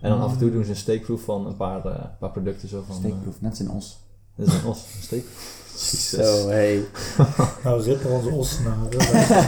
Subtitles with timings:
[0.00, 2.68] En dan af en toe doen ze een steekproef van een paar, eh, paar producten
[2.68, 2.94] zo van...
[2.96, 3.98] eh, Steekproef, net zijn os.
[4.36, 5.56] dat is een os, een steekproef.
[6.18, 6.84] Zo, hey.
[7.64, 8.88] Nou, rippen onze ossenaren.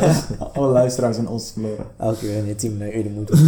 [0.55, 1.87] Alle luisteraars zijn os verloren.
[1.99, 3.39] Elke keer in je team naar Ede moeten.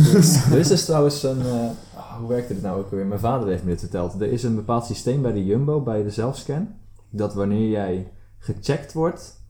[0.52, 1.40] Er is dus trouwens een...
[1.40, 3.06] eh, ah, hoe werkte dit nou ook alweer?
[3.06, 4.20] Mijn vader heeft me dit verteld.
[4.20, 6.68] Er is een bepaald systeem bij de Jumbo, bij de zelfscan.
[7.10, 9.40] Dat wanneer jij gecheckt wordt...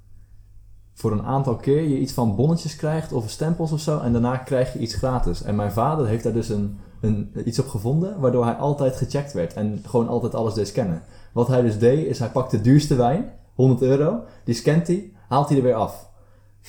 [1.02, 3.98] Voor een aantal keer je iets van bonnetjes krijgt of stempels of zo.
[3.98, 5.42] En daarna krijg je iets gratis.
[5.42, 8.20] En mijn vader heeft daar dus een, een, iets op gevonden.
[8.20, 9.54] Waardoor hij altijd gecheckt werd.
[9.54, 11.02] En gewoon altijd alles deed scannen.
[11.32, 13.32] Wat hij dus deed, is hij pakt de duurste wijn.
[13.54, 14.20] 100 euro.
[14.44, 15.12] Die scant hij.
[15.28, 16.06] Haalt hij er weer af.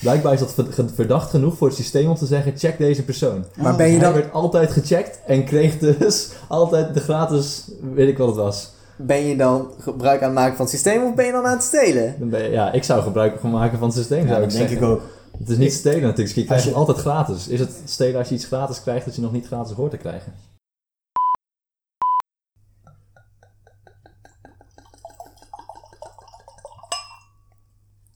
[0.00, 3.44] Blijkbaar is dat ver- verdacht genoeg voor het systeem om te zeggen: check deze persoon.
[3.56, 8.08] Maar ben je Hij dan, werd altijd gecheckt en kreeg dus altijd de gratis, weet
[8.08, 8.73] ik wat het was.
[8.96, 11.52] Ben je dan gebruik aan het maken van het systeem of ben je dan aan
[11.56, 12.14] het stelen?
[12.18, 14.52] Dan ben je- ja, ik zou gebruik gaan maken van het systeem, Ja, zou dat
[14.52, 14.86] ik denk zeggen.
[14.88, 15.02] ik ook.
[15.38, 17.48] Het is niet stelen natuurlijk, je krijgt Als je- het altijd gratis.
[17.48, 19.96] Is het stelen als je iets gratis krijgt dat je nog niet gratis hoort te
[19.96, 20.32] krijgen?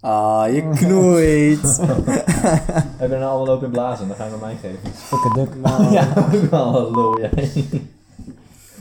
[0.01, 1.77] Ah, je knoeit.
[1.79, 4.91] We hebben een allemaal lopen in blazen, dan gaan we mij geven.
[4.95, 5.49] Fucking duk.
[5.91, 7.53] Ja, ook wel lul, jij.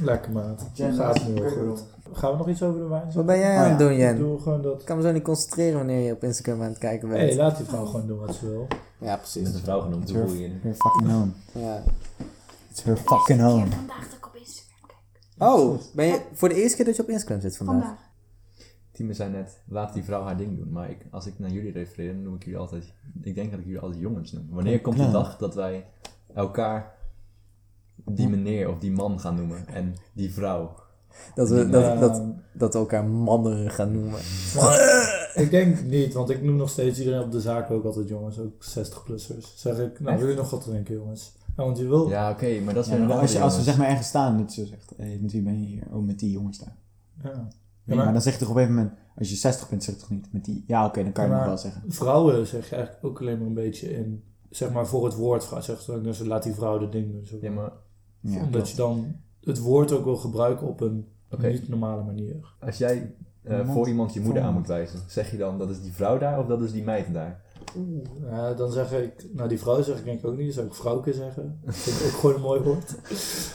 [0.02, 0.66] Lekker maat.
[0.74, 1.84] Gaat nu wel goed.
[2.14, 3.88] Gaan we nog iets over de wijn Wat ben jij Oh, aan het ja.
[3.88, 4.14] doen, Jen?
[4.16, 4.80] Ik doe gewoon dat...
[4.80, 7.28] Ik kan me zo niet concentreren wanneer je op Instagram aan het kijken Hé, bent.
[7.30, 8.68] hey, laat die vrouw gewoon doen wat ze wil.
[9.00, 9.54] Ja, Met precies.
[9.54, 11.32] een vrouw genoemd, It's hoe her, fucking home.
[11.52, 11.84] Ja.
[12.70, 13.66] It's her fucking home.
[13.68, 14.80] Vandaag dat ik op Instagram
[15.38, 15.52] kijk.
[15.52, 17.76] Oh, ben je voor de eerste keer dat je op Instagram zit vandaag?
[17.84, 18.06] Vandaag.
[18.92, 20.72] Tieme zei net, laat die vrouw haar ding doen.
[20.72, 22.94] Maar ik, als ik naar jullie refereer, dan noem ik jullie altijd...
[23.22, 24.48] Ik denk dat ik jullie altijd jongens noem.
[24.52, 25.86] Wanneer komt de dag dat wij
[26.34, 26.96] elkaar
[28.06, 29.68] die meneer of die man gaan noemen?
[29.68, 30.76] En die vrouw.
[31.36, 32.22] Dat we, dat, dat,
[32.54, 34.20] dat we elkaar mannen gaan noemen.
[35.36, 38.40] Ik denk niet, want ik noem nog steeds iedereen op de zaak ook altijd jongens,
[38.40, 39.56] ook 60-plussers.
[39.56, 41.36] Zeg ik, nou wil je nog wat drinken jongens?
[41.58, 42.10] Ja, want je wil...
[42.10, 44.38] Ja, oké, maar dat is Ja, een als, je, als we zeg maar ergens staan,
[44.38, 45.84] dat ze zegt, hé, met wie ben je hier?
[45.92, 46.76] Oh, met die jongens daar.
[47.24, 47.30] Ja.
[47.32, 49.84] Nee, maar- maar, dan zeg je toch op een gegeven moment, als je 60 bent,
[49.84, 50.64] zeg je toch niet met die.
[50.68, 51.84] Ja, oké, dan kan je nog wel zeggen.
[51.88, 55.46] Vrouwen zeg je eigenlijk ook alleen maar een beetje in, zeg maar voor het woord
[55.46, 55.62] vrouw.
[55.62, 57.26] Zeg dus laat die vrouw de ding doen.
[57.26, 57.38] Zo.
[57.42, 57.72] Ja, maar
[58.20, 58.70] Ja, Omdat klopt.
[58.70, 61.06] je dan het woord ook wil gebruiken op een
[61.38, 62.56] niet normale manier.
[62.60, 65.82] Als jij eh, voor iemand je moeder aan moet wijzen, zeg je dan dat is
[65.82, 67.42] die vrouw daar of dat is die meid daar?
[68.30, 70.74] Ja, dan zeg ik, nou die vrouw zeg ik denk ik ook niet, zou ik
[70.74, 71.60] vrouwke zeggen.
[71.66, 72.96] Dat vind ik ook gewoon een mooi woord.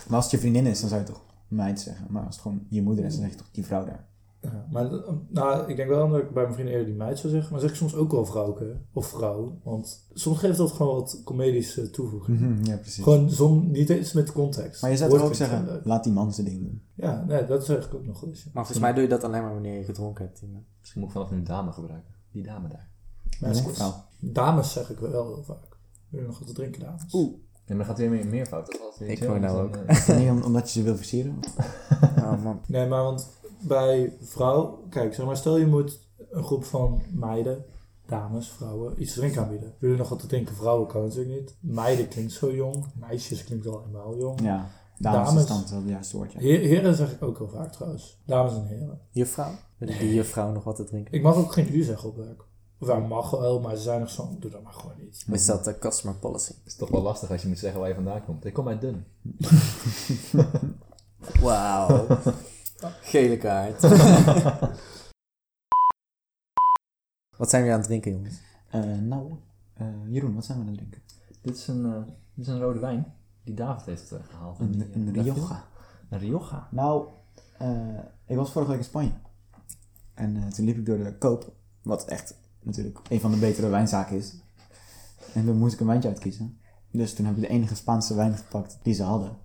[0.06, 2.06] Maar als het je vriendin is, dan zou je toch meid zeggen.
[2.10, 4.06] Maar als het gewoon je moeder is, dan zeg je toch die vrouw daar.
[4.42, 4.90] Ja, maar
[5.28, 7.60] nou, ik denk wel dat ik bij mijn vrienden eerder die meid zou zeggen, maar
[7.60, 9.58] zeg ik soms ook wel vrouwke of vrouw.
[9.62, 12.40] Want soms geeft dat gewoon wat comedische toevoeging.
[12.40, 13.02] Mhm, ja, precies.
[13.02, 14.82] Gewoon zon, niet eens met context.
[14.82, 16.82] Maar je zou toch ook zeggen, laat die man zijn ding doen.
[16.94, 18.44] Ja, nee, dat zeg ik ook nog eens.
[18.44, 20.42] Maar volgens mij doe je dat alleen maar wanneer je gedronken hebt.
[20.80, 22.14] Misschien moet ik vanaf nu dame gebruiken.
[22.32, 22.90] Die dame daar.
[23.40, 23.76] Meisjes.
[23.76, 23.94] vrouw.
[24.18, 25.76] Dames zeg ik wel heel vaak.
[26.08, 27.14] Wil je nog wat te drinken, dames?
[27.14, 27.34] Oeh.
[27.64, 28.48] En dan gaat weer meer weer
[28.98, 30.06] Ik word nou dus ook.
[30.06, 31.38] dan, eh, omdat je ze wil versieren.
[32.22, 32.60] Oh man.
[32.66, 33.28] Nee, maar want
[33.62, 36.00] bij vrouw, kijk, zeg maar, stel je moet
[36.30, 37.64] een groep van meiden,
[38.06, 39.74] dames, vrouwen, iets te drinken aanbieden.
[39.78, 40.54] Wil je nog wat te drinken?
[40.54, 41.54] Vrouwen kan natuurlijk niet.
[41.60, 44.40] Meiden klinkt zo jong, meisjes klinkt al helemaal jong.
[44.40, 44.68] Ja,
[44.98, 45.42] dames, Dames.
[45.42, 46.38] is dan wel het juiste woordje.
[46.38, 48.20] Heer- heren zeg ik ook heel vaak trouwens.
[48.26, 49.00] Dames en heren.
[49.10, 49.52] Juffrouw?
[49.78, 51.12] Wil ik die juffrouw nog wat te drinken?
[51.14, 52.44] Ik mag ook geen u zeggen op werk.
[52.78, 55.24] Of ja, mag wel, maar ze zijn nog zo, doe dat maar gewoon niet.
[55.30, 56.48] Is dat de customer policy?
[56.52, 58.44] Het is toch wel lastig als je moet zeggen waar je vandaan komt.
[58.44, 59.04] Ik kom uit Dun.
[61.42, 62.06] Wauw.
[62.90, 63.80] Gele kaart.
[67.40, 68.40] wat zijn we aan het drinken, jongens?
[68.70, 69.32] Eh, nou,
[69.74, 71.02] eh, Jeroen, wat zijn we aan het drinken?
[71.40, 72.02] Dit is een, eh,
[72.34, 74.58] dit is een rode wijn die David heeft eh, gehaald.
[74.58, 75.64] Een, Die, een Rioja.
[76.08, 76.68] Een Rioja.
[76.70, 77.08] Nou,
[77.58, 79.12] eh, ik was vorige week in Spanje.
[80.14, 83.68] En eh, toen liep ik door de koop, wat echt natuurlijk een van de betere
[83.68, 84.34] wijnzaken is.
[85.34, 86.58] En toen moest ik een wijntje uitkiezen.
[86.90, 89.36] Dus toen heb ik de enige Spaanse wijn gepakt die ze hadden.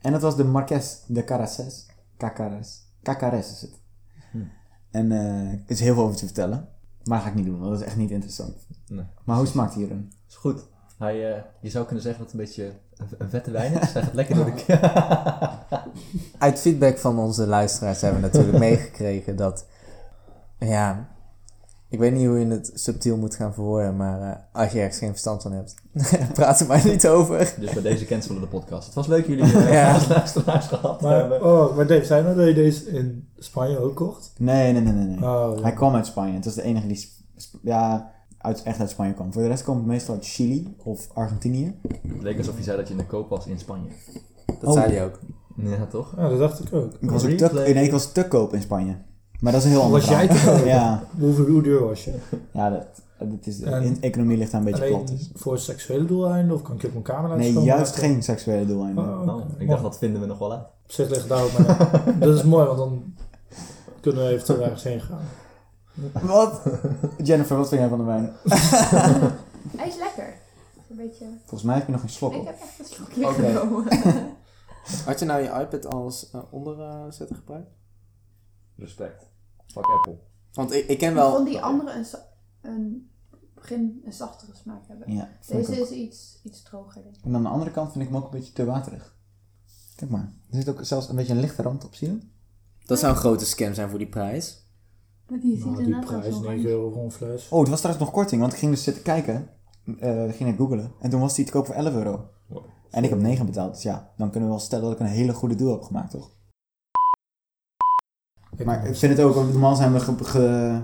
[0.00, 1.86] En dat was de Marques de Caraces.
[2.16, 2.85] Cacares.
[3.06, 3.80] Cacares is het.
[4.30, 4.38] Hm.
[4.90, 6.68] En eh, er is heel veel over te vertellen.
[7.04, 8.66] Maar dat ga ik niet doen, want dat is echt niet interessant.
[8.88, 9.04] Nee.
[9.24, 10.12] Maar hoe smaakt hij erin?
[10.28, 10.66] Is goed.
[10.98, 13.92] Hij, eh, je zou kunnen zeggen dat het een beetje een, een vette wijn is.
[13.92, 14.80] Hij gaat lekker door de...
[16.38, 19.66] Uit feedback van onze luisteraars hebben we natuurlijk meegekregen dat...
[20.58, 21.08] Ja,
[21.88, 24.98] ik weet niet hoe je het subtiel moet gaan verwoorden, maar eh, als je ergens
[24.98, 25.74] geen verstand van hebt,
[26.34, 27.54] praat er maar niet over.
[27.60, 28.84] Dus bij deze cancelen de podcast.
[28.86, 29.94] Het was leuk jullie eh, Ja.
[29.94, 31.44] als luisteraars gehad te Maar, hebben.
[31.44, 34.32] oh, maar Dave, zei je nou dat je deze in Spanje ook kocht?
[34.38, 35.04] Nee, nee, nee, nee.
[35.06, 35.16] nee.
[35.28, 35.62] Oh, ja.
[35.62, 36.34] Hij kwam uit Spanje.
[36.34, 37.08] Het was de enige die
[37.62, 39.32] ja, uit, echt uit Spanje kwam.
[39.32, 41.74] Voor de rest komt het meestal uit Chili of Argentinië.
[42.08, 43.88] Het leek alsof je zei dat je in de koop was in Spanje.
[44.46, 44.72] Dat Oh.
[44.72, 45.18] zei hij ook.
[45.56, 46.14] Ja, toch?
[46.16, 46.92] Ja, dat dacht ik ook.
[47.00, 47.64] Ik was, ook Replay.
[47.66, 48.96] te, nee, ik was te koop in Spanje.
[49.40, 50.64] Maar dat is een heel ander Was jij te koop?
[50.76, 52.14] Ja, Hoeveel, hoe duur was je?
[52.50, 52.86] ja dat,
[53.30, 55.08] dit is, de En- in- economie ligt daar een beetje plat.
[55.08, 55.30] Dus.
[55.34, 59.04] voor seksuele doeleinden of kan ik op mijn camera Nee, juist geen seksuele doeleinden.
[59.04, 60.60] Oh, Oh, ik dacht, dat vinden we nog wel uit.
[60.84, 63.14] Op zich ligt het daar ook maar Dat is mooi, want dan
[64.00, 65.20] kunnen we eventueel ergens heen gaan.
[66.22, 66.60] Wat?
[67.22, 68.32] Jennifer, wat vind jij van de wijn?
[69.76, 70.34] Hij is lekker.
[70.90, 71.24] Een beetje...
[71.38, 73.34] Volgens mij heb je nog geen slok Ik heb echt een slokje Oké.
[73.58, 73.84] genomen.
[75.06, 77.68] Had je nou je iPad als eh, onderzetter gebruikt?
[78.76, 79.26] Respect.
[79.66, 80.18] Fuck Apple.
[80.52, 81.32] Want ik, ik ken Ik wel...
[81.34, 82.06] vond die andere een,
[82.60, 83.10] een
[83.54, 85.12] begin een zachtere smaak hebben.
[85.12, 87.24] Ja, ik Deze is iets, iets droger, denk ik.
[87.24, 89.16] En aan de andere kant vind ik hem ook een beetje te waterig.
[89.96, 90.32] Kijk maar.
[90.50, 92.18] Er zit ook zelfs een beetje een lichte rand op, zie je
[92.84, 92.98] dat?
[92.98, 94.64] Zou een grote scam zijn voor die prijs.
[95.28, 97.48] Maar die ziet Nou, die prijs, zo 9 euro voor een fles.
[97.48, 99.48] Oh, het was trouwens nog korting, want ik ging dus zitten kijken.
[99.98, 100.92] eh ging ik googelen.
[101.00, 102.28] En toen was die te koop voor 11 euro.
[102.46, 102.64] Wow.
[102.90, 103.74] En ik heb 9 betaald.
[103.74, 106.10] Dus ja, dan kunnen we wel stellen dat ik een hele goede deal heb gemaakt,
[106.10, 106.30] toch?
[108.56, 110.12] Ik Maar ik vind het ook, normaal zijn we ge...
[110.22, 110.80] ge-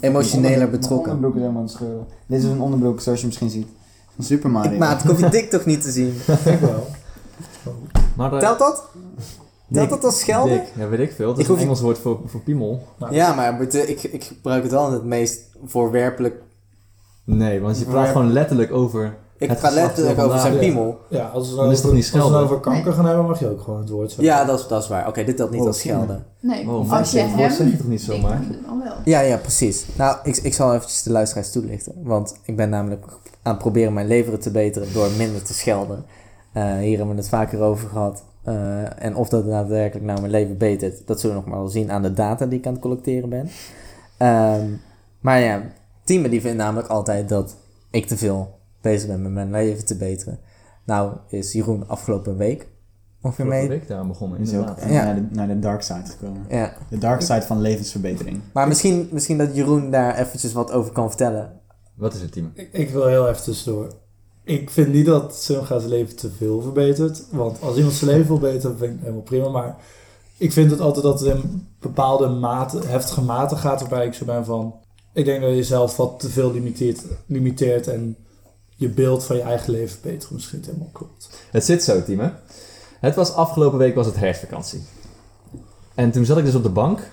[0.00, 1.12] Emotioneler Mijn betrokken.
[1.12, 2.06] onderbroek is helemaal aan het scheuren.
[2.26, 3.66] Dit is een onderbroek, zoals je misschien ziet.
[4.14, 4.72] Van Super Mario.
[4.72, 6.08] Ik, maat, ik hoef je dik toch niet te zien.
[6.54, 6.86] Ik wel.
[8.16, 8.84] Maar, eh, Telt dat?
[9.72, 10.52] Telt dat als schelden?
[10.58, 11.26] Dik, ja, weet ik veel.
[11.26, 12.86] Dat Ik is een hoef- Engels woord voor, voor piemel.
[12.98, 16.42] Nou, Ja, maar het- ik, ik gebruik het wel in het meest voorwerpelijk.
[17.24, 19.16] Nee, want je praat gewoon letterlijk over...
[19.42, 20.98] Ik Het ga letterlijk over zijn piemel.
[21.08, 22.38] Ja, als we Dan is het toch niet Als we schelden?
[22.40, 24.24] het over kanker gaan hebben, mag je ook gewoon het woord zeggen.
[24.24, 25.08] Ja, dat is, dat is waar.
[25.08, 26.24] Oké, dit telt niet Oh, als schelden.
[26.40, 27.36] Nee, Oh, als maar je hem...
[27.36, 28.42] woord zeg je toch niet zomaar?
[28.42, 28.94] Ik dan wel.
[29.04, 29.86] Ja, ja, precies.
[29.96, 31.92] Nou, ik, ik zal eventjes de luisteraars toelichten.
[32.02, 33.04] Want ik ben namelijk
[33.42, 36.04] aan het proberen mijn leveren te beteren door minder te schelden.
[36.52, 38.24] Eh, hier hebben we het vaker over gehad.
[38.44, 41.68] Eh, en of dat daadwerkelijk nou mijn leven betert, dat zullen we nog maar wel
[41.70, 43.48] zien aan de data die ik aan het collecteren ben.
[44.16, 44.66] Ehm,
[45.20, 45.62] maar ja,
[46.04, 47.56] Tieme die vindt namelijk altijd dat
[47.90, 50.38] ik te veel bezig ben met mijn leven te beteren.
[50.84, 52.68] Nou is Jeroen afgelopen week
[53.22, 53.68] ongeveer mee.
[53.68, 54.78] week daar begonnen, Is ook.
[54.78, 55.04] Ja.
[55.04, 56.44] naar, de, naar de dark side gekomen.
[56.48, 56.72] Ja.
[56.88, 58.40] De dark side van levensverbetering.
[58.52, 61.60] Maar misschien, misschien dat Jeroen daar eventjes wat over kan vertellen.
[61.94, 62.50] Wat is het, team?
[62.54, 63.88] Ik, ik wil heel even tussendoor.
[64.44, 67.24] Ik vind niet dat Simga zijn leven te veel verbetert.
[67.30, 69.48] Want als iemand zijn leven wil beteren, vind ik helemaal prima.
[69.48, 69.76] Maar
[70.36, 73.80] ik vind het altijd dat het in bepaalde mate, heftige mate gaat.
[73.80, 74.74] Waarbij ik zo ben van...
[75.12, 78.16] Ik denk dat je jezelf wat te veel limiteert, limiteert en
[78.82, 81.30] je beeld van je eigen leven verbeteren misschien niet helemaal klopt.
[81.50, 82.32] Het zit zo, Tieme.
[83.00, 84.82] Het was afgelopen week was het herfstvakantie.
[85.94, 87.10] En toen zat ik dus op de bank,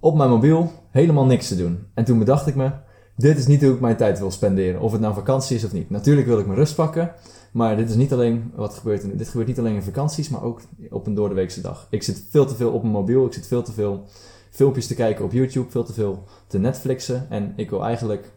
[0.00, 1.86] op mijn mobiel, helemaal niks te doen.
[1.94, 2.70] En toen bedacht ik me,
[3.16, 4.80] dit is niet hoe ik mijn tijd wil spenderen.
[4.80, 5.90] Of het nou vakantie is of niet.
[5.90, 7.12] Natuurlijk wil ik mijn rust pakken,
[7.52, 9.18] maar dit is niet alleen wat gebeurt.
[9.18, 10.60] Dit gebeurt niet alleen in vakanties, maar ook
[10.90, 11.86] op een doordeweekse dag.
[11.90, 14.04] Ik zit veel te veel op mijn mobiel, ik zit veel te veel
[14.50, 17.26] filmpjes te kijken op YouTube, veel te veel te Netflixen.
[17.30, 18.32] En ik wil eigenlijk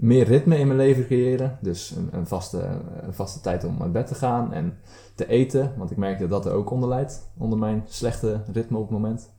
[0.00, 1.58] meer ritme in mijn leven creëren.
[1.60, 2.68] Dus een, een, vaste,
[3.10, 4.78] vaste tijd om naar bed te gaan en
[5.14, 5.72] te eten.
[5.76, 7.30] Want ik merk dat er ook onder leidt.
[7.38, 9.30] Onder mijn slechte ritme op het moment.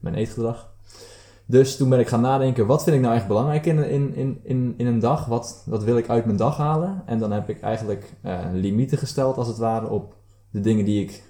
[0.00, 0.72] Mijn eetgedrag.
[1.46, 4.40] Dus toen ben ik gaan nadenken, wat vind ik nou echt belangrijk in, in, in,
[4.42, 5.26] in, in een dag?
[5.26, 7.02] Wat, wat wil ik uit mijn dag halen?
[7.06, 10.14] En dan heb ik eigenlijk eh, limieten gesteld, als het ware, op
[10.50, 11.24] de dingen die ik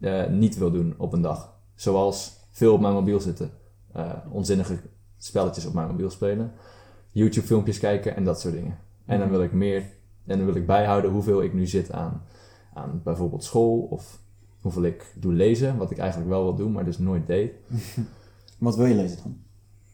[0.00, 1.52] eh, niet wil doen op een dag.
[1.74, 3.50] Zoals veel op mijn mobiel zitten.
[3.92, 4.78] eh, onzinnige
[5.18, 6.52] spelletjes op mijn mobiel spelen.
[7.10, 8.78] YouTube filmpjes kijken en dat soort dingen.
[9.06, 9.82] En dan wil ik meer,
[10.26, 12.22] en dan wil ik bijhouden hoeveel ik nu zit aan,
[12.74, 14.18] aan bijvoorbeeld school of
[14.60, 17.52] hoeveel ik doe lezen, wat ik eigenlijk wel wil doen, maar dus nooit deed.
[18.58, 19.36] Wat wil je lezen dan?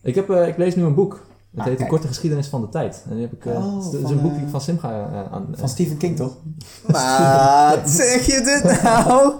[0.03, 1.27] Ik, heb, eh, ik lees nu een boek.
[1.51, 1.89] Het Ah, heet kijk.
[1.89, 3.05] korte geschiedenis van de tijd.
[3.09, 4.91] En die heb ik, eh, Oh, het is een boek eh, die ik van Simga
[4.91, 5.47] eh, aan.
[5.53, 6.37] Van Stephen King toch?
[6.87, 9.33] Wat zeg je dit nou?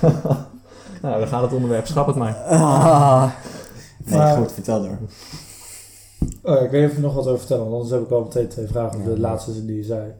[1.02, 1.86] nou, dan gaat het onderwerp.
[1.86, 2.34] Schrap het maar.
[2.34, 3.30] Ah.
[4.04, 4.98] Nee, goed, vertel door.
[6.42, 8.22] Oh, ik weet niet of je nog wat over vertellen, want anders heb ik al
[8.22, 9.04] meteen twee vragen Ja.
[9.04, 10.12] de laatste zin die je zei.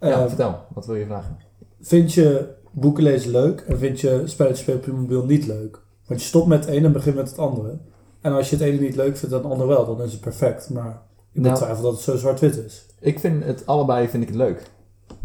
[0.00, 0.58] Ja, Eh, vertel.
[0.74, 1.36] Wat wil je vragen?
[1.80, 5.80] Vind je boeken lezen leuk en vind je spelletjes spelen op je mobiel niet leuk?
[6.06, 7.78] Want je stopt met het ene en begint met het andere.
[8.20, 10.20] En als je het ene niet leuk vindt en het andere wel, dan is het
[10.20, 10.70] perfect.
[10.70, 11.02] Maar
[11.32, 11.54] ik Nou.
[11.54, 12.86] betwijfel dat het zo zwart-wit is.
[13.00, 14.70] Ik vind het allebei vind ik het leuk.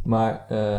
[0.03, 0.74] Maar eh,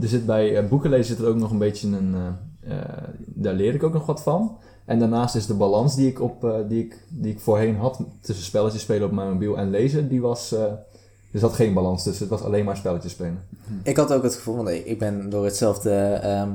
[0.00, 2.14] er zit bij eh, boeken lezen zit er ook nog een beetje een...
[2.60, 2.78] eh,
[3.26, 4.58] daar leer ik ook nog wat van.
[4.90, 8.00] En daarnaast is de balans die ik, op, eh, die ik, die ik voorheen had
[8.20, 10.52] tussen spelletjes spelen op mijn mobiel en lezen, die was...
[10.52, 12.28] eh, er geen balans tussen.
[12.28, 13.42] Het was alleen maar spelletjes spelen.
[13.82, 15.92] Ik had ook het gevoel, want ik ben door hetzelfde
[16.22, 16.50] ehm,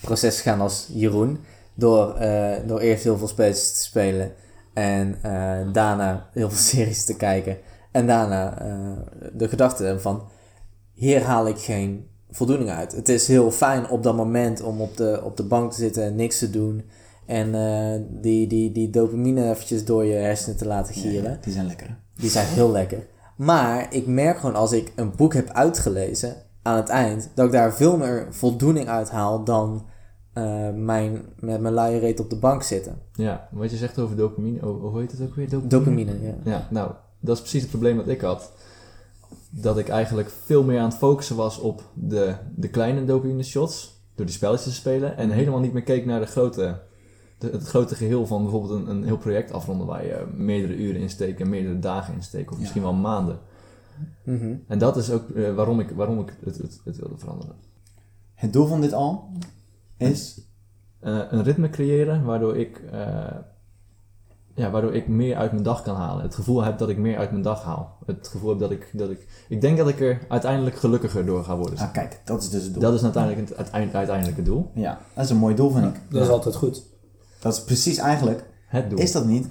[0.00, 1.38] proces gegaan als Jeroen.
[1.74, 4.32] Door, eh, door eerst heel veel spelletjes te spelen
[4.72, 5.18] en
[5.72, 7.58] daarna heel veel series te kijken.
[7.90, 8.54] En daarna
[9.32, 10.22] de gedachte van,
[10.92, 12.92] hier haal ik geen voldoening uit.
[12.92, 16.02] Het is heel fijn op dat moment om op de, op de bank te zitten
[16.02, 16.82] en niks te doen.
[17.30, 21.30] En eh, die, die, die dopamine eventjes door je hersenen te laten gieren.
[21.30, 21.98] Ja, die zijn lekker.
[22.14, 23.06] Die zijn heel lekker.
[23.36, 27.52] Maar ik merk gewoon als ik een boek heb uitgelezen aan het eind, dat ik
[27.52, 29.86] daar veel meer voldoening uit haal dan
[30.32, 32.98] eh, mijn, met mijn luie reet op de bank zitten.
[33.12, 35.68] Ja, wat je zegt over dopamine, oh, hoe heet het ook weer?
[35.68, 36.34] Dopamine, ja.
[36.44, 38.52] Ja, nou, dat is precies het probleem dat ik had.
[39.50, 43.98] Dat ik eigenlijk veel meer aan het focussen was op de, de kleine dopamine shots.
[44.14, 45.16] Door die spelletjes te spelen.
[45.16, 46.80] En helemaal niet meer keek naar de grote,
[47.40, 49.86] de- het grote geheel van bijvoorbeeld een, een heel project afronden.
[49.86, 52.48] Waar je meerdere uren in steekt en meerdere dagen in steekt.
[52.48, 52.60] Of Ja.
[52.60, 53.38] misschien wel maanden.
[54.24, 54.54] Mhm.
[54.66, 57.54] En dat is ook eh, waarom ik, waarom ik het, het, het wilde veranderen.
[58.34, 59.28] Het doel van dit al
[59.96, 60.40] is...
[61.00, 63.34] Eh, een ritme creëren waardoor ik, eh,
[64.54, 66.22] ja, waardoor ik meer uit mijn dag kan halen.
[66.22, 67.96] Het gevoel heb dat ik meer uit mijn dag haal.
[68.06, 69.44] Het gevoel heb dat ik, dat ik...
[69.48, 71.78] Ik denk dat ik er uiteindelijk gelukkiger door ga worden.
[71.78, 72.82] Ah, kijk, dat is dus het doel.
[72.82, 74.70] Dat is uiteindelijk het uiteind- uiteindelijke doel.
[74.74, 76.00] Ja, dat is een mooi doel, vind ik.
[76.10, 76.82] Dat is altijd goed.
[77.40, 78.44] Dat is precies eigenlijk...
[78.66, 78.98] Het doel.
[78.98, 79.46] Is dat niet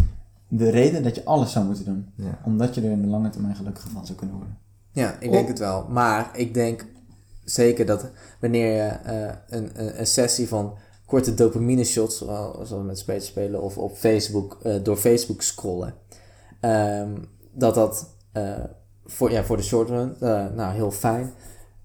[0.47, 2.09] de reden dat je alles zou moeten doen?
[2.15, 2.39] Ja.
[2.45, 4.57] Omdat je er in de lange termijn gelukkiger van zou kunnen worden.
[4.91, 5.85] Ja, ik denk het wel.
[5.89, 6.85] Maar ik denk
[7.43, 8.05] zeker dat
[8.39, 10.73] wanneer je eh, een, een, een sessie van
[11.05, 15.93] korte dopamine shots, zoals zoals met spelen spelen of op Facebook, eh, door Facebook scrollen,
[16.59, 17.11] ehm,
[17.53, 18.53] dat dat eh,
[19.05, 21.31] voor, ja, voor de short run, eh, nou heel fijn,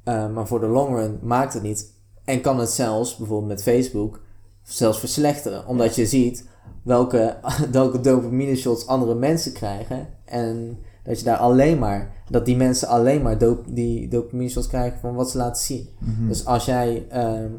[0.05, 1.93] Eh, maar voor de long run maakt het niet.
[2.25, 4.21] En kan het zelfs, bijvoorbeeld met Facebook,
[4.65, 5.67] zelfs verslechteren.
[5.67, 6.49] Omdat je ziet
[6.83, 7.37] welke,
[7.71, 10.07] welke dopamine shots andere mensen krijgen.
[10.25, 14.67] En dat je daar alleen maar, dat die mensen alleen maar dop, die dopamine shots
[14.67, 15.89] krijgen van wat ze laten zien.
[16.29, 17.51] Dus als jij ehm,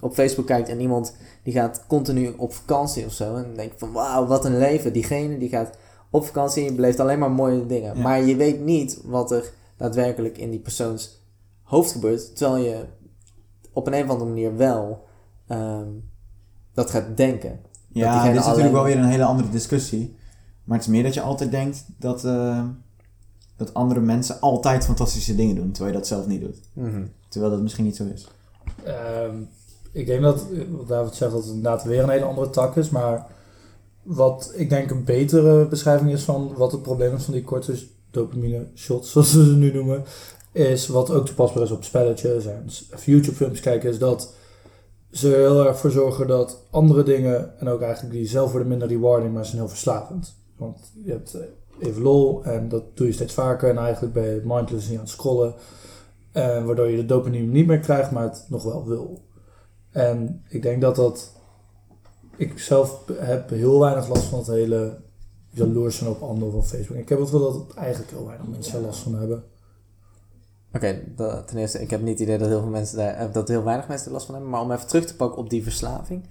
[0.00, 3.36] op Facebook kijkt en iemand die gaat continu op vakantie of zo.
[3.36, 4.92] En dan denk je van wauw, wat een leven.
[4.92, 5.76] Diegene die gaat
[6.10, 7.96] op vakantie en je beleeft alleen maar mooie dingen.
[7.96, 8.02] Ja.
[8.02, 11.24] Maar je weet niet wat er daadwerkelijk in die persoons
[11.62, 12.36] hoofd gebeurt.
[12.36, 12.84] Terwijl je
[13.72, 15.04] op een, of andere manier wel
[15.46, 15.88] ehm,
[16.76, 17.60] dat gaat denken.
[17.88, 20.16] Ja, dit is natuurlijk wel weer een hele andere discussie.
[20.64, 22.64] Maar het is meer dat je altijd denkt dat, eh,
[23.56, 26.60] dat andere mensen altijd fantastische dingen doen, terwijl je dat zelf niet doet.
[27.28, 28.28] Terwijl dat misschien niet zo is.
[28.84, 29.36] Ehm,
[29.92, 32.76] ik denk dat, eh, wat David zegt, dat het inderdaad weer een hele andere tak
[32.76, 32.90] is.
[32.90, 33.26] Maar
[34.02, 37.78] wat ik denk een betere beschrijving is van wat het probleem is van die korte
[38.10, 40.04] dopamine shots, zoals ze ze nu noemen,
[40.52, 42.66] is wat ook toepasbaar is op spelletjes en
[43.04, 44.34] YouTube films kijken, is dat
[45.16, 48.68] ze er heel erg voor zorgen dat andere dingen, en ook eigenlijk die zelf worden
[48.68, 50.34] minder rewarding, maar ze zijn heel verslavend.
[50.56, 51.42] Want je hebt eh,
[51.78, 55.04] even lol en dat doe je steeds vaker en eigenlijk ben je mindless niet aan
[55.04, 55.54] het scrollen.
[56.32, 59.24] En waardoor je de dopamine niet meer krijgt, maar het nog wel wil.
[59.90, 61.34] En ik denk dat dat...
[62.36, 64.96] Ik zelf heb heel weinig last van het hele
[65.48, 66.96] jaloers zijn op anderen van Facebook.
[66.96, 69.44] Ik heb het wel dat eigenlijk heel weinig mensen last van hebben.
[70.76, 71.02] Oké,
[71.46, 73.64] ten eerste, ik heb niet het idee dat heel veel mensen daar, eh, dat heel
[73.64, 74.52] weinig mensen er last van hebben.
[74.52, 76.24] Maar om even terug te pakken op die verslaving.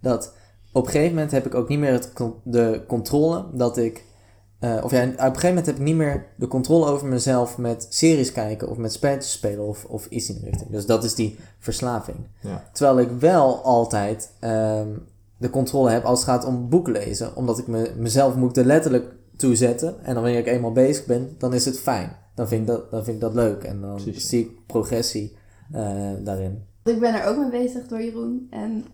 [0.00, 0.34] Dat
[0.72, 4.04] op een gegeven moment heb ik ook niet meer het, de controle dat ik.
[4.58, 7.58] eh, of ja, op een gegeven moment heb ik niet meer de controle over mezelf
[7.58, 10.70] met series kijken of met spelletjes spelen of, of iets in de richting.
[10.70, 12.18] Dus dat is die verslaving.
[12.40, 12.64] Ja.
[12.72, 14.88] Terwijl ik wel altijd ehm,
[15.36, 17.36] de controle heb als het gaat om boeken lezen.
[17.36, 20.04] Omdat ik me, mezelf moet er letterlijk toe zetten.
[20.04, 22.16] En dan wanneer ik eenmaal bezig ben, dan is het fijn.
[22.34, 23.62] Dan vind ik dat, dan vind ik dat leuk.
[23.62, 24.28] En dan Precies.
[24.28, 25.36] zie ik progressie
[25.72, 26.64] eh, daarin.
[26.84, 28.46] Ik ben er ook mee bezig door Jeroen.
[28.50, 28.84] En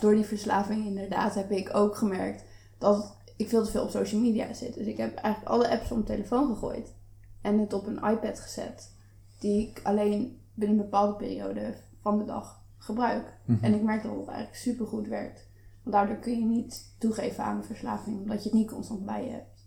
[0.00, 2.44] door die verslaving inderdaad heb ik ook gemerkt
[2.78, 4.74] dat ik veel te veel op social media zit.
[4.74, 6.94] Dus ik heb eigenlijk alle apps van mijn telefoon gegooid.
[7.40, 8.92] En het op een iPad gezet.
[9.38, 13.38] Die ik alleen binnen een bepaalde periode van de dag gebruik.
[13.44, 13.64] Mhm.
[13.64, 15.48] En ik merk dat het eigenlijk super goed werkt.
[15.82, 18.20] Want daardoor kun je niet toegeven aan een verslaving.
[18.20, 19.66] Omdat je het niet constant bij je hebt.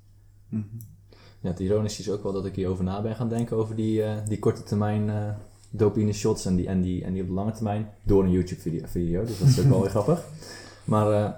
[1.45, 4.03] Ja, het ironische is ook wel dat ik hierover na ben gaan denken over die,
[4.03, 5.29] eh, die korte termijn eh
[5.77, 8.61] dopamine shots en die, en, die, en die op de lange termijn door een YouTube
[8.61, 10.23] video, video dus dat is ook wel weer grappig.
[10.83, 11.29] Maar eh,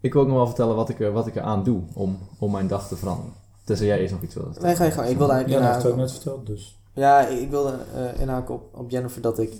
[0.00, 2.18] ik wil ook nog wel vertellen wat ik er, wat ik er aan doe om,
[2.38, 3.32] om mijn dag te veranderen.
[3.64, 5.08] Tenzij jij eerst nog iets wilde Nee, ga je gang.
[5.08, 6.78] Ik wilde Ja, eigenlijk dat heb ik ook net verteld, dus...
[6.92, 9.52] ja, ik wilde eh, inhaken op, op Jennifer dat ik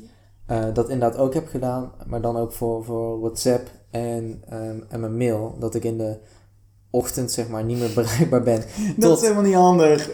[0.46, 1.92] eh, dat inderdaad ook heb gedaan.
[2.06, 5.56] Maar dan ook voor, voor WhatsApp en, ehm, en mijn mail.
[5.58, 6.18] Dat ik in de
[6.92, 8.62] ochtend zeg maar niet meer bereikbaar ben.
[8.96, 10.08] Dat is helemaal niet handig.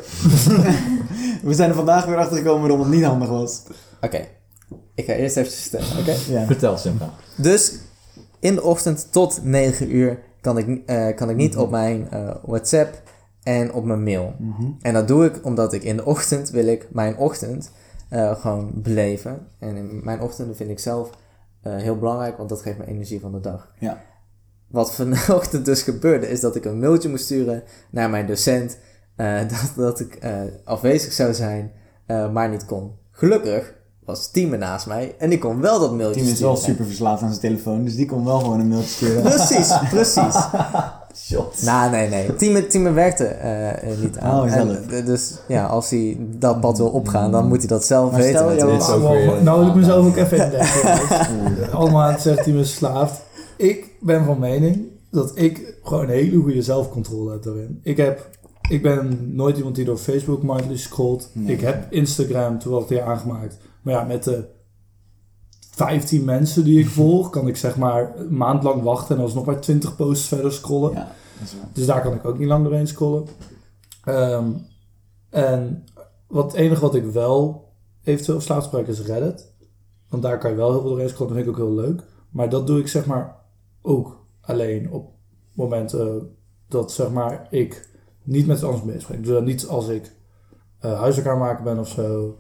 [1.43, 3.63] We zijn er vandaag weer achter gekomen waarom het niet handig was.
[4.01, 4.27] Oké,
[4.95, 6.17] ik ga eerst even vertellen, oké?
[6.29, 6.47] Ja.
[6.47, 7.11] Vertel, Simba.
[7.37, 7.75] Dus
[8.41, 12.35] in de ochtend tot 9 uur kan ik, eh, kan ik niet op mijn eh,
[12.43, 13.03] WhatsApp
[13.43, 14.35] en op mijn mail.
[14.39, 14.71] Mhm.
[14.81, 17.71] En dat doe ik omdat ik in de ochtend wil ik mijn ochtend
[18.09, 19.47] eh, gewoon beleven.
[19.59, 21.11] En in mijn ochtenden vind ik zelf
[21.63, 23.73] eh, heel belangrijk, want dat geeft me energie van de dag.
[23.79, 24.01] Ja.
[24.69, 28.79] Wat vanochtend dus gebeurde, is dat ik een mailtje moest sturen naar mijn docent.
[29.17, 30.33] eh, dat, dat ik eh,
[30.65, 31.73] afwezig zou zijn,
[32.07, 32.91] eh, maar niet kon.
[33.11, 36.57] Gelukkig was Tim er naast mij en die kon wel dat mailtje Tim is wel
[36.57, 36.75] sturen.
[36.75, 39.23] super verslaafd aan zijn telefoon, dus die kon wel gewoon een mailtje sturen.
[39.23, 40.37] Precies, precies.
[41.17, 41.63] Shot.
[41.63, 42.37] Nou, nee, nee.
[42.37, 43.37] Tieme, Tieme werkte
[44.01, 44.41] niet aan.
[44.41, 47.85] Oh, En, eh, dus ja, als hij dat pad wil opgaan, dan moet hij dat
[47.85, 51.73] zelf Maar weten stel je is Nou, wil ik mezelf ook even indenken.
[51.73, 53.21] Allemaal aan het zegt hij me slaafd.
[53.59, 57.81] Ik ben van mening dat ik gewoon een hele goede zelfcontrole heb daarin.
[57.83, 58.31] Ik heb
[58.69, 61.31] ik ben nooit iemand die door Facebook mindlessly scrolt.
[61.33, 61.55] Nee.
[61.55, 63.59] Ik heb Instagram toevallig weer aangemaakt.
[63.83, 64.45] Maar ja, met de
[65.71, 69.45] 15 mensen die ik volg, kan ik zeg maar een maand lang wachten en alsnog
[69.45, 70.93] maar 20 posts verder scrollen.
[70.93, 71.12] Ja.
[71.73, 73.27] Dus daar kan ik ook niet lang doorheen scrollen.
[74.05, 74.50] Ehm,
[75.31, 75.85] en
[76.27, 77.69] wat, het enige wat ik wel
[78.05, 79.53] eventueel slaap is Reddit.
[80.09, 81.35] Want daar kan je wel heel veel doorheen scrollen.
[81.35, 82.03] Dat vind ik ook heel leuk.
[82.31, 83.37] Maar dat doe ik zeg maar
[83.83, 85.11] ook alleen op
[85.55, 86.37] momenten
[86.69, 87.89] dat zeg maar ik
[88.23, 89.19] niet met iets anders bezig ben.
[89.19, 90.17] Ik doe dat niet als ik
[90.79, 92.37] eh huiswerk aan het maken ben of zo.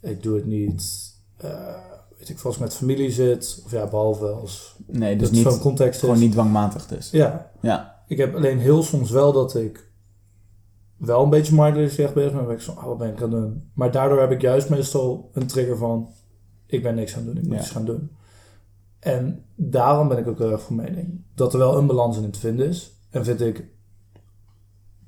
[0.00, 1.74] Ik doe het niet, eh,
[2.18, 3.62] weet ik ik met familie zit.
[3.64, 6.20] Of ja, behalve als Nee, dus dat zo'n niet, context gewoon is.
[6.20, 7.10] niet dwangmatig dus.
[7.10, 9.90] Ja, Ja, ik heb alleen heel soms wel dat ik
[10.96, 12.50] wel een beetje mindlessly echt bezig ben.
[12.50, 13.70] Ik zo, oh, wat ben ik aan het doen?
[13.74, 16.08] Maar daardoor heb ik juist meestal een trigger van,
[16.66, 17.60] ik ben niks aan het doen, ik moet Ja.
[17.60, 18.10] iets gaan doen.
[19.02, 22.30] En daarom ben ik ook heel erg van mening dat er wel een balans in
[22.30, 22.92] te vinden is.
[23.10, 23.64] En vind ik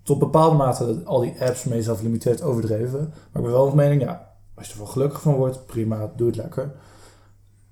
[0.02, 3.00] tot bepaalde mate al die apps mezelf limiteert overdreven.
[3.08, 6.12] Maar ik ben wel van mening, ja, als je er wel gelukkig van wordt, prima,
[6.16, 6.74] doe het lekker.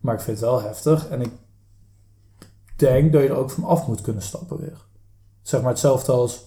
[0.01, 1.33] Maar ik vind het wel heftig en ik
[2.77, 4.87] denk dat je er ook van af moet kunnen stappen weer.
[5.43, 6.45] Zeg maar hetzelfde als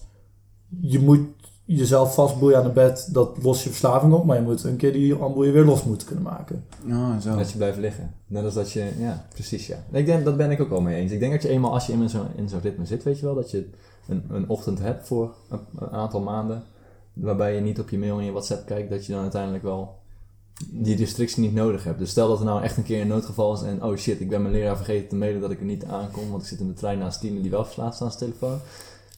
[0.80, 1.35] je moet
[1.66, 4.92] jezelf vastboeien aan het bed, dat lost je verslaving op, maar je moet een keer
[4.92, 6.64] die handboeien weer los moeten kunnen maken.
[6.88, 7.36] oh, zo.
[7.36, 8.14] Dat je blijft liggen.
[8.26, 9.84] Net als dat je, ja, precies ja.
[9.92, 11.12] Ik denk, dat ben ik ook wel mee eens.
[11.12, 13.24] Ik denk dat je eenmaal, als je in zo'n in zo'n ritme zit, weet je
[13.24, 13.68] wel, dat je
[14.08, 16.62] een, een ochtend hebt voor een, een aantal maanden,
[17.12, 19.98] waarbij je niet op je mail en je WhatsApp kijkt, dat je dan uiteindelijk wel
[20.70, 21.98] die restrictie niet nodig hebt.
[21.98, 24.28] Dus stel dat er nou echt een keer een noodgeval is en oh shit, ik
[24.28, 26.66] ben mijn leraar vergeten te mailen dat ik er niet aankom, want ik zit in
[26.66, 28.58] de trein naast Tine die wel verslaafd is aan zijn telefoon.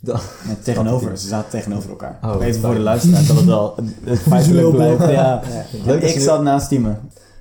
[0.01, 0.21] Dan,
[0.63, 2.19] tegenover, ze zaten tegenover elkaar.
[2.23, 3.75] Oh, Even voor de luisteraar dat het wel
[4.05, 5.11] het feitelijk blijft.
[5.11, 5.43] Ja.
[5.85, 6.97] Leuk ik zat naast Tieme.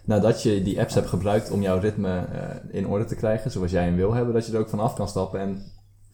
[0.06, 3.72] nadat je die apps hebt gebruikt om jouw ritme eh, in orde te krijgen, zoals
[3.72, 5.62] jij hem wil hebben, dat je er ook van af kan stappen en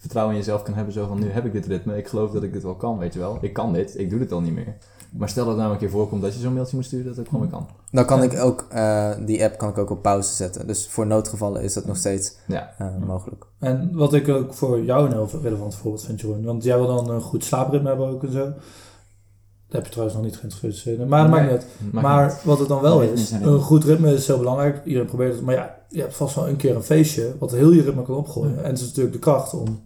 [0.04, 0.94] vertrouwen in jezelf kan hebben.
[0.94, 3.14] Zo van, nu heb ik dit ritme, ik geloof dat ik dit wel kan, weet
[3.14, 3.38] je wel.
[3.42, 4.76] Ik kan dit, ik doe dit al niet meer.
[5.18, 7.26] Maar stel dat nou een keer voorkomt dat je zo'n mailtje moet sturen, dat het
[7.26, 7.68] ook gewoon weer kan.
[7.92, 10.68] Dan kan ik ook, eh, die app kan ik ook op pauze zetten.
[10.68, 12.74] Dus voor noodgevallen is dat nog steeds Ja.
[12.78, 13.46] eh, mogelijk.
[13.60, 16.88] En wat ik ook voor jou een heel relevant voorbeeld vind, Jeroen, want jij wil
[16.88, 18.44] dan een goed slaapritme hebben ook en zo.
[18.44, 21.68] Daar heb je trouwens nog niet geïnteresseerd in, maar dat maakt niet uit.
[21.80, 24.86] Maakt niet Maar wat het dan wel is, een goed ritme is heel belangrijk.
[24.86, 25.42] Iedereen probeert het.
[25.42, 28.16] Maar ja, je hebt vast wel een keer een feestje wat heel je ritme kan
[28.16, 28.58] opgooien.
[28.64, 29.82] En het is natuurlijk de kracht om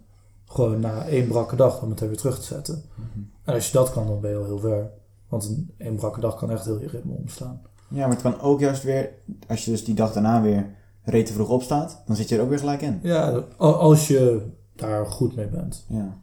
[0.48, 2.82] gewoon na één brakke dag dan meteen weer terug te zetten.
[3.44, 4.90] En als je dat kan, dan ben je al heel ver.
[5.28, 7.60] Want een één brakke dag kan echt heel je ritme omslaan.
[7.88, 9.10] Ja, maar het kan ook juist weer,
[9.48, 10.66] als je dus die dag daarna weer
[11.02, 12.98] rete vroeg opstaat, dan zit je er ook weer gelijk in.
[13.02, 15.84] Ja, al- als je daar goed mee bent.
[15.88, 16.16] Ja.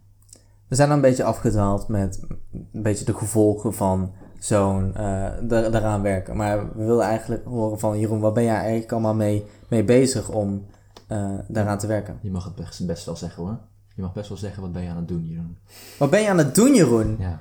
[0.67, 2.19] We zijn dan een beetje afgedwaald met
[2.51, 6.35] een beetje de gevolgen van zo'n eh, da- daaraan werken.
[6.35, 10.29] Maar we willen eigenlijk horen van Jeroen, wat ben jij eigenlijk allemaal mee, mee bezig
[10.29, 10.65] om
[11.07, 12.17] eh, daaraan te werken?
[12.21, 13.57] Je mag het best, best wel zeggen hoor.
[13.95, 15.57] Je mag best wel zeggen, wat ben je aan het doen, Jeroen?
[15.97, 17.15] Wat ben je aan het doen, Jeroen?
[17.19, 17.39] Ja.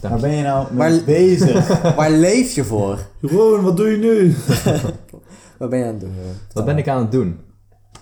[0.00, 1.82] Waar ben je nou mee bezig?
[1.96, 3.06] Waar leef je voor?
[3.20, 4.34] Jeroen, wat doe je nu?
[5.58, 6.34] Wat ben je aan het doen, Jeroen?
[6.52, 7.40] Wat ben ik aan het doen?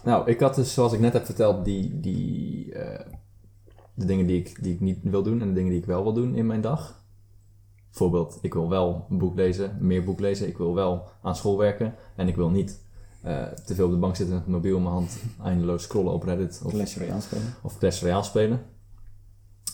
[0.04, 3.06] Nou, ik had dus, zoals ik net heb verteld, die, die, eh,
[3.94, 6.02] de dingen die ik, die ik niet wil doen en de dingen die ik wel
[6.02, 7.04] wil doen in mijn dag.
[7.88, 10.48] Bijvoorbeeld, ik wil wel een boek lezen, meer boek lezen.
[10.48, 11.94] Ik wil wel aan school werken.
[12.16, 12.80] En ik wil niet
[13.22, 16.22] eh, te veel op de bank zitten met mobiel in mijn hand, eindeloos scrollen op
[16.22, 17.54] Reddit of, Clash Royale spelen.
[17.62, 18.61] of Clash Royale spelen.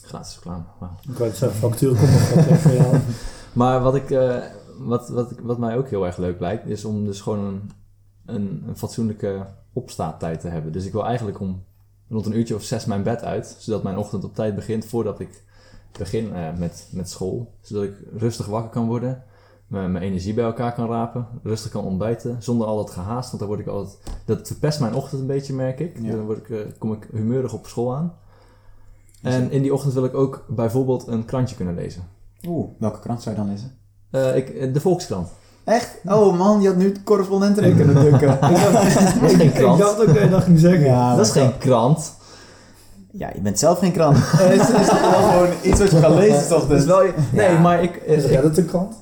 [0.02, 0.94] Gratis reclame, wauw.
[1.08, 2.96] Ik wou het zeggen, factuur komt nog voor jou.
[3.52, 4.36] Maar wat, ik, eh,
[4.78, 7.70] wat, wat, ik- wat mij ook heel erg leuk lijkt, is om dus gewoon een,
[8.26, 10.72] een, een fatsoenlijke opstaattijd te hebben.
[10.72, 11.62] Dus ik wil eigenlijk om
[12.08, 15.20] rond een uurtje of zes mijn bed uit, zodat mijn ochtend op tijd begint voordat
[15.20, 15.42] ik
[15.98, 17.54] begin eh, met, met school.
[17.60, 19.22] Zodat ik rustig wakker kan worden,
[19.66, 23.38] mijn, mijn energie bij elkaar kan rapen, rustig kan ontbijten, zonder al dat gehaast, want
[23.38, 23.98] dan word ik altijd...
[24.24, 25.96] Dat verpest mijn ochtend een beetje, merk ik.
[26.02, 26.10] Ja.
[26.10, 28.12] Dan word ik, eh, kom ik humeurig op school aan.
[29.22, 32.02] En in die ochtend wil ik ook bijvoorbeeld een krantje kunnen lezen.
[32.48, 33.72] Oeh, welke krant zou je dan lezen?
[34.10, 35.28] Eh, ik, eh, de Volkskrant.
[35.64, 35.98] Echt?
[36.04, 38.38] Oh man, je had nu correspondenten in kunnen drukken.
[38.40, 38.50] Dat
[38.84, 39.78] is geen Ik krant.
[39.78, 40.84] dacht ook dat je dat ging zeggen.
[40.84, 42.14] Ja, dat is geen krant.
[43.12, 44.16] Ja, je bent zelf geen krant.
[44.22, 46.66] Het is, is wel gewoon iets wat je kan lezen, toch?
[46.68, 46.84] Dat Dus.
[47.32, 47.60] nee, Ja.
[47.60, 48.94] maar ik, Is ik- Reddit een krant?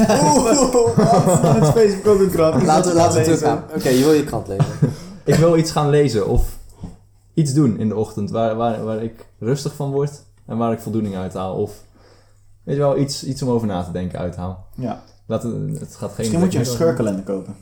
[0.00, 0.94] Oeh, wat?
[1.42, 2.62] Het is Facebook ook een krant.
[2.62, 3.22] Laten we, lezen.
[3.22, 3.64] teruggaan.
[3.76, 4.64] Oké, je wil je krant lezen.
[5.24, 6.42] ik wil iets gaan lezen of
[7.34, 10.80] iets doen in de ochtend waar, waar, waar ik rustig van word en waar ik
[10.80, 11.54] voldoening uit haal.
[11.54, 11.72] Of
[12.64, 14.66] weet je wel, iets, iets om over na te denken uithaal.
[14.74, 15.02] Ja.
[15.26, 17.54] Laat het, het gaat geen Misschien moet je een scheurkalender kopen.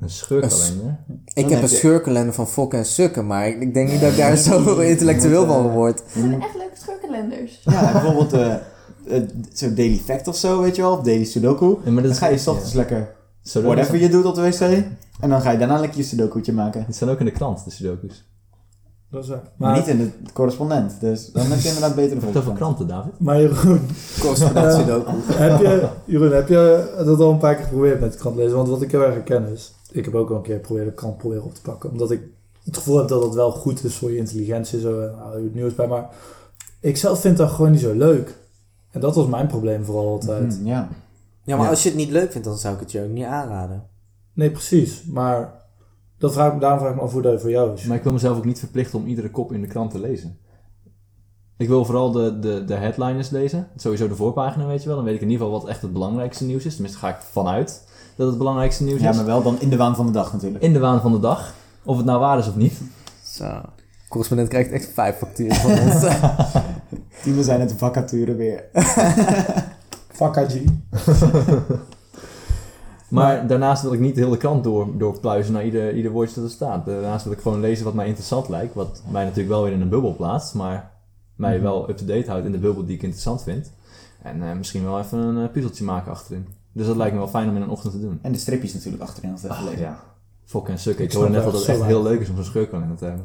[0.00, 0.96] Een scheurkalender?
[1.24, 4.00] Ik heb heb een je- scheurkalender van Fokken en Sukken, maar ik, ik denk niet
[4.00, 5.98] dat ik daar zo intellectueel van word.
[5.98, 7.60] Het zijn echt leuke scheurkalenders.
[7.64, 8.54] Ja, bijvoorbeeld eh
[9.08, 9.20] eh,
[9.52, 10.92] zo'n Daily Fact of zo, weet je wel.
[10.92, 11.76] Of Daily Sudoku.
[11.84, 12.78] Ja, maar dat Dan ga je 's ochtends ja.
[12.78, 13.14] lekker
[13.52, 14.60] whatever je doet op de wc.
[15.20, 16.84] En dan ga je daarna lekker je Sudoku'tje maken.
[16.86, 18.24] Het zijn ook in de krant, de sudokus.
[19.10, 19.42] Dat is waar.
[19.56, 20.92] Maar Maar, niet in de correspondent.
[21.00, 22.58] Dus dan heb je inderdaad betere Wat over volgers.
[22.58, 23.12] kranten, David?
[23.18, 23.80] maar Jeroen,
[24.20, 24.94] Correspondentie Ja.
[24.94, 25.06] ook.
[25.26, 28.56] heb je, Jeroen, heb je dat al een paar keer geprobeerd met de krant lezen?
[28.56, 30.92] Want wat ik heel erg herken is, ik heb ook al een keer geprobeerd de
[30.94, 31.90] krant proberen op te pakken.
[31.90, 32.20] Omdat ik
[32.64, 34.80] het gevoel heb dat dat wel goed is voor je intelligentie.
[34.80, 35.86] Zo, en hou je het nieuws bij.
[35.86, 36.08] Maar
[36.80, 38.34] ik zelf vind dat gewoon niet zo leuk.
[38.94, 40.58] En dat was mijn probleem vooral altijd.
[40.58, 40.88] Mhm, ja.
[41.44, 41.70] Ja, maar Ja.
[41.70, 43.82] als je het niet leuk vindt, dan zou ik het je ook niet aanraden.
[44.32, 45.04] Nee, precies.
[45.04, 45.52] Maar
[46.18, 47.84] dat vraag ik, daarom vraag ik me af hoe dat voor jou is.
[47.84, 50.38] Maar ik wil mezelf ook niet verplichten om iedere kop in de krant te lezen.
[51.56, 53.68] Ik wil vooral de, de, de headliners lezen.
[53.76, 54.96] Sowieso de voorpagina, weet je wel.
[54.96, 56.72] Dan weet ik in ieder geval wat echt het belangrijkste nieuws is.
[56.72, 57.84] Tenminste, ga ik vanuit
[58.16, 59.16] dat het belangrijkste nieuws ja, is.
[59.16, 60.64] maar wel dan in de waan van de dag natuurlijk.
[60.64, 61.54] In de waan van de dag.
[61.84, 62.80] Of het nou waar is of niet.
[63.24, 63.60] Zo.
[64.14, 66.04] Correspondent krijgt echt vijf facturen van ons.
[67.22, 68.64] Timo zijn het vacature weer.
[70.18, 70.62] Fuck IG.
[73.08, 76.44] Maar daarnaast wil ik niet heel de krant door, doorpluizen naar ieder, ieder woordje dat
[76.44, 76.86] er staat.
[76.86, 78.74] Daarnaast wil ik gewoon lezen wat mij interessant lijkt.
[78.74, 80.54] Wat mij natuurlijk wel weer in een bubbel plaatst.
[80.54, 80.90] Maar
[81.36, 81.62] mij Mhm.
[81.62, 83.70] wel up-to-date houdt in de bubbel die ik interessant vind.
[84.22, 86.46] En eh, misschien wel even een eh, puzzeltje maken achterin.
[86.72, 88.18] Dus dat lijkt me wel fijn om in een ochtend te doen.
[88.22, 89.80] En de stripjes natuurlijk achterin altijd even lezen.
[89.80, 89.98] ja.
[90.44, 90.98] Fok en suk.
[90.98, 93.04] Ik Ik hoorde net dat echt het echt heel leuk is om zo'n scheurkalender te
[93.04, 93.24] hebben.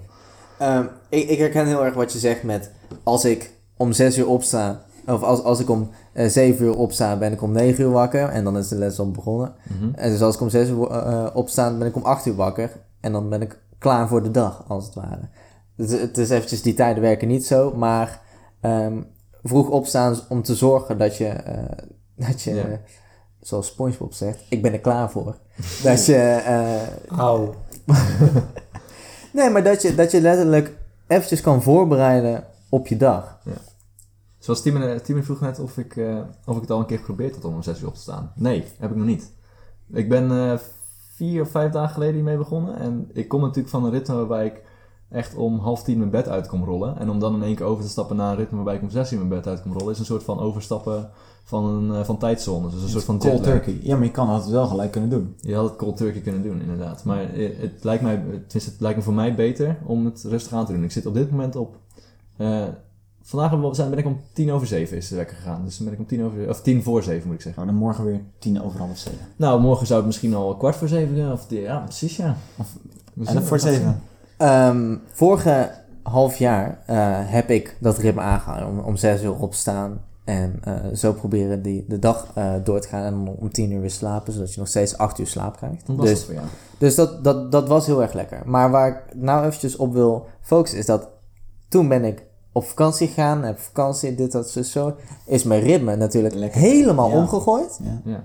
[0.59, 2.71] Ehm, ik, ik herken heel erg wat je zegt met
[3.03, 7.17] als ik om 6 uur opsta, of als, als ik om eh 7 uur opsta,
[7.17, 9.53] ben ik om 9 uur wakker en dan is de les al begonnen.
[9.63, 9.89] Mhm.
[9.95, 12.71] En dus als ik om 6 uur eh, opsta, ben ik om 8 uur wakker
[12.99, 15.29] en dan ben ik klaar voor de dag, als het ware.
[15.75, 18.21] Dus het is eventjes, die tijden werken niet zo, maar
[18.61, 19.01] ehm,
[19.43, 21.35] vroeg opstaan om te zorgen dat je,
[22.27, 22.79] dat je
[23.41, 25.37] zoals SpongeBob zegt, ik ben er klaar voor.
[25.83, 26.41] dat je...
[27.07, 27.53] Auw.
[29.33, 33.39] Nee, maar dat je, dat je letterlijk eventjes kan voorbereiden op je dag.
[34.39, 37.35] Zoals Timon, Timon vroeg net of ik, eh, of ik het al een keer geprobeerd
[37.35, 38.31] had om om 6 uur op te staan.
[38.35, 39.31] Nee, heb ik nog niet.
[39.93, 40.59] Ik ben eh,
[41.15, 42.75] vier of vijf dagen geleden hiermee begonnen.
[42.75, 44.61] En ik kom natuurlijk van een ritme waarbij ik
[45.09, 46.99] echt om half tien mijn bed uit kom rollen.
[46.99, 48.89] En om dan in één keer over te stappen naar een ritme waarbij ik om
[48.89, 51.09] zes uur mijn bed uit kom rollen, is een soort van overstappen
[51.49, 52.73] van, een, eh, van tijdzones.
[52.73, 53.79] Dus een soort van Cold turkey.
[53.81, 55.35] Ja, maar je kan het wel gelijk kunnen doen.
[55.41, 57.03] Je had het cold turkey kunnen doen, inderdaad.
[57.03, 60.73] Maar het lijkt, mij, het lijkt me voor mij beter om het rustig aan te
[60.73, 60.83] doen.
[60.83, 61.75] Ik zit op dit moment op...
[62.37, 62.63] eh,
[63.21, 65.61] vandaag zijn- ben ik om tien over zeven is de wekker gegaan.
[65.65, 66.49] Dus dan ben ik om tien over...
[66.49, 67.61] Of tien voor zeven moet ik zeggen.
[67.63, 69.19] Nou, dan morgen weer tien over half zeven.
[69.35, 71.31] Nou, morgen zou het misschien al kwart voor zeven zijn.
[71.31, 72.35] Of, ja, precies ja.
[72.57, 72.75] Of-
[73.17, 74.01] En zien- voor zeven.
[74.37, 75.71] Ehm, vorige
[76.03, 78.69] half jaar eh, heb ik dat ritme aangehouden.
[78.69, 82.87] Om, om zes uur opstaan en eh, zo proberen die, de dag eh, door te
[82.87, 83.03] gaan.
[83.03, 85.87] En om, om tien uur weer slapen, zodat je nog steeds acht uur slaap krijgt.
[85.87, 86.45] was Dus dat voor jou?
[86.77, 88.41] Dus dat, dat, dat was heel erg lekker.
[88.45, 91.07] Maar waar ik nou eventjes op wil focussen is dat
[91.67, 94.95] toen ben ik op vakantie gegaan, heb vakantie, dit, dat, zo, zo.
[95.25, 96.59] Is mijn ritme natuurlijk Lekker.
[96.61, 97.15] helemaal Ja.
[97.17, 97.79] omgegooid.
[97.83, 98.01] Ja.
[98.11, 98.23] Ja.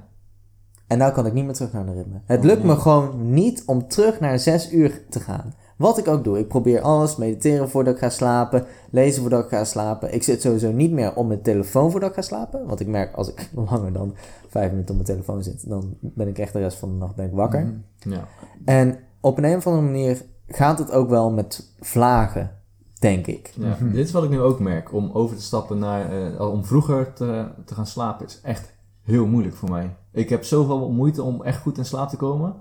[0.87, 2.21] En nou kan ik niet meer terug naar de ritme.
[2.27, 5.55] Het Oh, lukt me gewoon niet om terug naar zes uur te gaan.
[5.77, 9.51] Wat ik ook doe, ik probeer alles, mediteren voordat ik ga slapen, lezen voordat ik
[9.51, 10.15] ga slapen.
[10.15, 12.67] Ik zit sowieso niet meer op mijn telefoon voordat ik ga slapen.
[12.67, 14.15] Want ik merk als ik langer dan
[14.49, 17.15] vijf minuten op mijn telefoon zit, dan ben ik echt de rest van de nacht
[17.15, 17.65] ben ik wakker.
[17.65, 18.15] Mhm.
[18.15, 18.29] Ja.
[18.65, 22.51] En op een, een of andere manier gaat het ook wel met vlagen,
[22.99, 23.53] denk ik.
[23.57, 23.77] ja.
[23.81, 23.93] Mhm.
[23.93, 24.93] Dit is wat ik nu ook merk.
[24.93, 26.33] Om over te stappen naar...
[26.35, 29.97] eh, om vroeger te, te gaan slapen is echt heel moeilijk voor mij.
[30.13, 32.55] Ik heb zoveel moeite om echt goed in slaap te komen.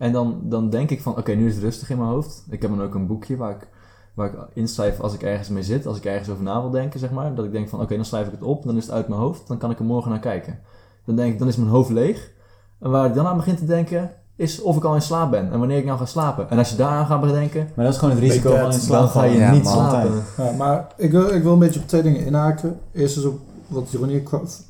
[0.00, 2.44] En dan, dan denk ik van, oké, nu is het rustig in mijn hoofd.
[2.50, 3.68] Ik heb dan ook een boekje waar ik,
[4.14, 5.86] waar ik inschrijf als ik ergens mee zit.
[5.86, 7.34] Als ik ergens over na wil denken, zeg maar.
[7.34, 8.64] Dat ik denk van, oké, dan schrijf ik het op.
[8.64, 9.48] Dan is het uit mijn hoofd.
[9.48, 10.58] Dan kan ik er morgen naar kijken.
[11.04, 12.30] Dan denk ik, dan is mijn hoofd leeg.
[12.78, 15.52] En waar ik dan aan begin te denken, is of ik al in slaap ben.
[15.52, 16.50] En wanneer ik nou ga slapen.
[16.50, 19.00] En als je daaraan gaat bedenken, Maar dat is gewoon het risico van in slaap
[19.00, 19.38] dan ga je.
[19.38, 19.72] Ja, niet man.
[19.72, 20.22] slapen.
[20.36, 22.80] Ja, maar ik wil, ik wil een beetje op twee dingen inhaken.
[22.92, 24.22] Eerst is op wat Jeroen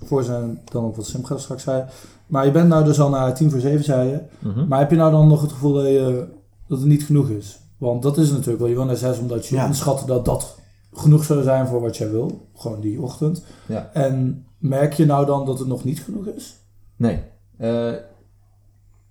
[0.05, 1.85] voor zijn, dan op wat Simcha straks zei.
[2.27, 4.21] Maar je bent nou dus al naar tien voor zeven, zei je.
[4.39, 4.69] Mhm.
[4.69, 6.27] Maar heb je nou dan nog het gevoel dat, je,
[6.69, 7.61] dat het niet genoeg is?
[7.79, 8.69] Want dat is natuurlijk wel.
[8.69, 9.67] Je wil naar zes omdat je Ja.
[9.67, 10.59] inschat dat dat
[10.93, 12.49] genoeg zou zijn voor wat jij wil.
[12.55, 13.45] Gewoon die ochtend.
[13.67, 13.91] Ja.
[13.93, 16.57] En merk je nou dan dat het nog niet genoeg is?
[16.97, 17.23] Nee.
[17.57, 17.93] Eh,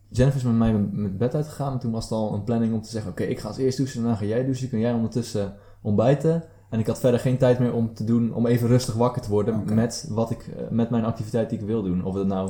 [0.09, 1.73] Jennifer is met mij met bed uitgegaan.
[1.73, 3.77] En toen was het al een planning om te zeggen: Oké, ik ga als eerst
[3.77, 4.01] douchen.
[4.01, 4.69] Daarna ga jij douchen.
[4.69, 6.43] Kun jij ondertussen ontbijten.
[6.69, 8.33] En ik had verder geen tijd meer om te doen.
[8.33, 9.61] Om even rustig wakker te worden.
[9.73, 12.03] Met, wat ik, eh, met mijn activiteit die ik wil doen.
[12.03, 12.49] Of het nou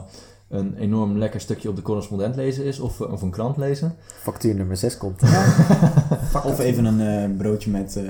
[0.49, 2.79] een enorm lekker stukje op de correspondent lezen is.
[2.79, 3.95] Of, eh, of een krant lezen.
[4.21, 5.21] Factuur nummer 6 komt.
[6.45, 7.01] Of even een
[7.31, 8.07] eh, broodje met eh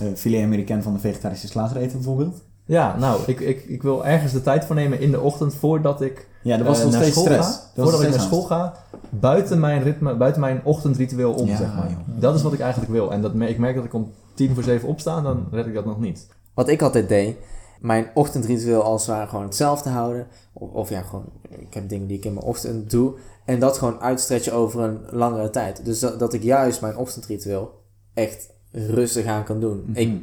[0.00, 2.42] eh, filet americain van de vegetarische slager eten bijvoorbeeld.
[2.64, 6.00] Ja, nou, ik, ik, ik wil ergens de tijd voor nemen in de ochtend voordat
[6.00, 7.48] ik Ja, dat was nog naar steeds school stress.
[7.48, 8.74] ga, Dat voordat ik naar school ga,
[9.10, 11.88] buiten mijn ritme, buiten mijn ochtendritueel om, Ja, zeg maar.
[11.88, 11.98] joh.
[12.20, 13.12] Dat is wat ik eigenlijk wil.
[13.12, 15.74] En dat, me- ik merk dat ik om tien voor zeven opsta, dan red ik
[15.74, 16.28] dat nog niet.
[16.54, 17.36] Wat ik altijd deed,
[17.80, 20.26] mijn ochtendritueel als het ware gewoon hetzelfde houden.
[20.52, 23.14] Of, of ja, gewoon, ik heb dingen die ik in mijn ochtend doe.
[23.44, 25.84] En dat gewoon uitstretchen over een langere tijd.
[25.84, 27.82] Dus dat, dat ik juist mijn ochtendritueel
[28.14, 29.84] echt rustig aan kan doen.
[29.86, 29.98] Mhm.
[29.98, 30.22] Ik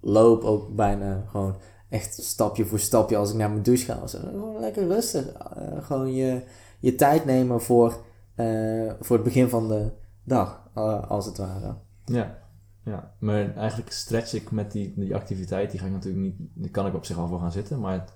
[0.00, 1.56] loop ook bijna gewoon
[1.88, 4.00] echt stapje voor stapje als ik naar mijn douche ga.
[4.06, 5.26] Gewoon lekker rustig.
[5.26, 6.42] Eh, gewoon je,
[6.78, 8.00] je tijd nemen voor,
[8.34, 9.90] eh, voor het begin van de
[10.24, 11.74] dag, eh, als het ware.
[12.04, 12.41] Ja.
[12.84, 15.70] Ja, maar eigenlijk stretch ik met die, die activiteit.
[15.70, 17.80] Die ga ik natuurlijk niet, die kan ik op zich al voor gaan zitten.
[17.80, 18.12] Maar het,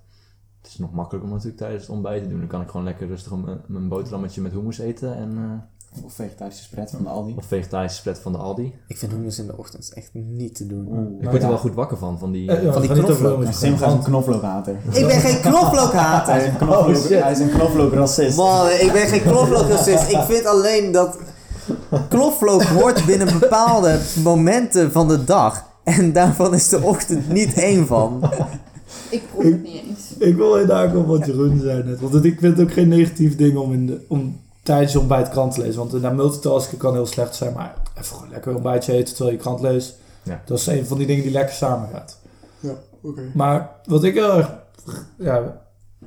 [0.62, 2.38] het is nog makkelijker om natuurlijk tijdens het ontbijt te doen.
[2.38, 5.16] Dan kan ik gewoon lekker rustig een, mijn boterhammetje met hummus eten.
[5.16, 7.34] En, eh, Of vegetarische spread van de Aldi.
[7.36, 8.74] of vegetarische spread van de Aldi.
[8.86, 10.86] Ik vind hummus in de ochtend echt niet te doen.
[10.88, 11.22] Oeh.
[11.22, 12.44] Ik word er wel goed wakker van, van die...
[12.44, 13.44] Ja, Van die knoflook.
[13.52, 14.74] Sim gaat een knoflookhater.
[14.92, 16.32] Ik ben geen knoflookhater!
[16.34, 17.22] Hij is een knoflook, shit.
[17.22, 18.36] hij is een knoflookracist.
[18.36, 20.10] Man, ik ben geen knoflookracist.
[20.10, 21.18] Ik vind alleen dat
[22.08, 25.64] knoflook hoort binnen bepaalde momenten van de dag.
[25.84, 28.30] En daarvan is de ochtend niet één van.
[29.10, 30.14] Ik proef het niet eens.
[30.18, 32.00] Ik wil inderdaad op wat Jeroen zei net.
[32.00, 35.28] Want ik vind het ook geen negatief ding om, in de, om tijdens je ontbijt
[35.28, 35.78] krant te lezen.
[35.78, 37.52] Want inderdaad, multitasken kan heel slecht zijn.
[37.52, 39.96] Maar even gewoon lekker een ontbijtje eten terwijl je krant leest.
[40.22, 40.42] Ja.
[40.44, 42.18] Dat is een van die dingen die lekker samen gaat.
[42.60, 43.22] Ja, oké.
[43.34, 44.50] Maar wat ik heel erg
[45.18, 45.60] ja,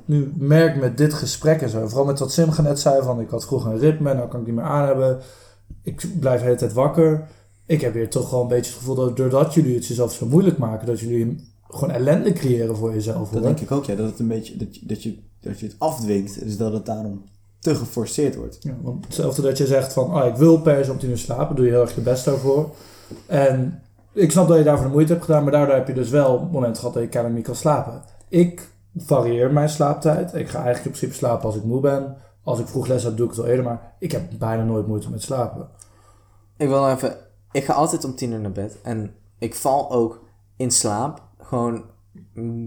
[0.04, 1.88] nu merk met dit gesprek en zo.
[1.88, 4.14] Vooral met wat Sim net zei van ik had vroeger een ritme.
[4.14, 5.20] Nou kan ik die meer aan hebben.
[5.82, 7.28] Ik blijf de hele tijd wakker.
[7.66, 10.26] Ik heb weer toch wel een beetje het gevoel dat doordat jullie het jezelf zo
[10.26, 10.86] moeilijk maken.
[10.86, 13.28] Dat jullie gewoon ellende creëren voor jezelf.
[13.28, 13.42] Dat hoor.
[13.42, 13.94] denk ik ook, ja.
[13.94, 16.44] Dat het een beetje, dat je, dat je, dat je het afdwingt.
[16.44, 17.22] Dus dat het daarom
[17.58, 18.58] te geforceerd wordt.
[18.60, 21.18] Ja, want hetzelfde dat je zegt van, ah, ik wil per se om tien uur
[21.18, 22.70] slapen, doe je heel erg je best daarvoor.
[23.26, 26.10] En ik snap dat je daarvoor de moeite hebt gedaan, maar daardoor heb je dus
[26.10, 28.02] wel momenten gehad dat je kennelijk niet kan slapen.
[28.28, 30.34] Ik varieer mijn slaaptijd.
[30.34, 32.16] Ik ga eigenlijk in principe slapen als ik moe ben.
[32.42, 34.86] Als ik vroeg les heb, doe ik het wel eerder, maar ik heb bijna nooit
[34.86, 35.68] moeite met slapen.
[36.56, 37.16] Ik wil nog even...
[37.52, 38.80] Ik ga altijd om tien uur naar bed.
[38.82, 40.24] En ik val ook
[40.56, 41.22] in slaap.
[41.38, 41.84] Gewoon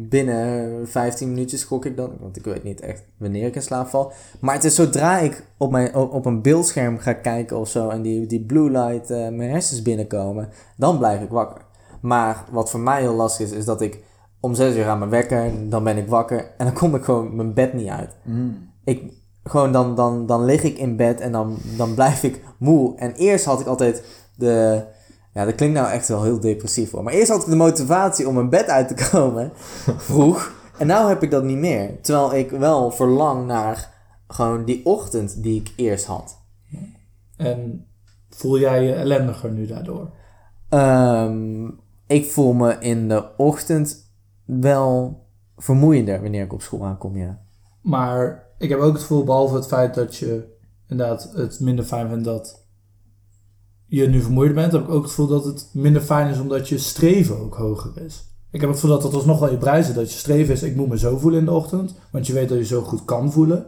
[0.09, 2.11] binnen 15 minuutjes gok ik dan.
[2.19, 4.11] Want ik weet niet echt wanneer ik in slaap val.
[4.39, 7.89] Maar het is zodra ik op, mijn, op, een beeldscherm ga kijken of zo.
[7.89, 10.49] En die, die blue light eh, mijn hersens binnenkomen.
[10.77, 11.61] Dan blijf ik wakker.
[12.01, 14.03] Maar wat voor mij heel lastig is, is dat ik
[14.39, 15.69] om 6 uur aan mijn wekker.
[15.69, 16.51] Dan ben ik wakker.
[16.57, 18.15] En dan kom ik gewoon mijn bed niet uit.
[18.83, 22.97] Ik, gewoon dan, dan, dan lig ik in bed en dan, dan blijf ik moe.
[22.97, 24.03] En eerst had ik altijd
[24.35, 24.85] de...
[25.33, 27.03] Ja, dat klinkt nou echt wel heel depressief hoor.
[27.03, 29.51] Maar eerst had ik de motivatie om mijn bed uit te komen.
[29.97, 30.51] Vroeg.
[30.77, 32.01] En nu heb ik dat niet meer.
[32.01, 33.93] Terwijl ik wel verlang naar
[34.27, 36.41] gewoon die ochtend die ik eerst had.
[37.37, 37.87] En
[38.29, 40.09] voel jij je ellendiger nu daardoor?
[40.69, 41.69] Ehm,
[42.07, 44.11] ik voel me in de ochtend
[44.45, 45.21] wel
[45.55, 47.39] vermoeiender wanneer ik op school aankom, ja.
[47.81, 50.43] Maar ik heb ook het gevoel, behalve het feit dat je
[50.87, 52.65] inderdaad het minder fijn vindt dat
[53.85, 56.69] je nu vermoeider bent, heb ik ook het gevoel dat het minder fijn is omdat
[56.69, 58.31] je streven ook hoger is.
[58.51, 59.93] Ik heb het gevoel dat dat alsnog wel je prijs is.
[59.93, 61.95] Dat je streven is, ik moet me zo voelen in de ochtend.
[62.11, 63.65] Want je weet dat je zo goed kan voelen.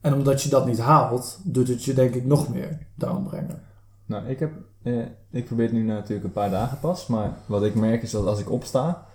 [0.00, 3.62] En omdat je dat niet haalt, doet het je denk ik nog meer down brengen.
[4.06, 4.98] Nou, ik heb, eh,
[5.30, 8.26] ik probeer het nu natuurlijk een paar dagen pas, maar wat ik merk is dat
[8.26, 9.06] als ik opsta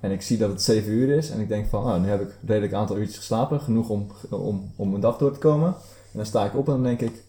[0.00, 2.20] en ik zie dat het 7 uur is en ik denk van, oh, nu heb
[2.20, 5.68] ik een redelijk aantal uurtjes geslapen, genoeg om, om, om mijn dag door te komen.
[6.12, 7.22] En dan sta ik op en dan denk ik,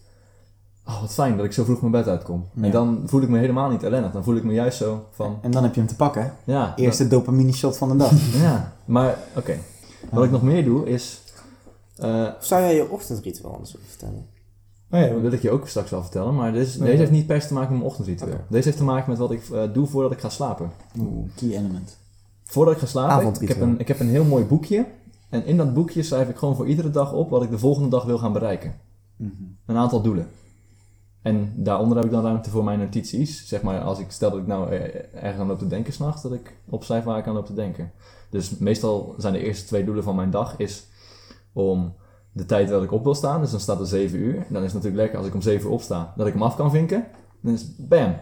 [0.86, 2.46] oh, wat fijn dat ik zo vroeg mijn bed uitkom.
[2.54, 2.62] Ja.
[2.62, 5.38] En dan voel ik me helemaal niet ellendig, dan voel ik me juist zo van,
[5.42, 6.22] En dan heb je hem te pakken.
[6.22, 6.52] hè?
[6.52, 6.76] ja.
[6.76, 8.12] Eerste dopamine shot van de dag.
[8.42, 9.58] ja, maar oké.
[10.10, 11.20] Wat ik nog meer doe is,
[11.96, 14.26] eh, Of zou jij je ochtendritueel anders willen vertellen?
[14.88, 16.86] Nou ja, dat wil ik je ook straks wel vertellen, maar deze, Nee.
[16.86, 18.32] deze heeft niet per se te maken met mijn ochtendritueel.
[18.34, 18.44] Oké.
[18.48, 20.70] Deze heeft te maken met wat ik eh, doe voordat ik ga slapen.
[20.98, 21.98] Oeh, key element.
[22.50, 24.86] Voordat ik ga slapen, ik heb, een, ik heb een heel mooi boekje.
[25.28, 27.88] En in dat boekje schrijf ik gewoon voor iedere dag op wat ik de volgende
[27.88, 28.74] dag wil gaan bereiken.
[29.16, 29.32] Mhm.
[29.66, 30.28] Een aantal doelen.
[31.22, 33.48] En daaronder heb ik dan ruimte voor mijn notities.
[33.48, 36.22] Zeg maar, als ik stel dat ik nou eh, ergens aan loop te denken s'nachts,
[36.22, 37.92] dat ik opschrijf waar ik aan loop te denken.
[38.30, 40.86] Dus meestal zijn de eerste twee doelen van mijn dag is
[41.52, 41.94] om
[42.32, 43.40] de tijd dat ik op wil staan.
[43.40, 44.36] Dus dan staat er 7 uur.
[44.36, 46.42] En dan is het natuurlijk lekker als ik om 7 uur opsta, dat ik hem
[46.42, 47.06] af kan vinken.
[47.40, 48.16] Dan is bam.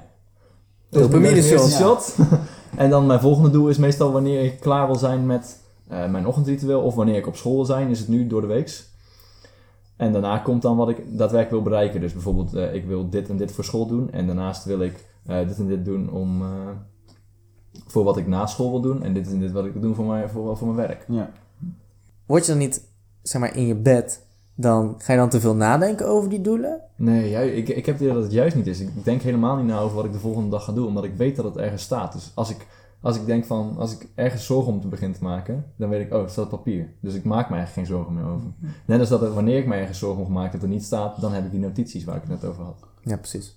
[0.91, 2.17] Dat is shot.
[2.79, 6.27] en dan mijn volgende doel is meestal wanneer ik klaar wil zijn met eh, mijn
[6.27, 6.83] ochtendritueel.
[6.83, 8.89] Of wanneer ik op school wil zijn, is het nu door de weeks.
[9.97, 12.01] En daarna komt dan wat ik daadwerkelijk wil bereiken.
[12.01, 14.11] Dus bijvoorbeeld, eh, ik wil dit en dit voor school doen.
[14.11, 16.43] En daarnaast wil ik eh, dit en dit doen om,
[17.87, 19.03] voor wat ik na school wil doen.
[19.03, 21.05] En dit en dit wat ik wil doen voor mijn, voor, voor mijn werk.
[21.09, 21.31] Ja.
[22.27, 22.89] Word je dan niet,
[23.23, 24.27] zeg maar, in je bed,
[24.61, 26.81] dan ga je dan te veel nadenken over die doelen?
[26.97, 28.81] Nee, ju- ik, ik heb het idee dat het juist niet is.
[28.81, 30.87] Ik denk helemaal niet na over wat ik de volgende dag ga doen.
[30.87, 32.13] Omdat ik weet dat het ergens staat.
[32.13, 32.67] Dus als ik,
[33.01, 36.07] als ik denk van, als ik ergens zorgen om te beginnen te maken, dan weet
[36.07, 36.89] ik, oh, het staat op papier.
[37.01, 38.49] Dus ik maak me eigenlijk geen zorgen meer over.
[38.87, 41.21] Net als dat er, wanneer ik me ergens zorgen om maak dat er niet staat,
[41.21, 42.77] dan heb ik die notities waar ik het net over had.
[43.03, 43.57] Ja, precies.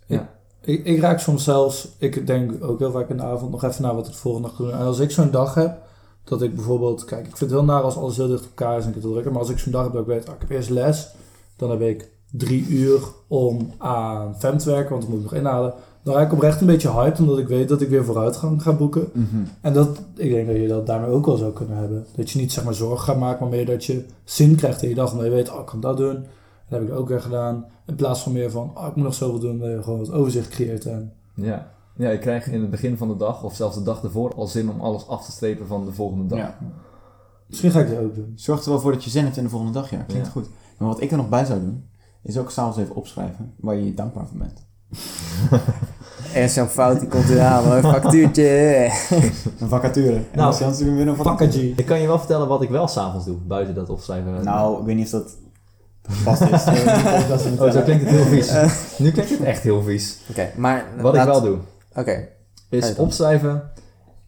[0.63, 3.81] Ik, ik raak soms zelfs, ik denk ook heel vaak in de avond nog even
[3.81, 4.71] naar wat ik de volgende dag doe.
[4.71, 5.89] En als ik zo'n dag heb,
[6.23, 8.77] dat ik bijvoorbeeld, kijk, ik vind het heel naar als alles heel dicht op elkaar
[8.77, 9.31] is en ik het wil drukken.
[9.31, 11.09] Maar als ik zo'n dag heb dat ik weet, ah, ik heb eerst les,
[11.55, 15.39] dan heb ik drie uur om aan FEM te werken, want dat moet ik nog
[15.39, 15.73] inhalen.
[16.03, 18.73] dan raak ik oprecht een beetje hyped, omdat ik weet dat ik weer vooruitgang ga
[18.73, 19.09] boeken.
[19.13, 19.43] Mhm.
[19.61, 22.05] En dat, ik denk dat je dat daarmee ook wel zou kunnen hebben.
[22.15, 24.89] Dat je niet zeg maar zorgen gaat maken, maar meer dat je zin krijgt in
[24.89, 25.11] je dag.
[25.11, 26.13] Omdat je weet, oh, ik kan dat doen.
[26.69, 27.65] Dat heb ik ook weer gedaan.
[27.85, 29.59] In plaats van meer van, oh, ik moet nog zoveel doen.
[29.59, 30.85] Dat je gewoon wat overzicht creëert.
[30.85, 31.71] En Ja.
[31.95, 34.47] Ja, je krijgt in het begin van de dag, of zelfs de dag ervoor, al
[34.47, 36.39] zin om alles af te strepen van de volgende dag.
[36.39, 36.57] Ja.
[37.47, 38.31] misschien ga ik dit ook doen.
[38.35, 39.97] Zorg er wel voor dat je zin hebt in de volgende dag, ja.
[40.07, 40.31] Klinkt Ja.
[40.31, 40.47] goed.
[40.77, 41.89] Maar wat ik er nog bij zou doen,
[42.23, 44.65] is ook s'avonds even opschrijven waar je je dankbaar voor bent.
[46.33, 47.73] Er is zo'n fout, die komt weer aan, hoor.
[47.75, 48.89] Een factuurtje.
[49.59, 50.15] Een vacature.
[50.15, 51.73] En Nou, je anders weer een vacature.
[51.75, 54.43] Ik kan je wel vertellen wat ik wel s'avonds doe, buiten dat opschrijven.
[54.43, 55.37] Nou, ik weet niet of dat
[56.01, 56.65] vast is.
[57.59, 58.51] Oh, zo klinkt het heel vies.
[58.97, 60.17] Nu klinkt het echt heel vies.
[60.29, 60.85] Oké, maar...
[61.01, 61.57] Wat laat- ik wel doe,
[61.95, 62.27] Oké,
[62.69, 63.71] is opschrijven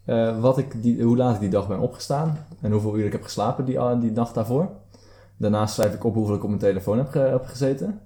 [0.04, 3.12] eh, wat ik die, hoe laat ik die dag ben opgestaan en hoeveel uur ik
[3.12, 4.70] heb geslapen die, ah, die nacht daarvoor.
[5.36, 8.00] Daarnaast schrijf ik op hoeveel ik op mijn telefoon heb, ge- heb gezeten.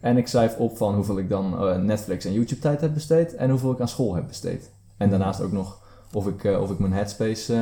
[0.00, 3.34] En ik schrijf op van hoeveel ik dan eh, Netflix en YouTube tijd heb besteed
[3.34, 4.70] en hoeveel ik aan school heb besteed.
[4.96, 5.80] En daarnaast ook nog
[6.12, 7.60] of ik, eh, of ik mijn Headspace eh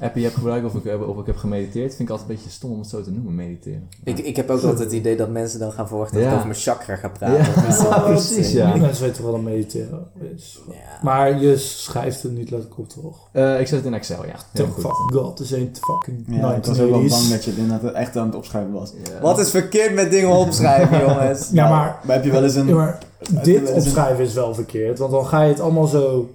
[0.00, 1.88] appie heb gebruikt of ik, heb- of ik heb gemediteerd.
[1.94, 3.88] Vind ik altijd een beetje stom om het zo te noemen, mediteren.
[4.04, 6.28] ik, ik heb ook altijd het idee dat mensen dan gaan verwachten dat Ja.
[6.30, 7.38] ik over mijn chakra ga praten.
[7.38, 8.72] Ja, Dat is wel precies, ja.
[8.72, 10.60] Die mensen weten wel dat mediteren is.
[10.68, 10.74] Ja.
[11.02, 13.28] Maar je schrijft het niet letterlijk op, toch?
[13.32, 14.34] Eh, ik zet het in Excel, ja.
[14.52, 14.82] Heel goed.
[14.82, 17.08] fucking god, is een fucking Ja, ik was ook wel 1980s.
[17.08, 18.92] bang dat je het inderdaad echt aan het opschrijven was.
[19.20, 21.48] Wat is verkeerd met dingen opschrijven, jongens?
[21.52, 22.66] Ja, Nou, maar Maar heb je wel eens een...
[22.66, 22.98] Ja, maar
[23.32, 24.98] wel dit opschrijven is wel verkeerd.
[24.98, 26.30] Want dan ga je het allemaal zo...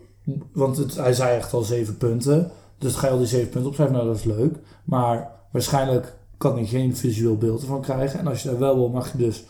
[0.54, 2.52] Want het, hij zei echt al zeven punten.
[2.78, 3.96] Dus ga je al die zeven punten opschrijven.
[3.96, 4.56] Nou, dat is leuk.
[4.84, 8.20] Maar waarschijnlijk kan hij geen visueel beeld ervan krijgen.
[8.20, 9.46] En als je dat wel wil, mag je dus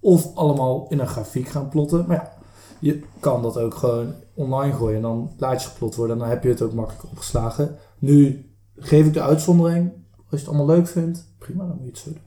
[0.00, 2.04] of allemaal in een grafiek gaan plotten.
[2.06, 2.32] Maar ja,
[2.80, 4.96] je kan dat ook gewoon online gooien.
[4.96, 6.16] En dan laat je geplot worden.
[6.16, 7.76] En dan heb je het ook makkelijk opgeslagen.
[7.98, 9.92] Nu geef ik de uitzondering.
[10.16, 12.20] Als je het allemaal leuk vindt, prima, dan moet je het zo doen.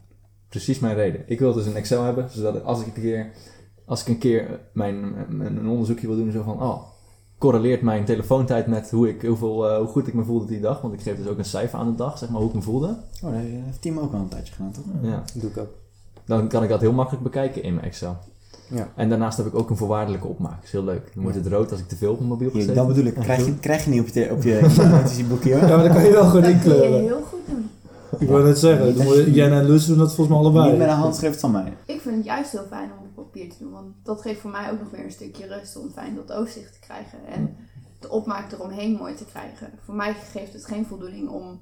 [0.49, 1.23] Precies mijn reden.
[1.25, 3.31] Ik wil dus in Excel hebben, zodat als ik een keer,
[3.85, 6.81] als ik een keer mijn, mijn- een onderzoekje wil doen, zo van, oh,
[7.45, 10.81] correleert mijn telefoontijd met hoe, ik, hoeveel, eh, hoe goed ik me voelde die dag.
[10.81, 12.61] Want ik geef dus ook een cijfer aan de dag, zeg maar, hoe ik me
[12.61, 12.87] voelde.
[12.87, 13.31] Oh, dat
[13.65, 14.83] heeft Timo ook al een tijdje gedaan, toch?
[15.01, 15.23] Ja.
[15.33, 15.67] doe ik ook.
[16.25, 18.17] Dan kan ik dat heel makkelijk bekijken in mijn Excel.
[18.69, 18.87] Ja.
[18.95, 20.55] En daarnaast heb ik ook een voorwaardelijke opmaak.
[20.55, 21.11] Dat is heel leuk.
[21.13, 22.85] Dan wordt het rood als ik te veel op mijn mobiel heb Hier, gezeten.
[22.87, 23.19] dat bedoel ik.
[23.19, 24.59] Krijg je, krijg je niet op je, op je
[24.91, 25.61] notitieboekje, hoor.
[25.67, 27.01] Ja, maar dan kan je wel gewoon Dat kun je inkleuren.
[27.01, 27.69] heel goed doen.
[28.19, 30.69] Ik wou net zeggen, Jen en Luus doen dat volgens mij allebei.
[30.69, 31.73] Niet met een handschrift van mij.
[31.85, 33.71] Ik vind het juist heel fijn om op papier te doen.
[33.71, 36.73] Want dat geeft voor mij ook nog weer een stukje rust om fijn dat overzicht
[36.73, 37.19] te krijgen.
[37.27, 37.55] En
[37.99, 39.69] de opmaak eromheen mooi te krijgen.
[39.85, 41.59] Voor mij geeft het geen voldoening om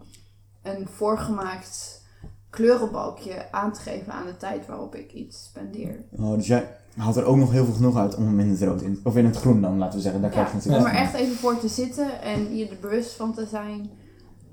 [0.64, 2.02] een voorgemaakt
[2.50, 6.06] kleurenbalkje aan te geven aan de tijd waarop ik iets spendeer.
[6.20, 8.62] Oh, dus jij haalt er ook nog heel veel genoeg uit om hem in het
[8.62, 9.00] rood in...
[9.04, 10.22] Of in het groen dan, laten we zeggen.
[10.22, 11.06] Daar krijg je Ja, natuurlijk om er van.
[11.08, 13.90] echt even voor te zitten en je er bewust van te zijn.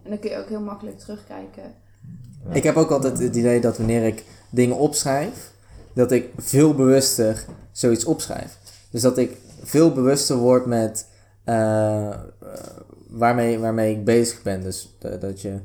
[0.03, 1.75] En dan kun je ook heel makkelijk terugkijken.
[2.53, 5.53] Ik heb ook altijd het idee dat wanneer ik dingen opschrijf,
[5.93, 8.59] dat ik veel bewuster zoiets opschrijf.
[8.91, 11.07] Dus dat ik veel bewuster word met
[11.45, 12.17] eh, eh,
[13.09, 14.63] waarmee, waarmee ik bezig ben.
[14.63, 15.59] Dus dat je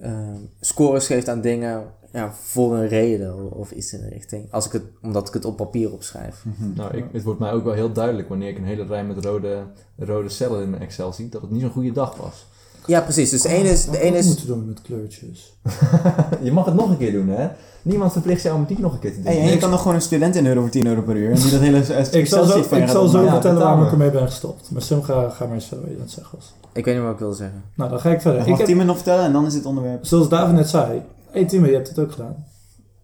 [0.00, 4.52] eh, scores geeft aan dingen ja, voor een reden of, of iets in de richting.
[4.52, 6.44] Als ik het, omdat ik het op papier opschrijf.
[6.44, 6.72] Mhm.
[6.74, 9.24] Nou, ik, het wordt mij ook wel heel duidelijk wanneer ik een hele rij met
[9.24, 9.62] rode,
[9.96, 12.46] rode cellen in mijn Excel zie, dat het niet zo'n goede dag was.
[12.88, 13.30] Ja, precies.
[13.30, 13.84] Dus de ene is...
[13.84, 15.58] De ene is moeten doen met kleurtjes.
[16.42, 17.48] je mag het nog een keer doen, hè?
[17.82, 19.32] Niemand verplicht jou om nog een keer te doen.
[19.32, 21.30] Hey, en je kan nog gewoon een student inhuren voor 10 euro per uur.
[21.30, 24.10] En die dat hele Ik zal zo, van ik zal zo vertellen waarom ik ermee
[24.10, 24.70] ben gestopt.
[24.70, 26.54] Maar Sim, ga, ga maar eens verder wat je aan het zeggen was.
[26.72, 27.62] Ik weet niet wat ik wil zeggen.
[27.74, 28.40] Nou, dan ga ik verder.
[28.40, 30.04] Ik mag heb, Timo nog vertellen en dan is het onderwerp.
[30.04, 31.02] zoals David net zei.
[31.30, 32.46] Hé Timo, je hebt het ook gedaan.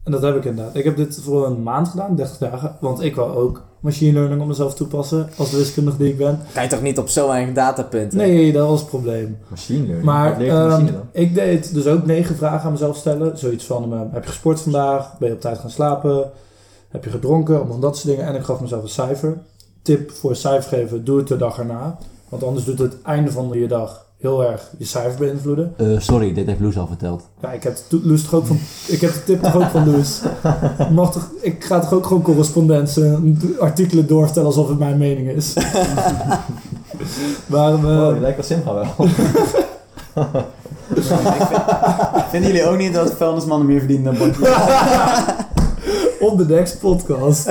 [0.05, 0.77] En dat heb ik inderdaad.
[0.77, 2.77] Ik heb dit voor een maand gedaan, 30 dagen.
[2.81, 5.29] Want ik wou ook machine learning op mezelf toepassen.
[5.37, 6.41] Als de wiskundige die ik ben.
[6.53, 8.19] Kan je toch niet op zo weinig datapunten?
[8.19, 9.39] Nee, dat was het probleem.
[9.49, 10.05] Machine learning.
[10.05, 11.09] Maar Wat leert de ehm, machine dan?
[11.13, 13.39] ik deed dus ook negen vragen aan mezelf stellen.
[13.39, 15.19] Zoiets van, eh, heb je gesport vandaag?
[15.19, 16.31] Ben je op tijd gaan slapen?
[16.89, 17.57] Heb je gedronken?
[17.57, 18.31] Allemaal dat soort dingen.
[18.31, 19.39] En ik gaf mezelf een cijfer.
[19.83, 21.99] Tip voor een cijfer geven, doe het de dag erna.
[22.29, 25.75] Want anders doet het einde van je dag heel erg je cijfer beïnvloeden.
[25.77, 27.29] Eh, sorry, dit heeft Loes al verteld.
[27.43, 30.21] Ja, ik heb, Loes toch ook van, ik heb de tip toch ook van Loes.
[30.79, 33.17] Ik Mag toch, ik ga toch ook gewoon correspondentie
[33.59, 35.55] artikelen doorvertellen alsof het mijn mening is.
[37.47, 38.87] maar we, Oh, je lijkt wel Simba wel.
[42.31, 44.33] Vinden jullie ook niet dat vuilnismannen meer verdienen dan
[46.21, 47.51] op de next podcast.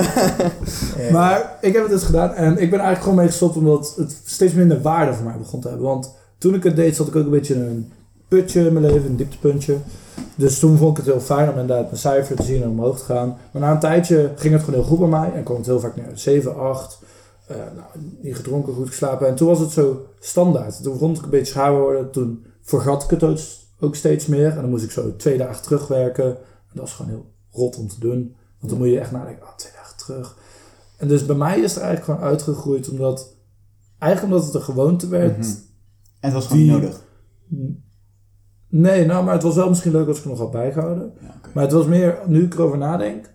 [1.12, 4.18] Maar ik heb het dus gedaan en ik ben eigenlijk gewoon mee gestopt omdat het
[4.26, 5.88] steeds minder waarde voor mij begon te hebben.
[5.88, 6.14] Want
[6.44, 7.91] toen ik het deed zat ik ook een beetje in een
[8.28, 9.78] putje in mijn leven, een dieptepuntje.
[10.36, 12.98] Dus toen vond ik het heel fijn om inderdaad mijn cijfer te zien en omhoog
[12.98, 13.38] te gaan.
[13.52, 15.80] Maar na een tijdje ging het gewoon heel goed bij mij en kwam het heel
[15.80, 16.12] vaak neer.
[16.14, 17.00] 7, 8,
[17.48, 17.88] eh, nou,
[18.22, 19.28] niet gedronken, goed geslapen.
[19.28, 20.84] En toen was het zo standaard.
[20.84, 22.12] Toen begon ik een beetje schaar worden.
[22.12, 23.38] Toen vergat ik het ook,
[23.80, 24.50] ook steeds meer.
[24.50, 26.26] En dan moest ik zo twee dagen terugwerken.
[26.26, 28.36] En dat was gewoon heel rot om te doen.
[28.60, 30.38] Want dan moet je echt nadenken, ah, twee dagen terug.
[30.98, 33.32] En dus bij mij is het eigenlijk gewoon uitgegroeid omdat...
[34.00, 35.38] Eigenlijk omdat het een gewoonte werd.
[35.38, 35.72] Mhm.
[36.24, 37.06] En het was gewoon Die- niet nodig.
[38.70, 41.14] Nee, nou, maar het was wel misschien leuk als ik nog had bijgehouden.
[41.22, 41.36] Ja.
[41.54, 43.34] Maar het was meer, nu ik erover nadenk,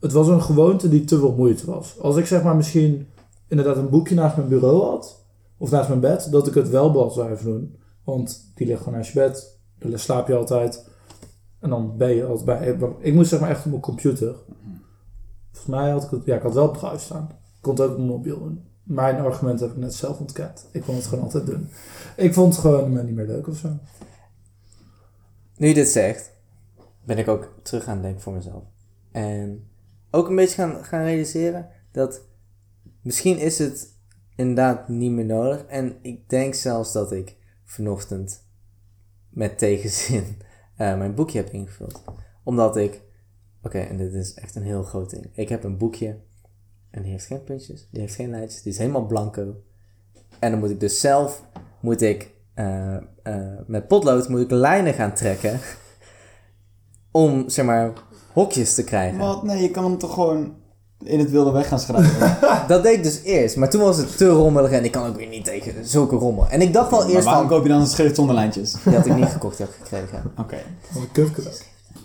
[0.00, 1.98] het was een gewoonte die te veel moeite was.
[2.00, 3.06] Als ik zeg maar misschien
[3.48, 5.24] inderdaad een boekje naast mijn bureau had,
[5.58, 7.76] of naast mijn bed, dat ik het wel bal zou even doen.
[8.04, 10.88] Want die ligt gewoon naast je bed, daar slaap je altijd.
[11.60, 12.90] En dan ben je altijd bij.
[12.98, 14.34] Ik moest zeg maar echt op mijn computer.
[15.52, 17.28] Volgens mij had ik het, ja, ik had wel op staan.
[17.30, 18.64] Ik kon het ook op mijn mobiel doen.
[18.90, 20.66] Mijn argument heb ik net zelf ontkend.
[20.72, 21.68] Ik kon het gewoon altijd doen.
[22.16, 23.68] Ik vond het gewoon niet meer leuk of zo.
[25.56, 26.32] Nu je dit zegt,
[27.04, 28.62] ben ik ook terug aan het denken voor mezelf.
[29.12, 29.68] En
[30.10, 32.22] ook een beetje gaan, gaan realiseren dat
[33.02, 33.96] misschien is het
[34.36, 35.64] inderdaad niet meer nodig.
[35.64, 38.46] En ik denk zelfs dat ik vanochtend
[39.28, 40.24] met tegenzin
[40.76, 42.04] eh, mijn boekje heb ingevuld.
[42.44, 43.02] Omdat ik,
[43.62, 45.30] oké, en dit is echt een heel groot ding.
[45.32, 46.20] Ik heb een boekje
[46.90, 49.54] en die heeft geen puntjes, die heeft geen lijntjes, die is helemaal blanco.
[50.38, 51.42] En dan moet ik dus zelf,
[51.80, 55.60] moet ik eh, eh, met potlood moet ik lijnen gaan trekken.
[57.12, 57.92] Om, zeg maar,
[58.32, 59.18] hokjes te krijgen.
[59.18, 59.42] Wat?
[59.42, 60.54] Nee, je kan hem toch gewoon
[61.04, 62.36] in het wilde weg gaan schrijven.
[62.68, 65.16] Dat deed ik dus eerst, maar toen was het te rommelig en ik kan ook
[65.16, 66.48] weer niet tegen zulke rommel.
[66.48, 68.72] En ik dacht wel maar eerst waarom van, koop je dan een schrift zonder lijntjes?
[68.84, 70.32] die had ik niet gekocht, die had ik gekregen.
[70.38, 70.56] Oké.
[70.92, 71.56] Wat een kut cadeau.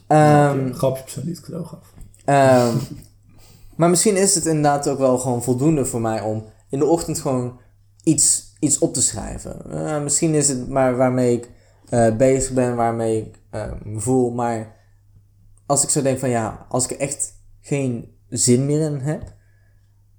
[0.08, 1.94] Ehm, Een grapje op zo'n niet cadeau gaf.
[2.26, 2.76] Ehm,
[3.76, 7.20] maar misschien is het inderdaad ook wel gewoon voldoende voor mij om in de ochtend
[7.20, 7.60] gewoon
[8.04, 9.72] iets, iets op te schrijven.
[9.72, 11.50] Eh, misschien is het maar waarmee ik
[11.90, 14.32] eh, bezig ben, waarmee ik eh, me voel.
[14.32, 14.76] Maar
[15.66, 19.34] als ik zo denk van ja, als ik er echt geen zin meer in heb,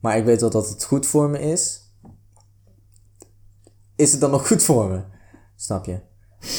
[0.00, 1.80] maar ik weet wel dat het goed voor me is,
[3.96, 5.02] is het dan nog goed voor me?
[5.56, 5.98] Snap je?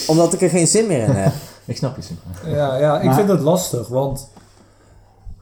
[0.08, 1.34] Omdat ik er geen zin meer in heb.
[1.66, 2.56] Ik snap je, Simon.
[2.56, 4.30] Ja, ja ik Maar- vind het lastig, want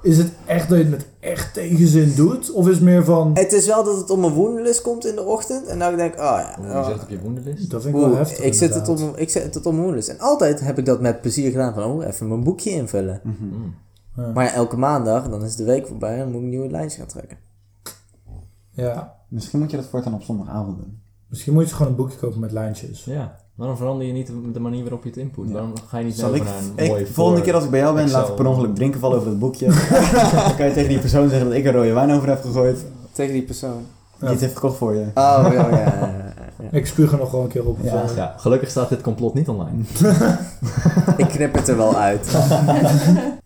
[0.05, 2.51] is het echt dat je het met echt tegenzin doet?
[2.51, 5.15] Of is het meer van, Het is wel dat het op mijn woendenlist komt in
[5.15, 5.65] de ochtend.
[5.67, 6.55] En dan denk ik, oh ja.
[6.57, 7.69] Hoe oh, je zet op je woendenlist.
[7.69, 9.73] dat vind ik wel Oeh, heftig ik, zet het op, mijn- ik zet het op
[9.73, 10.01] mijn.
[10.01, 11.73] En altijd heb ik dat met plezier gedaan.
[11.73, 13.19] Van, oh, even mijn boekje invullen.
[13.23, 13.75] Mm.
[14.15, 14.31] Ja.
[14.33, 16.13] Maar ja, elke maandag, dan is de week voorbij.
[16.13, 17.37] En dan moet ik nieuwe lijntjes gaan trekken.
[18.71, 20.99] Ja, Misschien moet je dat voortaan op zondagavond doen.
[21.29, 23.03] misschien moet je gewoon een boekje kopen met lijntjes.
[23.05, 25.47] Ja, waarom verander je niet de- manier waarop je het input?
[25.47, 25.51] Ja.
[25.53, 27.93] Waarom ga je niet Zal ik, naar een ik, volgende keer als ik bij jou
[27.95, 28.19] ben, Excel.
[28.19, 29.65] laat ik per ongeluk drinken vallen over het boekje.
[30.45, 32.85] dan kan je tegen die persoon zeggen dat ik er rode wijn over heb gegooid.
[33.11, 33.85] Tegen die persoon.
[34.19, 35.01] Die het heeft gekocht voor je.
[35.01, 36.33] Oh, ja, ja, ja.
[36.71, 37.77] Ik spuug er nog wel een keer op.
[37.81, 38.33] Ja.
[38.37, 39.83] gelukkig staat dit complot niet online.
[41.17, 42.27] Ik knip het er wel uit.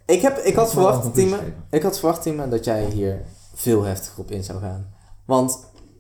[0.06, 1.40] ik, heb, ik, had een verwacht, geven.
[1.70, 3.22] ik had verwacht, Timo, dat jij hier
[3.54, 4.86] veel heftiger op in zou gaan.
[5.26, 5.60] Want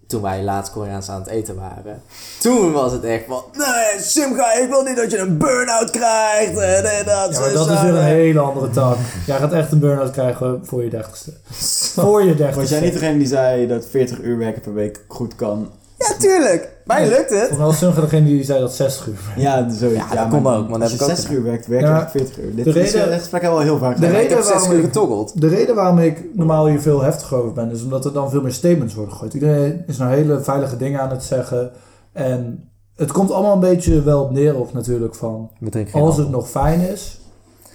[0.09, 2.01] toen wij laatst Koreaans aan het eten waren,
[2.39, 3.43] toen was het echt van...
[3.57, 6.57] Nee, Simga, ik wil niet dat je een burn-out krijgt.
[6.57, 8.97] En, en dat, Ja, maar zo, dat is weer een en- hele andere tak.
[9.25, 11.31] Jij gaat echt een burn-out krijgen voor je dertigste.
[12.01, 12.59] Voor je dertigste.
[12.59, 15.69] Was jij niet degene die zei dat 40 uur werken per week goed kan?
[15.99, 16.69] Ja, tuurlijk.
[16.85, 17.47] Mij lukt het.
[17.49, 19.19] Volgens mij was degene die zei dat 60 uur.
[19.37, 19.97] Ja, zoiets.
[19.97, 21.87] Ja, dat komt ook, want als heb je ik ook 60 uur werkt, werk je
[21.87, 22.55] Ja, echt 40 uur.
[22.55, 24.13] Dit, de dit reden- dit gesprek hebben we al heel vaak De gehad.
[24.23, 25.41] Ik heb reden zes waarom uur ik- getoggeld.
[25.41, 28.41] De reden waarom ik normaal hier veel heftiger over ben, is omdat er dan veel
[28.41, 29.33] meer statements worden gegooid.
[29.33, 31.71] Iedereen is nou hele veilige dingen aan het zeggen.
[32.13, 35.49] En het komt allemaal een beetje wel op neer op natuurlijk van...
[35.59, 36.41] We drinken geen Als het alcohol.
[36.41, 37.19] nog fijn is,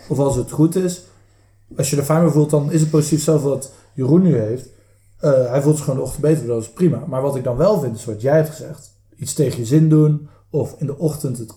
[0.09, 1.03] of als het goed is,
[1.77, 4.69] als je er fijn mee voelt, dan is het positief zelf wat Jeroen nu heeft.
[5.25, 7.03] Eh, hij voelt zich gewoon de ochtend beter, dat is prima.
[7.07, 8.91] Maar wat ik dan wel vind, is wat jij hebt gezegd.
[9.17, 11.55] Iets tegen je zin doen, of in de ochtend het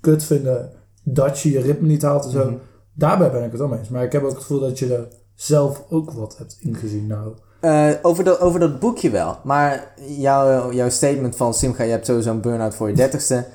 [0.00, 0.72] kut vinden
[1.02, 2.44] dat je je ritme niet haalt en zo.
[2.44, 2.54] Mhm.
[2.92, 3.88] Daarbij ben ik het wel mee eens.
[3.88, 7.32] Maar ik heb ook het gevoel dat je er zelf ook wat hebt ingezien nou.
[7.60, 9.38] Eh, over, dat, over dat boekje wel.
[9.44, 13.46] Maar jouw, jouw statement van Simga, je hebt sowieso een burn-out voor je dertigste.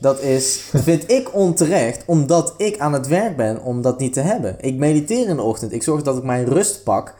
[0.00, 0.56] Dat is,
[0.88, 4.56] vind ik onterecht, omdat ik aan het werk ben om dat niet te hebben.
[4.60, 5.72] Ik mediteer in de ochtend.
[5.72, 7.14] Ik zorg dat ik mijn rust pak.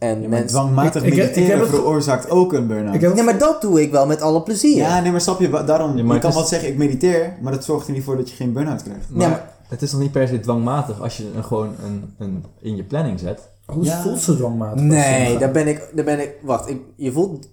[0.00, 0.48] En Ja, mensen...
[0.48, 2.94] dwangmatig Ik- ik- ik mediteren het ge- veroorzaakt ook een burn-out.
[2.94, 4.76] Ik heb Nee, maar dat doe ik wel met alle plezier.
[4.76, 7.52] Ja, nee, maar snap je, daarom, Ja, je kan is- wel zeggen ik mediteer, maar
[7.52, 9.06] dat zorgt er niet voor dat je geen burn-out krijgt.
[9.10, 12.44] Maar, maar- het is toch niet per se dwangmatig als je een, gewoon een, een,
[12.60, 13.40] in je planning zet.
[13.66, 14.00] Hoe Ja.
[14.02, 14.80] voelt ze dwangmatig?
[14.82, 17.48] Nee, daar ben ik, daar ben ik, wacht, ik, je voelt...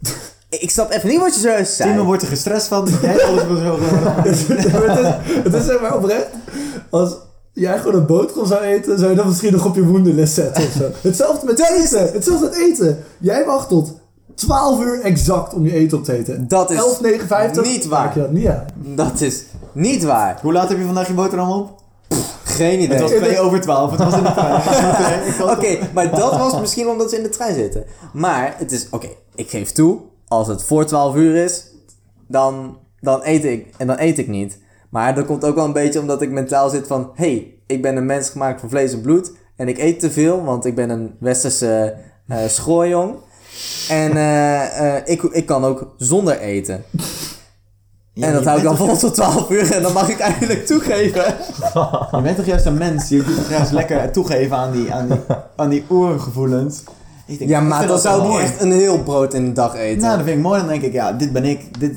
[0.48, 1.90] ik snap even niet wat je zo zei.
[1.90, 4.46] Timo wordt er gestrest van, dat jij alles wil zo het, is,
[5.44, 6.28] het is zeg maar oprecht.
[6.90, 7.16] Als
[7.54, 10.64] jij gewoon een boterham zou eten, zou je dat misschien nog op je woendenlist zetten
[10.64, 10.90] of zo.
[11.08, 12.12] Hetzelfde met eten.
[12.12, 13.04] Hetzelfde met eten.
[13.18, 13.92] Jij wacht tot
[14.34, 16.48] 12 uur exact om je eten op te eten.
[16.48, 18.00] Dat is 11.59 niet waar.
[18.04, 18.50] maak je dat niet.
[18.74, 20.38] Dat is niet waar.
[20.42, 21.82] Hoe laat heb je vandaag je boterham op?
[22.44, 22.98] Geen idee.
[22.98, 25.50] Het was 2 over 12, het was in de trein.
[25.56, 27.84] Oké, maar dat was misschien omdat ze in de trein zitten.
[28.12, 31.64] Maar het is, oké, ik geef toe, als het voor 12 uur is,
[32.28, 33.74] dan, dan eet ik.
[33.76, 34.58] En dan eet ik niet.
[34.94, 37.96] Maar dat komt ook wel een beetje omdat ik mentaal zit van, hey, ik ben
[37.96, 39.32] een mens gemaakt van vlees en bloed.
[39.56, 41.94] En ik eet te veel, want ik ben een westerse
[42.46, 43.14] schooljong.
[43.88, 46.84] En eh, eh, ik, ik kan ook zonder eten.
[48.12, 50.66] Ja, en dat hou ik dan vol tot 12 uur en dan mag ik eindelijk
[50.66, 51.24] toegeven.
[52.10, 55.08] Je bent toch juist een mens, je doet toch juist lekker toegeven aan die, aan
[55.08, 55.18] die,
[55.56, 56.82] aan die oergevoelens.
[57.26, 60.02] Denk, Ja, maar dan dat zou ik echt een heel brood in de dag eten.
[60.02, 60.58] Nou, dat vind ik mooi.
[60.58, 61.80] Dan denk ik, ja, dit ben ik.
[61.80, 61.96] Dit,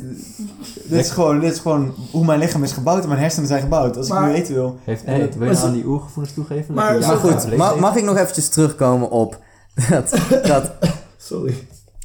[0.89, 3.61] dit, is gewoon, dit is gewoon hoe mijn lichaam is gebouwd en mijn hersenen zijn
[3.61, 3.97] gebouwd.
[3.97, 4.77] Als ik nu eten wil.
[4.83, 6.73] Heeft, Ja, hey, dat- wil je nou aan die oergevoelens toegeven?
[6.73, 9.39] Maar- Lekker maar ja, goed, ma- mag ik nog eventjes terugkomen op
[9.89, 10.17] dat...
[10.43, 10.71] dat
[11.17, 11.53] Sorry.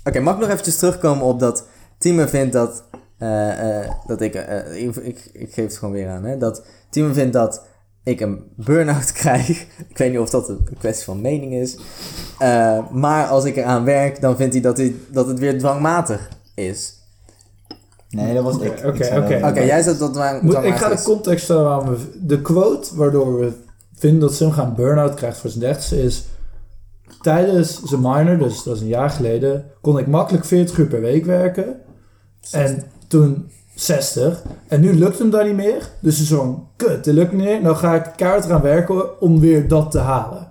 [0.04, 1.66] Oké, mag ik nog eventjes terugkomen op dat
[1.98, 2.84] Timo vindt dat...
[3.18, 5.30] eh, eh, dat ik, eh, ik, ik...
[5.32, 6.36] Ik geef het gewoon weer aan, hè.
[6.36, 7.62] Dat Timo vindt dat
[8.04, 9.48] ik een burn-out krijg.
[9.88, 11.78] Ik weet niet of dat een kwestie van mening is.
[12.38, 16.28] Eh, maar als ik eraan werk, dan vindt hij dat, hij dat het weer dwangmatig
[16.54, 17.00] is.
[18.12, 18.72] Nee, dat was ik.
[18.84, 19.46] oké, oké.
[19.46, 21.96] Oké, jij zegt dat Moet, ik ga de context stellen waarom we...
[22.20, 23.52] De quote waardoor we
[23.94, 26.24] vinden dat Sim gaan burn-out krijgt voor zijn dertigste is...
[27.20, 31.00] Tijdens zijn minor, dus dat is een jaar geleden, kon ik makkelijk 40 uur per
[31.00, 31.76] week werken.
[32.50, 34.42] En toen 60.
[34.68, 35.88] En nu lukt hem dat niet meer.
[36.00, 37.62] Dus is zo'n, kut, dit lukt niet meer.
[37.62, 40.50] Nou ga ik keihard gaan werken om weer dat te halen.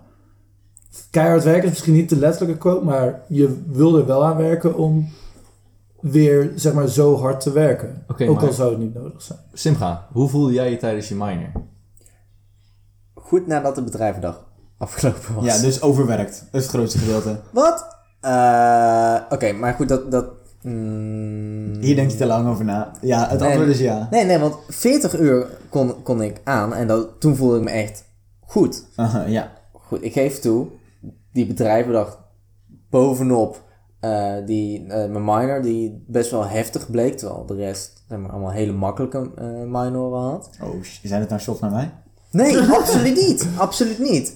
[1.11, 4.75] Keihard werken is misschien niet de letterlijke quote, maar je wil er wel aan werken
[4.75, 5.09] om
[6.01, 8.03] weer, zeg maar, zo hard te werken.
[8.07, 9.39] Oké, Ook maar- al zou het niet nodig zijn.
[9.53, 11.51] Simga, hoe voelde jij je tijdens je minor?
[13.13, 14.45] Goed nadat de bedrijvendag
[14.77, 15.45] afgelopen was.
[15.45, 16.47] Ja, dus overwerkt.
[16.51, 17.39] Dat is het grootste gedeelte.
[17.51, 17.97] Wat?
[18.21, 20.11] Eh, Oké, maar goed, dat...
[20.11, 20.25] dat
[20.61, 22.91] mm, Hier denk je te lang over na.
[23.01, 23.47] Ja, het Nee.
[23.49, 24.07] antwoord is ja.
[24.11, 27.69] Nee, nee, want 40 uur kon, kon ik aan en dat, toen voelde ik me
[27.69, 28.03] echt
[28.39, 28.85] goed.
[28.95, 29.51] Aha, ja.
[29.73, 30.67] Goed, ik geef toe,
[31.33, 32.19] die bedrijvendag
[32.89, 33.61] bovenop
[34.01, 38.31] eh, die, eh, mijn minor, die best wel heftig bleek, terwijl de rest zeg maar,
[38.31, 40.49] allemaal hele makkelijke eh minoren had.
[40.63, 41.91] Oh, zijn het nou shots naar mij?
[42.31, 43.47] Nee, absoluut niet.
[43.57, 44.35] Absoluut niet.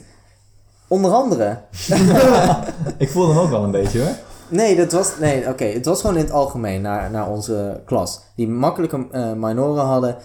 [0.87, 1.57] Onder andere.
[2.97, 4.15] Ik voelde hem ook wel een beetje hoor.
[4.47, 8.21] Nee, dat was, nee oké, het was gewoon in het algemeen naar, naar onze klas.
[8.35, 10.15] Die makkelijke eh minoren hadden.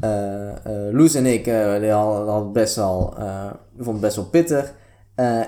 [0.00, 0.10] eh,
[0.92, 3.14] Loes en ik, die hadden, hadden best wel,
[3.76, 4.72] vonden het best wel pittig.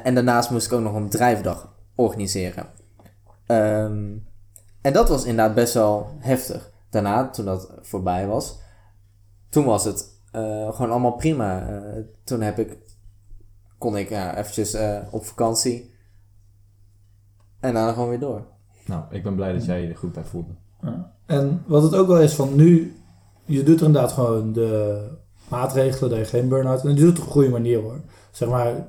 [0.03, 2.67] En daarnaast moest ik ook nog een bedrijfdag organiseren.
[3.49, 4.17] Ehm,
[4.81, 6.71] en dat was inderdaad best wel heftig.
[6.91, 8.59] Daarna, toen dat voorbij was,
[9.49, 11.69] toen was het eh, gewoon allemaal prima.
[11.69, 12.79] Eh, toen heb ik,
[13.79, 15.95] kon ik ja, eventjes eh, op vakantie.
[17.61, 18.47] En daarna gewoon weer door.
[18.87, 20.53] Nou, ik ben blij dat jij je er goed bij voelde.
[20.83, 21.13] Ja.
[21.27, 22.97] En wat het ook wel is van nu,
[23.45, 25.03] je doet er inderdaad gewoon de
[25.49, 26.83] maatregelen dat je geen burn-out.
[26.83, 28.01] En je doet het op een goede manier hoor.
[28.31, 28.89] Zeg maar,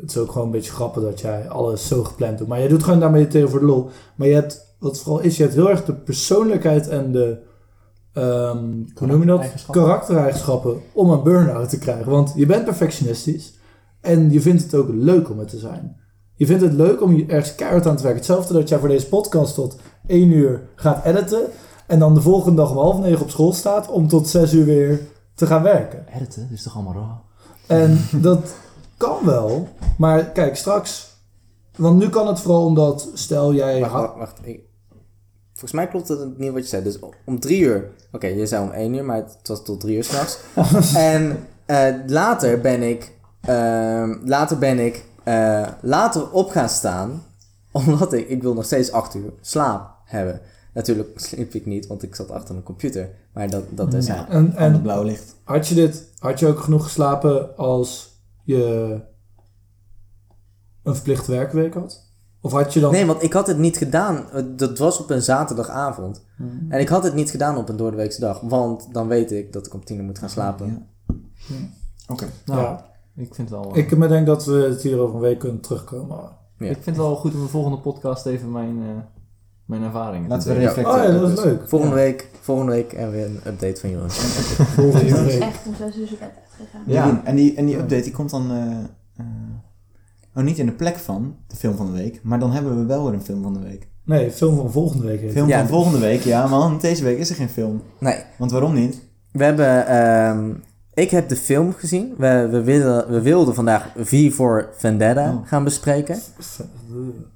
[0.00, 2.48] het is ook gewoon een beetje grappig dat jij alles zo gepland doet.
[2.48, 3.88] Maar jij doet gewoon daar mediteren voor de lol.
[4.14, 7.38] Maar je hebt, wat vooral is, je hebt heel erg de persoonlijkheid en de,
[8.12, 8.64] ehm,
[8.94, 9.44] hoe noem je dat?
[9.70, 10.80] Karaktereigenschappen.
[10.92, 12.10] Om een burn-out te krijgen.
[12.10, 13.58] Want je bent perfectionistisch
[14.00, 16.00] en je vindt het ook leuk om het te zijn.
[16.34, 18.20] Je vindt het leuk om je ergens keihard aan te werken.
[18.20, 19.76] Hetzelfde dat jij voor deze podcast tot
[20.06, 21.42] 1 uur gaat editen.
[21.86, 24.64] En dan de volgende dag om half negen op school staat om tot 6 uur
[24.64, 25.00] weer
[25.34, 26.04] te gaan werken.
[26.14, 27.20] Editen, dat is toch allemaal raar?
[27.66, 28.54] En dat
[29.02, 29.68] kan wel.
[29.98, 31.10] Maar kijk, straks.
[31.76, 33.80] Want nu kan het vooral omdat, stel jij.
[33.80, 34.38] Wacht, wacht, wacht.
[34.42, 34.60] Ik-
[35.52, 36.82] volgens mij klopt het niet wat je zei.
[36.82, 37.90] Dus om drie uur.
[38.12, 40.38] Oké, je zei om één uur, maar het was tot drie uur s'nachts.
[40.96, 43.12] en eh, later ben ik.
[43.40, 45.04] ehm, later ben ik.
[45.24, 47.22] eh, later op gaan staan.
[47.72, 48.28] Omdat ik.
[48.28, 50.40] Ik wil nog steeds acht uur slaap hebben.
[50.74, 53.10] Natuurlijk sliep ik niet, want ik zat achter een computer.
[53.34, 54.06] Maar dat, dat is.
[54.06, 55.34] Ja, En, en het blauwe licht.
[55.44, 56.08] had je dit.
[56.18, 58.10] Had je ook genoeg geslapen als
[58.44, 59.00] je
[60.82, 62.10] een verplichte werkweek had?
[62.40, 62.92] Of had je dan.
[62.92, 64.30] Nee, want ik had het niet gedaan.
[64.30, 66.24] Eh, Dat was op een zaterdagavond.
[66.68, 68.40] En ik had het niet gedaan op een doordeweekse dag.
[68.40, 70.88] Want dan weet ik dat ik om tien uur moet gaan slapen.
[71.06, 71.54] Ja.
[72.08, 72.26] Oké.
[72.46, 72.90] Nou, Ja.
[73.16, 73.76] ik vind het wel...
[73.76, 76.18] Ik me denk dat we het hier over een week kunnen terugkomen.
[76.58, 76.66] Ja.
[76.68, 78.88] Ik vind het wel goed om de volgende podcast even mijn, eh,
[79.72, 80.74] mijn ervaringen Laten te we delen.
[80.74, 81.08] reflecteren.
[81.08, 81.68] Oh ja, dat is Dus- leuk.
[81.68, 82.02] Volgende, Ja.
[82.02, 84.10] week, volgende week hebben we een update van Jeroen.
[84.10, 85.38] Volgende week.
[85.38, 86.82] ben echt om zes uur bed uitgegaan.
[86.86, 87.20] Ja.
[87.24, 88.50] En die, en die update die komt dan...
[88.50, 88.56] eh,
[89.16, 89.26] eh,
[90.34, 92.20] oh, niet in de plek van de film van de week.
[92.22, 93.88] Maar dan hebben we wel weer een film van de week.
[94.04, 95.30] Nee, film van volgende week.
[95.30, 95.58] Film Ja.
[95.58, 96.46] van volgende week, ja.
[96.46, 97.82] Maar deze week is er geen film.
[97.98, 99.00] Nee, Want waarom niet?
[99.32, 99.86] we hebben...
[99.86, 100.50] ehm,
[100.94, 102.14] ik heb de film gezien.
[102.18, 105.48] We, we, wilden, we wilden vandaag V for Vendetta Oh.
[105.48, 106.18] gaan bespreken.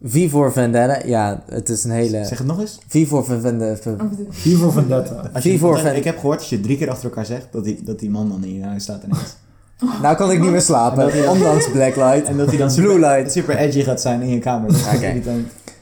[0.04, 2.24] V for Vendetta, ja, het is een hele...
[2.24, 2.78] Zeg het nog eens.
[2.88, 3.96] V for Vendetta...
[4.30, 5.30] Vier voor Vendetta.
[5.32, 7.46] Als je, V voor Ven- ik heb gehoord, als je drie keer achter elkaar zegt,
[7.50, 9.36] dat die, dat die man dan in je huis staat ineens.
[10.02, 12.26] Nou kan ik niet meer En dat slapen, hij- ondanks Blacklight.
[12.28, 13.32] En dat hij dan Blue super, light.
[13.32, 14.72] super edgy gaat zijn in je kamer.
[14.72, 15.24] Dat is.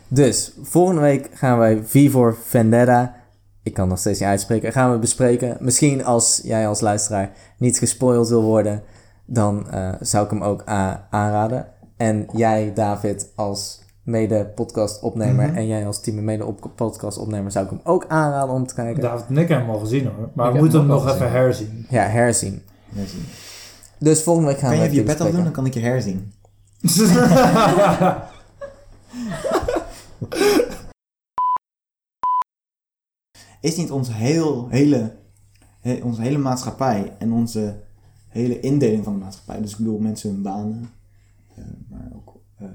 [0.09, 3.15] Dus, volgende week gaan wij V for Vendetta,
[3.65, 5.57] ik kan nog steeds niet uitspreken, gaan we bespreken.
[5.61, 8.83] Misschien als jij als luisteraar niet gespoild wil worden,
[9.27, 10.63] dan eh, zou ik hem ook
[11.11, 11.67] aanraden.
[11.97, 15.57] En jij, David, als mede-podcastopnemer Mhm.
[15.57, 19.03] en jij als team mede-podcastopnemer zou ik hem ook aanraden om te kijken.
[19.03, 20.29] David en ik hebben hem al gezien hoor.
[20.35, 21.87] Maar Ik we heb moeten hem nog even herzien.
[21.89, 22.63] Ja, herzien.
[22.89, 23.07] Je.
[23.99, 25.43] Dus volgende week gaan Kan je we even je die pet afdoen?
[25.45, 26.33] Dan kan ik je herzien.
[33.65, 35.17] Is niet onze, heel, hele,
[35.81, 37.81] he- onze hele maatschappij en onze
[38.29, 40.91] hele indeling van de maatschappij, dus ik bedoel mensen hun banen,
[41.55, 42.67] eh, maar ook eh,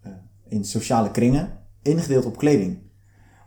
[0.00, 0.12] eh,
[0.48, 2.78] in sociale kringen, ingedeeld op kleding.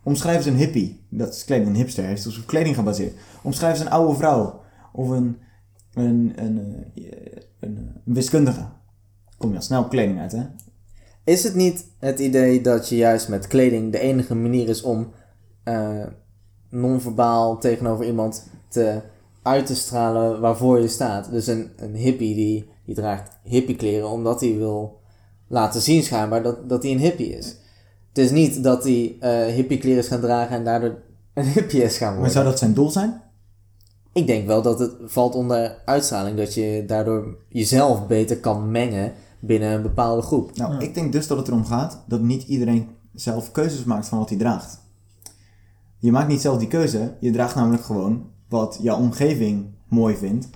[0.04, 3.16] Omschrijf eens een hippie, dat is kleding, een hipster, is dus op kleding gebaseerd.
[3.42, 4.62] Omschrijf eens een oude vrouw
[4.94, 5.38] of een,
[5.94, 6.86] een, een,
[7.60, 8.68] een, een wiskundige.
[9.38, 10.44] Kom je al snel op kleding uit, hè?
[11.24, 15.12] Is het niet het idee dat je juist met kleding de enige manier is om
[16.70, 19.02] non-verbaal tegenover iemand te
[19.42, 21.32] uit te stralen waarvoor je staat?
[21.32, 25.00] Dus een, een hippie die, die draagt hippiekleren omdat hij wil
[25.48, 27.56] laten zien schijnbaar dat, dat hij een hippie is.
[28.08, 30.96] Het is niet dat hij eh hippiekleren is gaan dragen en daardoor
[31.34, 32.34] een hippie is gaan Maar worden.
[32.34, 33.22] zou dat zijn doel zijn?
[34.14, 39.14] Ik denk wel dat het valt onder uitstraling, dat je daardoor jezelf beter kan mengen
[39.40, 40.56] binnen een bepaalde groep.
[40.58, 40.80] Nou, Ja.
[40.80, 44.30] ik denk dus dat het erom gaat dat niet iedereen zelf keuzes maakt van wat
[44.30, 44.80] hij draagt.
[46.00, 50.50] Je maakt niet zelf die keuze, je draagt namelijk gewoon wat jouw omgeving mooi vindt.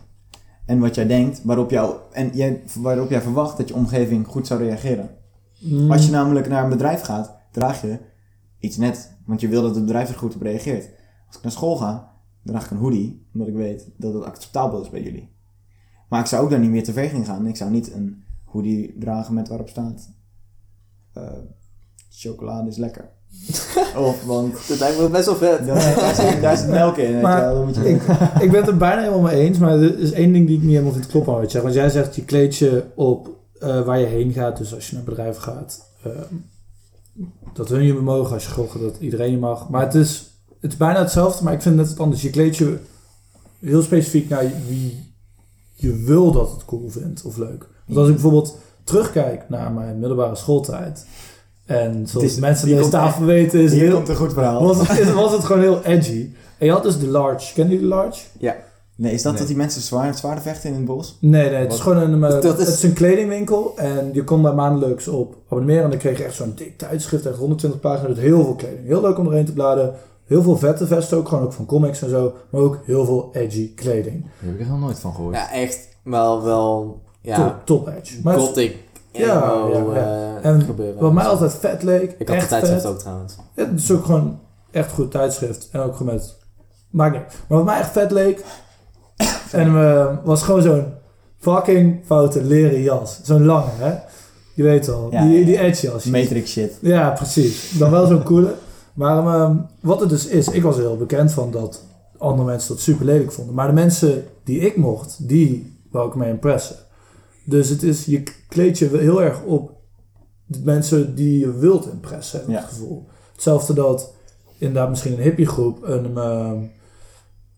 [0.66, 4.48] En wat jij denkt, waarop, jou, en jij, waarop jij verwacht dat je omgeving goed
[4.48, 5.10] zou reageren.
[5.60, 5.92] Mm.
[5.92, 8.00] Als je namelijk naar een bedrijf gaat, draag je
[8.60, 10.90] iets net, want je wil dat het bedrijf er goed op reageert.
[11.28, 12.12] Als ik naar school ga,
[12.44, 15.30] draag ik een hoodie, omdat ik weet dat het acceptabel is bij jullie.
[16.10, 17.48] Maar ik zou ook daar niet meer te ver in gaan.
[17.48, 20.14] Ik zou niet een hoodie dragen met waarop staat...
[21.14, 21.24] eh,
[22.10, 23.12] chocolade is lekker.
[23.96, 25.66] Of, want Dat lijkt me best wel vet.
[25.66, 27.14] daar, daar, zit, daar zit melk in.
[27.14, 28.02] weet Maar moet je ik,
[28.42, 30.62] ik ben het er bijna helemaal mee eens, maar er is één ding die ik
[30.62, 31.64] niet helemaal vind kloppen aan wat je zegt.
[31.64, 33.30] Want jij zegt, je kleed je op
[33.60, 34.58] eh, waar je heen gaat.
[34.58, 36.12] Dus als je naar bedrijf gaat, eh,
[37.54, 38.34] dat hun je mogen.
[38.34, 39.70] Als je gaat, dat iedereen je mag.
[39.70, 42.22] Maar het is, het is bijna hetzelfde, maar ik vind het net anders.
[42.22, 42.78] Je kleed je
[43.60, 45.14] heel specifiek naar wie
[45.74, 47.68] je wil dat het cool vindt of leuk.
[47.86, 51.06] Want als ik bijvoorbeeld terugkijk naar mijn middelbare schooltijd...
[51.66, 54.64] En zoals is- mensen die deze tafel weten, is Hier heel, komt een goed verhaal.
[54.64, 56.30] was het, is- was het gewoon heel edgy.
[56.58, 57.54] En je had dus de large.
[57.54, 58.22] Ken je de large?
[58.96, 59.40] Nee, is dat Nee.
[59.42, 61.18] dat die mensen zwaar, zwaarden vechten in het bos?
[61.22, 63.74] Nee, nee, het is gewoon een, eh, Dat is- het is een kledingwinkel.
[63.76, 65.84] En je kon daar maandelijks op abonneren.
[65.84, 67.26] En dan kreeg je echt zo'n dik tijdschrift.
[67.26, 68.86] Echt 120 pagina's met heel veel kleding.
[68.88, 69.94] Heel leuk om erheen te bladeren.
[70.26, 71.28] Heel veel vette vesten ook.
[71.28, 72.34] Gewoon ook van comics en zo.
[72.50, 74.22] Maar ook heel veel edgy kleding.
[74.22, 75.36] Daar heb ik echt nog nooit van gehoord.
[75.36, 77.56] Ja, echt wel, wel, ja, Top,
[77.86, 78.16] top edge.
[78.24, 78.76] Maar het- gothic
[79.12, 81.02] Ja, emo, ja, eh, En gebeuren.
[81.02, 82.16] wat mij altijd vet leek.
[82.18, 82.92] Ik had echt de tijdschrift vet.
[82.92, 83.36] ook trouwens.
[83.56, 84.40] Ja, het is ook gewoon
[84.72, 85.70] echt goed tijdschrift.
[85.72, 86.38] En ook gewoon met...
[86.90, 87.24] Maakt niet.
[87.48, 88.44] Maar wat mij echt vet leek...
[89.52, 90.86] en eh, was gewoon zo'n
[91.40, 93.20] fucking foute leren jas.
[93.24, 93.94] Zo'n lange, hè?
[94.56, 94.92] Je weet.
[95.12, 96.06] Ja, die, die edge jas.
[96.06, 96.78] Matrix shit.
[96.82, 97.72] Ja, precies.
[97.78, 98.54] Dan wel zo'n coole.
[98.94, 100.48] Maar ehm, wat het dus is...
[100.48, 101.84] Ik was er heel bekend van dat
[102.18, 103.56] andere mensen dat super lelijk vonden.
[103.56, 106.76] Maar de mensen die ik mocht, die wou ik mee impressen.
[107.52, 108.06] Dus het is...
[108.06, 109.72] Je kleed je heel erg op
[110.46, 112.56] de mensen die je wilt impressen, Ja.
[112.60, 113.08] het gevoel.
[113.34, 114.14] Hetzelfde dat
[114.58, 116.18] inderdaad misschien een hippiegroep een...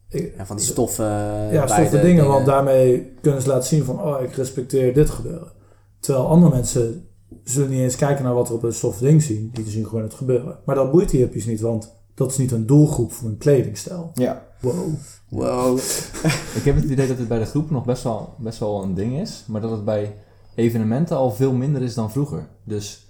[0.09, 1.05] ik- Ja, van die stoffen.
[1.05, 5.09] ja, beide stoffe dingen, want daarmee kunnen ze laten zien van, oh, ik respecteer dit
[5.09, 5.51] gebeuren.
[5.99, 7.07] Terwijl andere mensen
[7.43, 10.03] zullen niet eens kijken naar wat er op een stof ding zien, die zien gewoon
[10.03, 10.57] het gebeuren.
[10.65, 14.11] Maar dat boeit die hippies niet, want dat is niet een doelgroep voor een kledingstijl.
[14.13, 14.45] Ja.
[14.59, 14.93] Wow.
[15.29, 15.77] Wow.
[16.57, 18.93] Ik heb het idee dat het bij de groep nog best wel, best wel een
[18.93, 20.15] ding is, maar dat het bij
[20.55, 22.47] evenementen al veel minder is dan vroeger.
[22.63, 23.07] Dus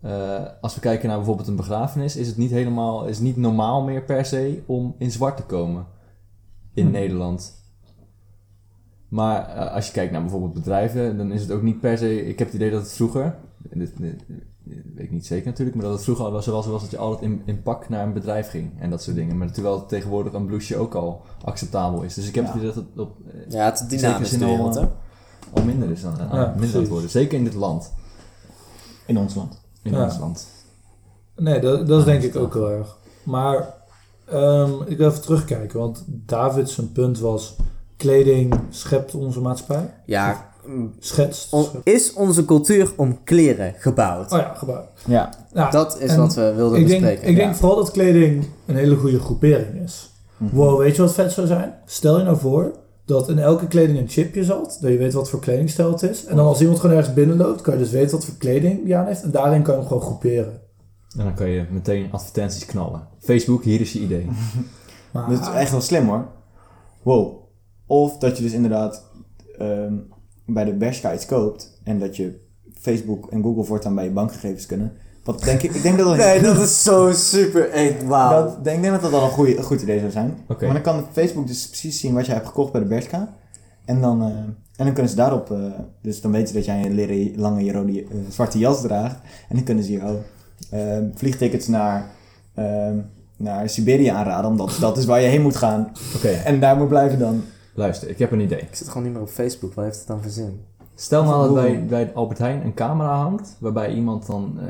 [0.00, 3.82] eh, als we kijken naar bijvoorbeeld een begrafenis, is het niet helemaal, is niet normaal
[3.84, 5.86] meer per se om in zwart te komen
[6.74, 6.92] in Hm.
[6.92, 7.62] Nederland.
[9.08, 12.26] Maar eh, als je kijkt naar bijvoorbeeld bedrijven, dan is het ook niet per se.
[12.26, 15.76] Ik heb het idee dat het vroeger, dit, dit- dit weet ik niet zeker natuurlijk,
[15.76, 18.06] maar dat het vroeger al was, zoals was dat je altijd in, in pak naar
[18.06, 19.38] een bedrijf ging en dat soort dingen.
[19.38, 22.14] Maar terwijl tegenwoordig een blouseje ook al acceptabel is.
[22.14, 22.50] Dus ik heb Ja.
[22.50, 24.00] het idee dat het op, eh, Ja, het is dynamisch
[24.30, 24.88] Zeker de zin
[25.52, 27.10] al, minder is dan, Ja, aan- minder aan worden.
[27.10, 27.92] Zeker in dit land,
[29.06, 29.60] In ons land.
[29.82, 30.04] in Ja.
[30.04, 30.46] ons land.
[31.36, 32.98] Nee, dat, dat is denk ik ook heel erg.
[33.24, 33.74] Maar
[34.26, 37.56] ehm, ik wil even terugkijken, want David zijn punt was,
[37.96, 39.94] kleding schept onze maatschappij.
[40.06, 40.52] Ja,
[40.98, 41.52] Schetst.
[41.52, 44.32] on- is onze cultuur om kleren gebouwd?
[44.32, 44.84] Oh ja, gebouw.
[45.06, 45.30] Ja.
[45.52, 47.28] Nou, Dat is wat we wilden ik denk, bespreken.
[47.28, 47.44] ik ja.
[47.44, 50.10] denk vooral dat kleding een hele goede groepering is.
[50.36, 50.56] Mhm.
[50.56, 51.74] Wow, weet je wat vet zou zijn?
[51.86, 52.72] Stel je nou voor
[53.04, 56.24] dat in elke kleding een chipje zat, dat je weet wat voor kledingstijl het is.
[56.24, 58.96] En dan als iemand gewoon ergens binnenloopt, kan je dus weten wat voor kleding die
[58.96, 59.22] aan heeft.
[59.22, 60.60] En daarin kan je hem gewoon groeperen.
[61.18, 63.08] En dan kan je meteen advertenties knallen.
[63.20, 64.28] Facebook, hier is je idee.
[65.12, 66.26] Maar, Dat is echt wel slim hoor.
[67.02, 67.36] Wow.
[67.86, 69.04] Of dat je dus inderdaad
[69.58, 69.94] ehm,
[70.46, 72.40] bij de Bershka iets koopt en dat je
[72.80, 74.92] Facebook en Google voortaan bij je bankgegevens kunnen.
[75.24, 77.94] Wat denk ik, ik denk dat dat Nee, dat is zo super.
[78.06, 78.44] Wauw.
[78.44, 80.38] Dat, ik denk dat dat wel een, goeie, een goed idee zou zijn.
[80.48, 80.64] Oké.
[80.64, 83.34] Maar dan kan Facebook dus precies zien wat jij hebt gekocht bij de Bershka.
[83.84, 84.28] En dan, eh,
[84.76, 85.58] en dan kunnen ze daarop, eh,
[86.02, 89.16] dus dan weten ze dat jij een leren, lange rode, eh, zwarte jas draagt.
[89.48, 90.16] En dan kunnen ze jou
[91.14, 92.06] vliegtickets naar,
[93.36, 95.92] naar Siberië aanraden, omdat dat is waar je heen moet gaan.
[96.16, 97.42] Oké, En daar moet blijven dan.
[97.74, 98.60] Luister, ik heb een idee.
[98.60, 99.74] Ik zit gewoon niet meer op Facebook.
[99.74, 100.60] Wat heeft het dan voor zin?
[100.94, 104.66] Stel nou dat bij, bij Albert Heijn een camera hangt, waarbij iemand dan eh,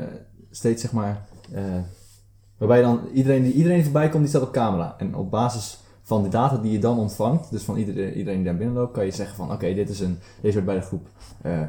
[0.51, 1.63] steeds zeg maar, eh,
[2.57, 4.95] waarbij dan iedereen die, iedereen die voorbij komt, die staat op camera.
[4.97, 8.45] En op basis van de data die je dan ontvangt, dus van iedereen, iedereen die
[8.45, 11.07] daar binnenloopt, kan je zeggen van, oké, dit is een, deze hoort bij de groep
[11.41, 11.61] eh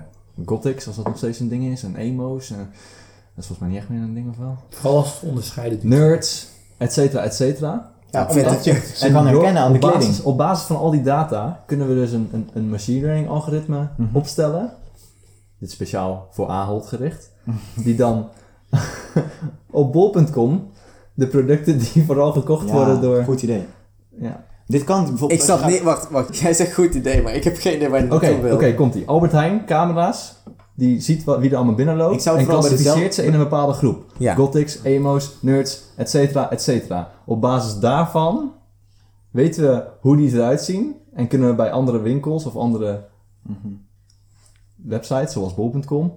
[0.45, 2.59] Gothics, als dat nog steeds een ding is, en emo's, dat
[3.37, 4.57] is volgens mij niet echt meer een ding of wel?
[4.69, 5.79] Vooral als het onderscheiden.
[5.83, 7.95] Nerds, et cetera, et cetera.
[8.17, 10.25] Ja, Ik vind omdat het- je ze kan herkennen aan de op basis, kleding.
[10.25, 13.89] Op basis van al die data kunnen we dus een, een, een machine learning algoritme
[13.97, 14.17] Mhm.
[14.17, 14.73] opstellen.
[15.59, 17.31] Dit is speciaal voor Ahold gericht.
[17.85, 18.29] Die dan
[19.71, 20.71] op bol.com
[21.15, 23.25] de producten die vooral gekocht worden door...
[23.25, 23.67] Goed idee.
[24.21, 24.45] Ja.
[24.67, 25.41] Dit kan bijvoorbeeld...
[25.41, 26.39] Ik snap niet, wacht, wacht.
[26.39, 28.75] Jij zegt goed idee, maar ik heb geen idee waar je Oké, naartoe oké, wil.
[28.75, 29.07] komt ie.
[29.07, 30.35] Albert Heijn, camera's.
[30.79, 32.15] Die ziet wat, wie er allemaal binnenloopt.
[32.15, 34.05] Ik zou en klassificeert ze in een bepaalde groep.
[34.19, 34.35] Ja.
[34.35, 37.11] Gothics, emo's, nerds, et cetera, et cetera.
[37.25, 38.53] Op basis daarvan
[39.31, 40.95] weten we hoe die eruit zien.
[41.15, 43.05] En kunnen we bij andere winkels of andere
[43.43, 43.69] Mhm.
[44.77, 46.13] websites, zoals bol.com,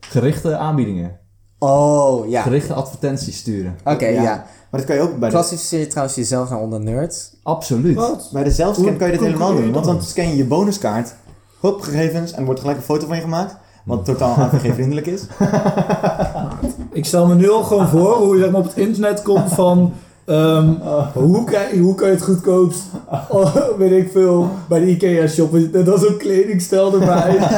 [0.00, 1.18] gerichte aanbiedingen,
[1.58, 2.42] Oh, ja.
[2.42, 3.76] gerichte advertenties sturen.
[3.84, 4.22] Oké, Ja.
[4.22, 4.34] ja.
[4.70, 7.36] Maar dat kan je ook bij de, Klassificeer je trouwens jezelf nou onder nerds?
[7.42, 7.94] Absoluut.
[7.96, 8.30] Wat?
[8.32, 9.72] bij de zelfscan kan je dit helemaal doen.
[9.72, 11.14] Want dan scan je je bonuskaart,
[11.60, 13.56] hop, gegevens, en er wordt gelijk een foto van je gemaakt.
[13.84, 15.22] Wat totaal AVG-vriendelijk is.
[16.92, 19.52] Ik stel me nu al gewoon voor hoe je zeg maar, op het internet komt
[19.52, 19.92] van...
[20.24, 20.68] ehm,
[21.12, 22.82] hoe, kan, hoe kan je het goedkoopst,
[23.28, 25.54] oh, weet ik veel, bij de Ikea shop.
[25.54, 27.38] En dan zo'n kledingstel erbij.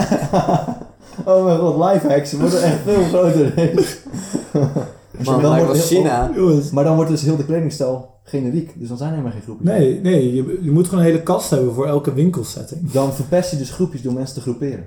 [1.24, 2.30] Oh mijn god, lifehacks.
[2.30, 3.52] Ze worden echt veel groter.
[5.24, 6.30] Man, dan wordt China.
[6.34, 6.70] Jongens.
[6.70, 8.72] maar dan wordt dus heel de kledingstijl generiek.
[8.78, 9.68] Dus dan zijn er helemaal geen groepjes.
[9.68, 12.90] Nee, nee, je, je moet gewoon een hele kast hebben voor elke winkelsetting.
[12.90, 14.84] Dan verpest je dus groepjes door mensen te groeperen.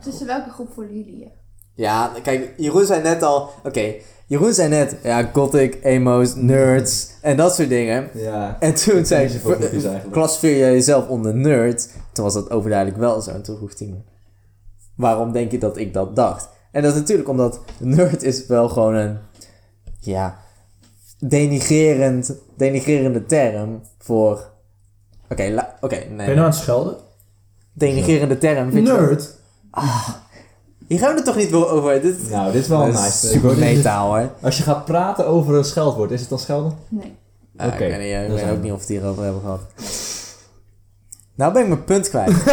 [0.00, 1.28] Tussen welke groep voelen jullie je?
[1.74, 3.50] Ja, kijk, Jeroen zei net al...
[3.64, 3.94] Oké,
[4.26, 4.96] Jeroen zei net...
[5.02, 8.10] Ja, gothic, emo's, nerds en dat soort dingen.
[8.14, 8.56] Ja.
[8.60, 9.44] En toen zei ik...
[9.44, 10.10] eigenlijk.
[10.10, 11.88] Klassificeer je jezelf onder nerd?
[12.12, 13.30] Toen was dat overduidelijk wel zo.
[13.30, 13.96] En toen vroeg Timo...
[14.96, 16.48] Waarom denk je dat ik dat dacht?
[16.72, 17.60] En dat is natuurlijk omdat...
[17.78, 19.18] Nerd is wel gewoon een...
[20.00, 20.38] Ja...
[21.20, 24.50] Denigrerend, denigrerende term voor...
[25.28, 26.26] Oké, oké, Ben je nee.
[26.26, 26.96] nou aan het schelden?
[27.72, 28.70] Denigrerende term.
[28.72, 29.34] vind je- Nerd?
[30.86, 32.00] Hier gaan we het toch niet over.
[32.00, 33.26] Dit Nou, dit is wel is nice.
[33.28, 34.30] super metaal hoor.
[34.42, 36.72] Als je gaat praten over een scheldwoord, is het dan schelden?
[36.88, 37.16] Nee.
[37.56, 39.22] Ah, Oké, ik weet, niet, ik dan weet zijn ook niet of we het hierover
[39.22, 39.60] hebben gehad.
[41.34, 42.32] Nou ben ik mijn punt kwijt.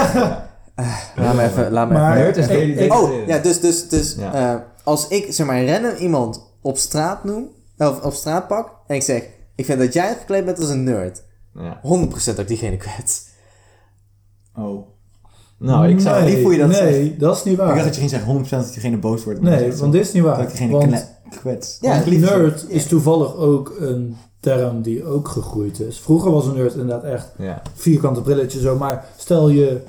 [0.76, 1.72] Ah, laat me even...
[1.72, 2.48] Laat me Maar- even.
[2.48, 4.34] Nerd is Oh, ja, dus, dus, dus Ja.
[4.54, 8.96] eh, als ik zeg maar random iemand op straat noem, of op straat pak, en
[8.96, 9.24] ik zeg,
[9.56, 11.24] ik vind dat jij gekleed bent als een nerd.
[11.54, 11.82] Ja.
[12.36, 13.26] 100% ook diegene kwets.
[14.58, 14.88] Oh.
[15.58, 16.24] Nou, ik zou...
[16.24, 16.34] Nee.
[16.34, 17.84] lief hoe je dat Nee, dat is niet Ik dacht waar.
[17.84, 19.42] dat je ging zeggen 100% dat diegene boos wordt.
[19.42, 20.48] Nee, dat want dit is niet dat waar.
[20.48, 21.78] diegene Want, kwets.
[21.82, 26.00] Ja, Want nerd is toevallig ook een term die ook gegroeid is.
[26.00, 27.62] Vroeger was een nerd inderdaad echt Ja.
[27.74, 28.78] vierkante brilletje zo.
[28.78, 29.82] Maar stel je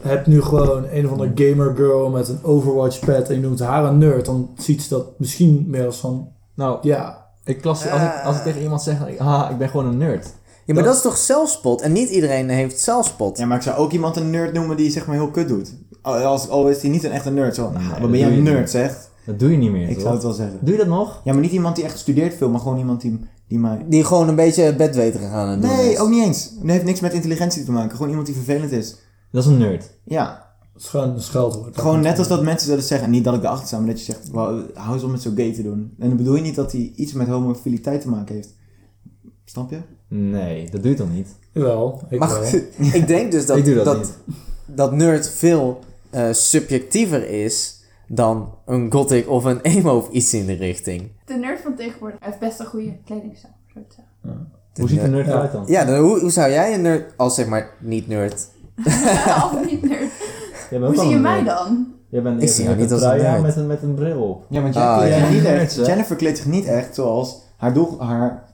[0.00, 3.60] hebt nu gewoon een of andere gamer girl met een Overwatch pad en je noemt
[3.60, 4.24] haar een nerd.
[4.26, 8.36] Dan ziet ze dat misschien meer als van, Nou, ja, ik klas, als, ik, als
[8.36, 10.24] ik tegen iemand zeg, ah, ik ben gewoon een nerd.
[10.64, 11.80] Ja, maar Dat- dat is toch zelfspot?
[11.80, 13.38] En niet iedereen heeft zelfspot.
[13.38, 15.74] Ja, maar ik zou ook iemand een nerd noemen die zeg maar heel kut doet.
[16.02, 17.54] Al, als, al is hij niet een echte nerd.
[17.54, 19.10] Zo, Nee, ah, dat wat ben jij een nerd zegt.
[19.26, 20.00] Dat doe je niet meer, Ik toch?
[20.02, 20.58] zou het wel zeggen.
[20.60, 21.20] Doe je dat nog?
[21.24, 23.84] Ja, maar niet iemand die echt studeert veel, maar gewoon iemand die, die mij...
[23.88, 25.98] Die gewoon een beetje bedweterig aan het doen Nee, is.
[25.98, 26.50] ook niet eens.
[26.60, 27.90] Het heeft niks met intelligentie te maken.
[27.90, 28.96] Gewoon iemand die vervelend is.
[29.30, 29.90] Dat is een nerd.
[30.04, 31.78] Ja, het is gewoon een scheldwoord.
[31.78, 33.98] gewoon net als dat mensen zullen zeggen, en niet dat ik erachter sta, maar dat
[34.06, 35.94] je zegt, "Wauw, hou eens op met zo gay te doen.
[35.98, 38.54] En dan bedoel je niet dat hij iets met homofiliteit te maken heeft.
[39.44, 39.78] Snap je?
[40.08, 41.28] Nee, dat doe je toch niet?
[41.52, 42.50] Jawel, ik Maar wel.
[43.00, 44.14] ik denk dus dat, ik doe dat, dat, niet.
[44.66, 50.46] dat nerd veel eh, subjectiever is dan een gothic of een emo of iets in
[50.46, 51.10] de richting.
[51.24, 54.48] De nerd van tegenwoordig heeft best een goede kledingstijl, zou ik zeggen.
[54.74, 55.32] Hoe ziet een nerd Ja.
[55.32, 55.64] eruit dan?
[55.66, 58.48] Ja, dan, hoe, hoe zou jij een nerd, als zeg maar niet nerd,
[59.44, 61.46] of bent Hoe ook zie je mij nerd.
[61.58, 61.86] dan?
[62.08, 63.42] Jij bent Ik zie jou niet als een nerd.
[63.42, 64.44] met een, met een bril op.
[64.48, 65.26] Ja, want Ah, Jennifer, ja.
[65.26, 65.86] kleedt niet echt?
[65.86, 68.44] Jennifer kleedt zich niet echt zoals haar, doel, haar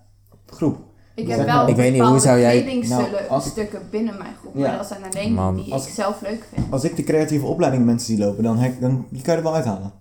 [0.46, 0.76] groep.
[1.14, 4.34] Ik heb wel Ik weet niet, hoe zou jij- kledingstukken Nou, als- stukken binnen mijn
[4.40, 4.54] groep.
[4.56, 4.60] Ja.
[4.68, 5.54] Maar dat zijn alleen Man.
[5.56, 6.66] die Als- ik zelf leuk vind.
[6.72, 9.44] Als ik de creatieve opleiding mensen zie lopen, dan, hek, dan die kan je er
[9.46, 9.92] wel uithalen.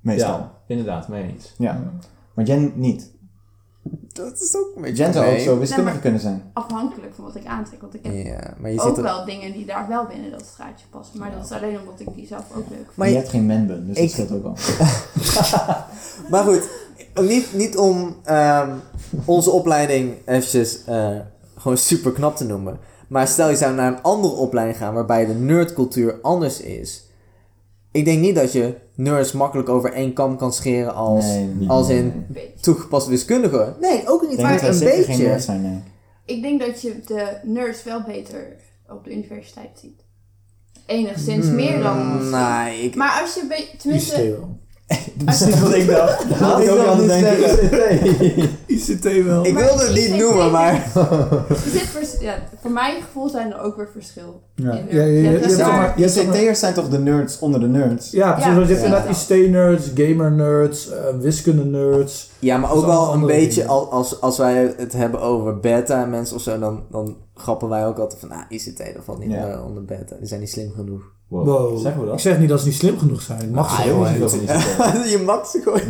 [0.00, 0.28] Meestal.
[0.30, 1.54] Ja, inderdaad, mee eens.
[1.58, 1.80] Ja.
[2.34, 3.10] Maar Jen niet.
[4.12, 6.42] Dat is ook een beetje zou ook zo kunnen zijn.
[6.52, 7.80] Afhankelijk van wat ik aantrek.
[7.80, 9.02] Want ik heb Ja, maar je ook ziet er...
[9.02, 11.18] wel dingen die daar wel binnen dat straatje passen.
[11.18, 12.96] Maar dat is alleen omdat ik die zelf ook leuk vind.
[12.96, 14.56] Maar je je- hebt geen manbun, dus Ik- dat scheelt ook wel.
[16.30, 16.68] Maar goed,
[17.14, 18.70] niet, niet om ehm,
[19.24, 21.16] onze opleiding eventjes eh,
[21.56, 22.78] gewoon super knap te noemen.
[23.08, 27.05] Maar stel je zou naar een andere opleiding gaan waarbij de nerdcultuur anders is.
[27.96, 31.88] Ik denk niet dat je nerds makkelijk over één kam kan scheren als, Nee, als
[31.88, 32.60] in Een beetje.
[32.60, 33.74] toegepast wiskundige.
[33.80, 35.16] Nee, ook niet, maar wij een beetje.
[35.26, 35.82] nerds zijn, nee.
[36.24, 38.56] Ik denk dat je de nerds wel beter
[38.88, 40.04] op de universiteit ziet.
[40.86, 42.30] Enigszins meer dan Mm.
[42.30, 43.68] Nee, ik, Maar als je, be-
[44.86, 45.24] ICT wel.
[45.24, 46.28] Precies wat ik dacht.
[46.28, 48.48] Dat had ik ook aan het denken.
[48.66, 49.46] ICT wel.
[49.46, 50.72] ik Maar wilde het niet ICT noemen, maar...
[51.48, 54.42] er zit vers- ja, voor mijn gevoel zijn er ook weer verschil.
[54.54, 58.10] Ja, in ja, dat is ICT'ers zijn toch de nerds onder de nerds?
[58.10, 58.50] Ja, precies.
[58.50, 58.94] Ja, want je hebt ja.
[58.96, 62.30] inderdaad ICT-nerds, gamer-nerds, eh, wiskunde-nerds.
[62.38, 66.04] Ja, maar Dat ook is wel een beetje, als, als wij het hebben over beta
[66.04, 69.30] mensen of zo, dan, dan grappen wij ook altijd van, ah, ICT, dat valt niet
[69.30, 69.48] Ja.
[69.48, 70.16] eh, onder beta.
[70.18, 71.02] Die zijn niet slim genoeg.
[71.28, 71.46] Wow.
[71.46, 71.78] Wow.
[71.80, 72.20] Zeggen we Ik dat?
[72.20, 73.50] zeg niet dat ze niet slim genoeg zijn.
[73.50, 74.18] Mag Ah, ze gewoon.
[74.18, 74.50] Dat is niet
[75.18, 75.80] je mag ze gewoon.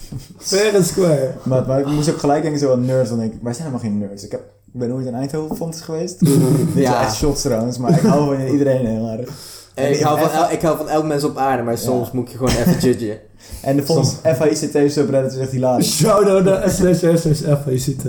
[0.38, 1.34] Fair and square.
[1.42, 3.08] Maar, maar ik moest ook gelijk denken zo aan nerds.
[3.10, 4.24] Dan denk ik, wij zijn helemaal geen nerds.
[4.24, 4.40] Ik, heb,
[4.72, 6.22] ik ben nooit in Eindhoven Fonds geweest.
[6.22, 6.28] Is
[6.74, 7.00] Ja.
[7.02, 9.28] echt shots trouwens, maar ik hou van iedereen heel erg.
[9.74, 12.30] En ik, hou van el- ik hou van elk mens op aarde, maar soms moet
[12.30, 13.18] je gewoon even judgen.
[13.62, 15.96] En de Fonds FAICT subreddit is echt hilarisch.
[15.96, 18.04] Shout-out naar slash slash FACT.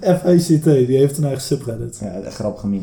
[0.00, 1.98] FACT, die heeft een eigen subreddit.
[2.00, 2.82] Ja, echt grappige meme.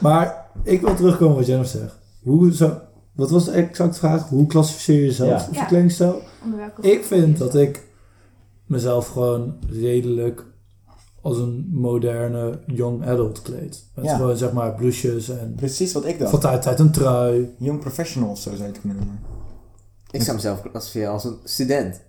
[0.00, 1.94] Maar ik wil terugkomen wat Jennifer zegt.
[2.22, 2.72] Hoe zou,
[3.12, 4.28] wat was de exacte vraag?
[4.28, 5.46] Hoe klassificeer je jezelf Ja.
[5.50, 5.64] je Ja.
[5.64, 6.20] kledingstijl?
[6.80, 7.86] Ik vind dat ik
[8.66, 10.44] mezelf gewoon redelijk
[11.22, 13.84] als een moderne young adult kleed.
[13.94, 14.16] Met Ja.
[14.16, 16.40] gewoon zeg maar blouses en Precies wat ik van dacht.
[16.40, 17.54] tijd tot tijd een trui.
[17.58, 19.18] Young professional of zo zou je het kunnen noemen.
[20.10, 22.00] Ik zou mezelf klassificeren als een student.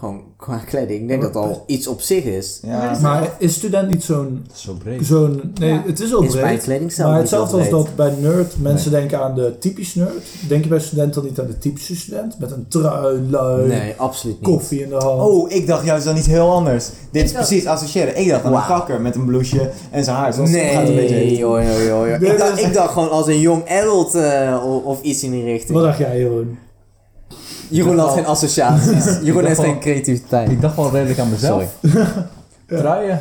[0.00, 1.00] Gewoon qua kleding.
[1.00, 2.60] Ik denk dat dat al iets op zich is.
[2.62, 4.46] Ja, Maar is student niet zo'n...
[4.54, 5.06] Is zo breed.
[5.06, 5.82] zo'n nee, Ja.
[5.86, 6.62] het is wel Is bij breed.
[6.62, 10.12] kledingstijl Maar hetzelfde als dat bij nerd mensen denken aan de typische nerd.
[10.48, 12.38] Denk je bij student dan niet aan de typische student?
[12.38, 14.50] Met een trui, lui, Nee, absoluut niet.
[14.50, 15.20] koffie in de hand.
[15.20, 16.88] Oh, ik dacht juist dan iets heel anders.
[17.10, 18.18] Dit is precies associëren.
[18.20, 20.32] Ik dacht aan een kakker met een blouseje en zijn haar.
[20.34, 23.26] Zoals Nee, gaat een beetje joh, joh, joh, Ik, dacht, is- ik dacht gewoon als
[23.26, 25.72] een young adult eh, of, of iets in die richting.
[25.72, 26.58] Wat dacht jij, Jeroen?
[27.70, 29.04] Jeroen had geen associaties.
[29.26, 30.50] Jeroen heeft geen creativiteit.
[30.50, 31.76] Ik dacht wel redelijk aan mezelf.
[32.66, 33.20] Truien.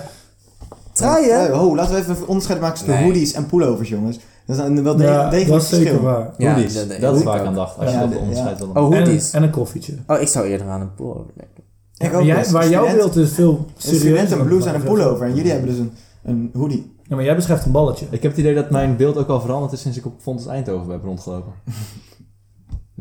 [0.91, 1.59] Truien?
[1.61, 3.03] Oh, laten we even een onderscheid maken tussen Nee.
[3.03, 4.19] hoodies en pullovers, jongens.
[4.45, 6.03] Dat is wel de- Ja, degelijk dat is zeker verschil.
[6.09, 6.29] waar.
[6.37, 6.73] Ja, Hoodies.
[6.73, 7.77] dat- Dat, dat is waar ik aan dacht.
[7.79, 9.31] Als je dat de- onderscheid wil Oh, En, hoodies.
[9.31, 9.93] en een koffietje.
[10.07, 11.63] Oh, ik zou eerder aan een pullover denken.
[11.97, 14.07] Ik ook jij, waar jouw Student- beeld is veel Een serieuzer.
[14.07, 15.25] student een dan blouse en een pullover.
[15.27, 15.91] En jullie hebben dus een,
[16.23, 16.93] een hoodie.
[17.03, 18.05] Ja, maar jij beschrijft een balletje.
[18.09, 20.45] Ik heb het idee dat mijn beeld ook al veranderd is sinds ik op Fontes
[20.47, 21.51] Eindhoven heb rondgelopen.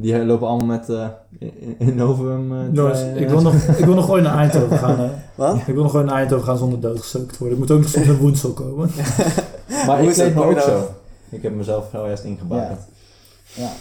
[0.01, 1.07] Die lopen allemaal met eh
[1.39, 2.53] in, in Novum.
[2.53, 3.17] eh, Jongens, truien.
[3.17, 4.99] ik wil, nog, ik wil nog gewoon naar Eindhoven gaan.
[4.99, 5.09] Hè.
[5.35, 5.57] Wat?
[5.57, 7.59] Ik wil nog gewoon naar Eindhoven gaan zonder doodgestoken te worden.
[7.59, 8.91] Ik moet ook nog soms in Woensel komen.
[9.87, 10.91] Maar Hoe ik is kleed me je ook nou- zo.
[11.31, 12.81] Ik heb mezelf wel juist ingebakend.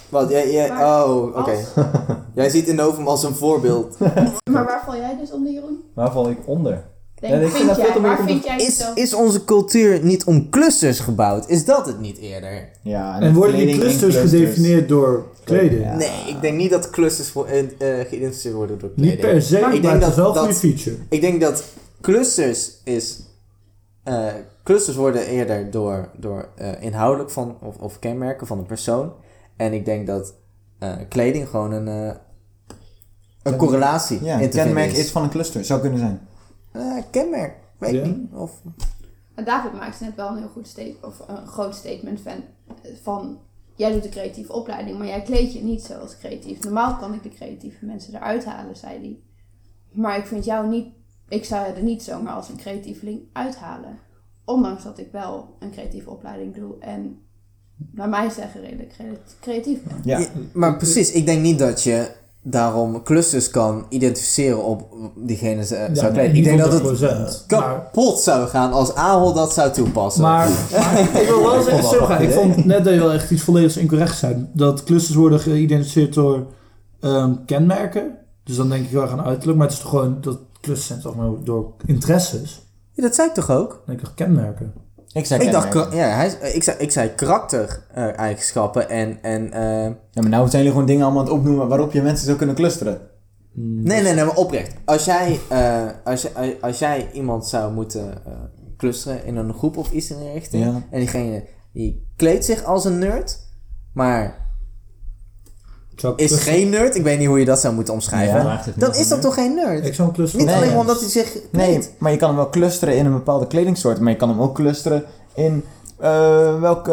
[0.09, 0.29] Wat?
[0.29, 1.55] Jij, oh, oké.
[2.33, 3.97] Jij ziet Innovum als een voorbeeld.
[4.51, 5.83] Maar waar val jij dus onder, Jeroen?
[5.93, 6.83] Waar val ik onder?
[7.19, 11.49] Denk, Ja, ik vind veel te jij Is, is onze cultuur niet om clusters gebouwd?
[11.49, 12.69] Is dat het niet eerder?
[12.81, 15.81] Ja, En worden die clusters gedefinieerd door kleding?
[15.81, 15.95] Ja.
[15.95, 19.31] Nee, ik denk niet dat clusters voor, eh, geïdentificeerd worden door Niet kleding.
[19.33, 20.95] per se, Ik maar denk het dat- is wel een dat- goede feature.
[21.09, 21.63] Ik denk dat
[22.01, 23.19] clusters is...
[24.03, 24.25] eh,
[24.63, 29.11] clusters worden eerder door, door eh, inhoudelijk van, of, of kenmerken van een persoon.
[29.57, 30.33] En ik denk dat
[30.79, 32.15] eh, kleding gewoon een, eh,
[33.43, 34.97] een correlatie Ja, in een te vinden kenmerk is.
[35.05, 35.65] is van een cluster.
[35.65, 36.27] Zou kunnen zijn.
[36.79, 38.11] Eh, kenmerk, weet ik Ja.
[38.11, 38.33] niet.
[38.33, 38.61] Of,
[39.35, 42.43] En David maakt net wel een heel goed statement, of een groot statement van,
[43.03, 43.39] van
[43.75, 46.63] jij doet een creatieve opleiding, maar jij kleed je niet zoals creatief.
[46.63, 49.19] Normaal kan ik de creatieve mensen eruit halen, zei hij.
[49.91, 50.87] Maar ik vind jou niet,
[51.29, 53.99] ik zou je er niet zomaar als een creatieveling uithalen.
[54.45, 57.19] Ondanks dat ik wel een creatieve opleiding doe en
[57.91, 58.93] naar mij zeggen redelijk
[59.41, 60.01] creatief ben.
[60.03, 60.19] Ja.
[60.19, 62.11] Ja, maar precies, ik denk niet dat je
[62.49, 66.23] daarom clusters kan identificeren op diegene z- zou Ja, kleden.
[66.33, 67.45] niet Ik denk dat het 100%.
[67.47, 70.21] Maar, kapot zou gaan als Ahold dat zou toepassen.
[70.21, 72.21] maar, maar ik wil wel zeggen, zo gaan.
[72.21, 74.47] ik vond net dat je wel echt iets volledig incorrect zei.
[74.53, 76.45] Dat clusters worden geïdentificeerd door
[76.99, 78.17] ehm, kenmerken.
[78.43, 79.57] Dus dan denk ik wel aan uiterlijk.
[79.57, 82.61] Maar het is toch gewoon, dat clusters zijn toch maar door interesses.
[82.91, 83.69] Ja, dat zei ik toch ook?
[83.69, 84.73] Dan denk ik toch kenmerken.
[85.13, 89.17] Ik zei Ik dacht, ja, hij, ik, zei, ik zei karaktereigenschappen en...
[89.21, 92.01] en eh, Ja, maar nou zijn jullie gewoon dingen allemaal aan het opnoemen waarop je
[92.01, 92.99] mensen zou kunnen clusteren.
[93.53, 94.73] nee, nee, nee, maar oprecht.
[94.85, 98.31] Als jij, eh, als, jij- als jij iemand zou moeten eh,
[98.77, 100.63] clusteren in een groep of iets in die richting...
[100.63, 100.81] Ja.
[100.91, 101.43] En diegene
[101.73, 103.39] die kleedt zich als een nerd,
[103.93, 104.46] maar
[106.15, 106.95] is geen nerd.
[106.95, 108.59] Ik weet niet hoe je dat zou moeten omschrijven.
[108.75, 109.85] Dan is dat toch geen nerd?
[109.85, 110.79] Ik zou een cluster Niet Nee, alleen ja.
[110.79, 114.11] omdat hij zich Nee, maar je kan hem wel clusteren in een bepaalde kledingsoort, maar
[114.11, 115.03] je kan hem ook clusteren
[115.35, 115.63] in
[115.99, 116.91] eh, welke,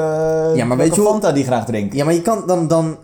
[0.55, 1.95] Ja, maar weet je hoe- Fanta die graag drinkt.
[1.95, 2.69] Ja, maar je kan dan...
[2.69, 2.97] dan...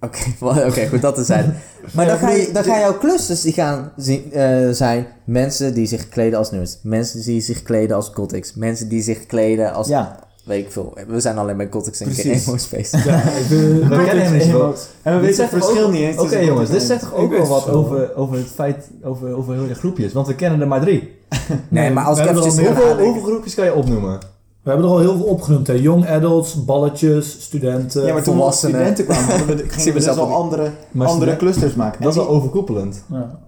[0.00, 0.18] Oké,
[0.68, 1.56] oké, goed, dat te zijn.
[1.94, 5.86] Maar dan, ga je, dan ga jouw clusters die gaan zien, eh, zijn mensen die
[5.86, 6.78] zich kleden als nerds.
[6.82, 8.54] Mensen die zich kleden als gothics.
[8.54, 9.88] Mensen die zich kleden als...
[9.88, 10.18] Ja,
[10.48, 10.96] Weet ik veel.
[11.08, 12.46] We zijn alleen bij gothics en Precies.
[12.46, 12.96] emo space.
[12.96, 13.82] Ja, ik vind...
[13.88, 14.74] We kennen hem niet zo.
[15.02, 16.18] En we weten het verschil ook- niet eens.
[16.18, 19.54] Oké jongens, dit gothic zegt toch ook wel wat over, over het feit, over, over
[19.54, 20.12] heel de groepjes.
[20.12, 21.16] Want we kennen er maar drie.
[21.68, 24.18] Nee, maar als ik eventjes al Hoeveel, hoeveel groepjes kan je opnoemen?
[24.62, 25.72] We hebben er al heel veel opgenoemd, hè.
[25.72, 28.06] Young adults, balletjes, studenten.
[28.06, 31.06] Ja, maar toen we studenten kwamen, hadden we, zie gingen we dus al andere, Maar
[31.06, 32.02] andere clusters maken.
[32.02, 33.04] Dat is wel overkoepelend.
[33.10, 33.38] Ja.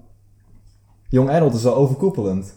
[1.09, 2.53] Young Adult is wel overkoepelend.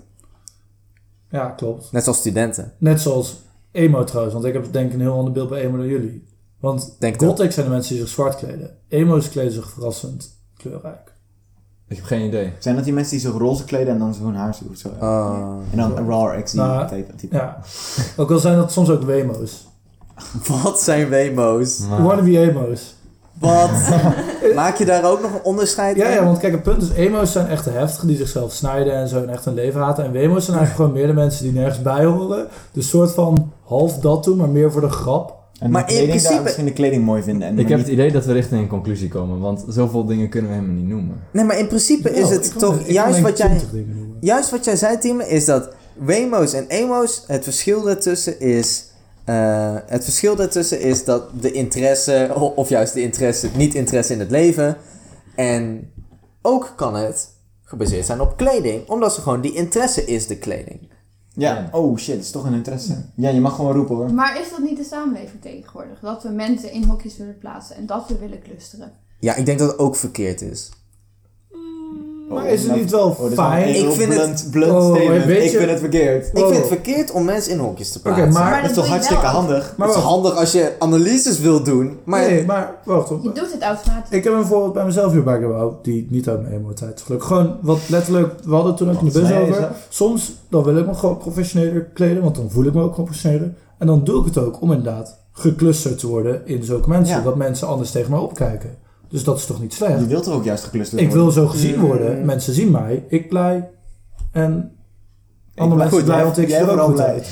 [1.30, 1.92] ja, klopt.
[1.92, 2.74] Net zoals studenten.
[2.78, 3.42] Net zoals
[3.74, 6.28] emo trouwens, want ik heb denk ik een heel ander beeld bij emo dan jullie.
[6.60, 8.78] Want Denk gothic zijn de mensen die zich zwart kleden.
[8.88, 11.12] Emo's kleden zich verrassend kleurrijk.
[11.88, 12.54] Ik heb geen idee.
[12.60, 14.90] Zijn dat die mensen die zich roze kleden en dan zo'n haarzoek of zo?
[15.02, 15.58] Oh.
[15.72, 17.16] En dan een raw Nou, type.
[17.16, 17.36] type.
[17.36, 17.60] Ja.
[18.18, 19.68] Ook al zijn dat soms ook wemo's.
[20.64, 21.80] Wat zijn wemo's?
[21.80, 22.96] Maar- Wannabe emo's.
[23.40, 23.70] Wat?
[24.56, 26.14] Maak je daar ook nog een onderscheid Ja, in?
[26.14, 29.08] ja, want kijk, het punt is, emo's zijn echt de heftigen die zichzelf snijden en
[29.08, 30.04] zo en echt hun leven haten.
[30.06, 32.48] En wemo's zijn eigenlijk gewoon meer de mensen die nergens bij horen.
[32.72, 35.42] Dus soort van half dat doen, maar meer voor de grap.
[35.60, 37.48] En Maar de in principe- misschien de kleding mooi vinden.
[37.48, 40.50] En Ik heb het idee dat we richting een conclusie komen, want zoveel dingen kunnen
[40.50, 41.16] we helemaal niet noemen.
[41.32, 43.48] Nee, maar in principe is het toch juist wat jij...
[43.48, 44.18] 20 dingen noemen.
[44.20, 48.86] Juist wat jij zei, Tim, is dat wemo's en emo's, het verschil daartussen is...
[49.26, 54.20] eh, het verschil daartussen is dat de interesse, of juist de interesse, niet interesse in
[54.20, 54.78] het leven.
[55.36, 55.92] En
[56.42, 57.30] ook kan het
[57.62, 60.92] gebaseerd zijn op kleding, omdat ze gewoon die interesse is de kleding.
[61.36, 63.06] Ja, oh shit, dat is toch een interesse.
[63.16, 64.14] Ja, je mag gewoon roepen hoor.
[64.14, 66.00] Maar is dat niet de samenleving tegenwoordig?
[66.00, 68.92] Dat we mensen in hokjes willen plaatsen en dat we willen clusteren.
[69.20, 70.72] Ja, ik denk dat het ook verkeerd is.
[72.34, 73.68] Maar is het niet wel Oh, fijn?
[73.76, 75.26] Ik vind het- blunt, blunt Oh, maar statement.
[75.26, 76.28] weet Ik vind het verkeerd.
[76.28, 78.32] Ik vind het verkeerd om mensen in hokjes te plaatsen.
[78.32, 79.74] maar- Dat is toch hartstikke handig?
[79.78, 82.20] Maar het is handig als je analyses wil doen, maar...
[82.30, 83.24] Nee, maar wacht op.
[83.24, 84.10] Je doet het automatisch.
[84.18, 87.28] Ik heb een voorbeeld bij mezelf hierbij gebouwd, die niet uit mijn emo-tijd is gelukkig.
[87.28, 89.70] Gewoon, wat letterlijk, we hadden het toen ook in de bus over.
[89.90, 93.06] Soms, dan wil ik me gewoon professioneler kleden, want dan voel ik me ook gewoon
[93.06, 93.54] professioneler.
[93.78, 97.24] En dan doe ik het ook om inderdaad geclusterd te worden in zulke mensen, Ja.
[97.24, 98.70] dat mensen anders tegen mij opkijken.
[99.14, 100.00] Dus dat is toch niet slecht?
[100.00, 101.44] Je wilt er ook juist geclusterd Ik wil worden.
[101.44, 101.86] zo gezien Mm.
[101.86, 103.70] worden, mensen zien mij, ik blij.
[104.32, 104.52] En
[105.56, 107.08] andere ben mensen goed, blij, jij- want ik er ook vooral goed blij.
[107.08, 107.28] uit.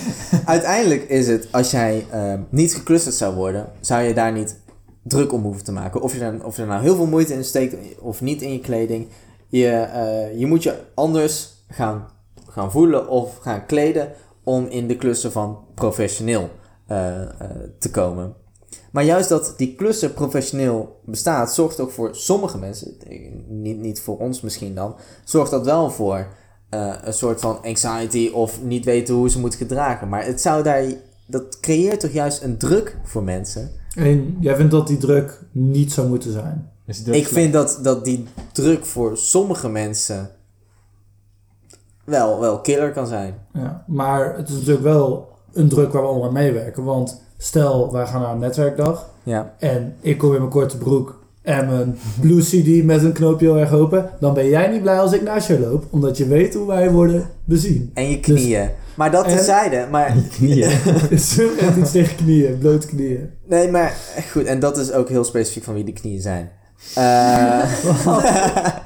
[0.46, 4.60] Uiteindelijk is het, als jij ehm, niet geclusterd zou worden, zou je daar niet
[5.02, 6.00] druk om hoeven te maken.
[6.02, 8.52] Of je, er, of je er nou heel veel moeite in steekt of niet in
[8.52, 9.06] je kleding.
[9.48, 12.06] Je, eh, je moet je anders gaan,
[12.48, 14.08] gaan voelen of gaan kleden
[14.44, 16.50] om in de cluster van professioneel
[16.86, 17.28] eh, eh,
[17.78, 18.34] te komen.
[18.96, 22.96] Maar juist dat die cluster professioneel bestaat, zorgt ook voor sommige mensen,
[23.48, 24.94] niet, niet voor ons misschien dan,
[25.24, 26.26] zorgt dat wel voor
[26.68, 30.08] eh, een soort van anxiety of niet weten hoe ze moeten gedragen.
[30.08, 30.84] Maar het zou daar,
[31.26, 33.70] dat creëert toch juist een druk voor mensen.
[33.94, 36.70] En jij vindt dat die druk niet zou moeten zijn?
[36.86, 40.30] Is die Ik vind dat, dat die druk voor sommige mensen
[42.04, 43.34] wel, wel killer kan zijn.
[43.52, 46.84] Ja, maar het is natuurlijk wel een druk waar we allemaal aan meewerken.
[46.84, 49.54] Want stel, wij gaan naar een netwerkdag Ja.
[49.58, 53.58] en ik kom in mijn korte broek en mijn blue CD met een knoopje heel
[53.58, 54.10] erg open.
[54.20, 56.90] Dan ben jij niet blij als ik naast je loop, omdat je weet hoe wij
[56.90, 57.90] worden bezien.
[57.94, 58.70] En je knieën.
[58.94, 59.86] maar dat En- terzijde.
[59.90, 60.70] Maar, knieën.
[61.18, 63.30] Zo echt iets tegen knieën, blote knieën.
[63.44, 63.94] nee, maar
[64.32, 64.44] goed.
[64.44, 66.50] En dat is ook heel specifiek van wie de knieën zijn.
[66.94, 67.02] Eh,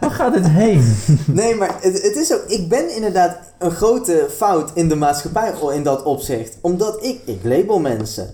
[0.01, 0.95] Waar gaat dit heen?
[1.27, 2.43] nee, maar het, het is ook...
[2.47, 6.59] Ik ben inderdaad een grote fout in de maatschappij in dat opzicht.
[6.61, 7.21] Omdat ik...
[7.25, 8.29] Ik label mensen.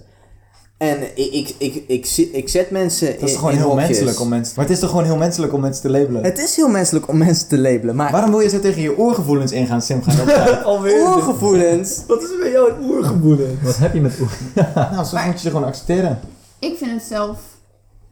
[0.77, 3.89] En ik, ik, ik, ik, ik zet mensen Dat is in, gewoon in heel hokjes.
[3.89, 4.55] menselijk om mensen...
[4.57, 6.25] Maar het is toch gewoon heel menselijk om mensen te labelen?
[6.25, 7.97] Het is heel menselijk om mensen te labelen.
[7.97, 10.03] Maar Waarom wil je zo tegen je oorgevoelens ingaan, Sim?
[10.03, 10.65] Gaan?
[10.65, 11.03] Alweer.
[11.03, 12.07] oorgevoelens...
[12.07, 13.59] Wat is er met jou het oergevoelen?
[13.63, 14.39] Wat heb je met oer?
[14.93, 16.21] nou, zo moet je ze gewoon accepteren.
[16.59, 17.41] Ik vind het zelf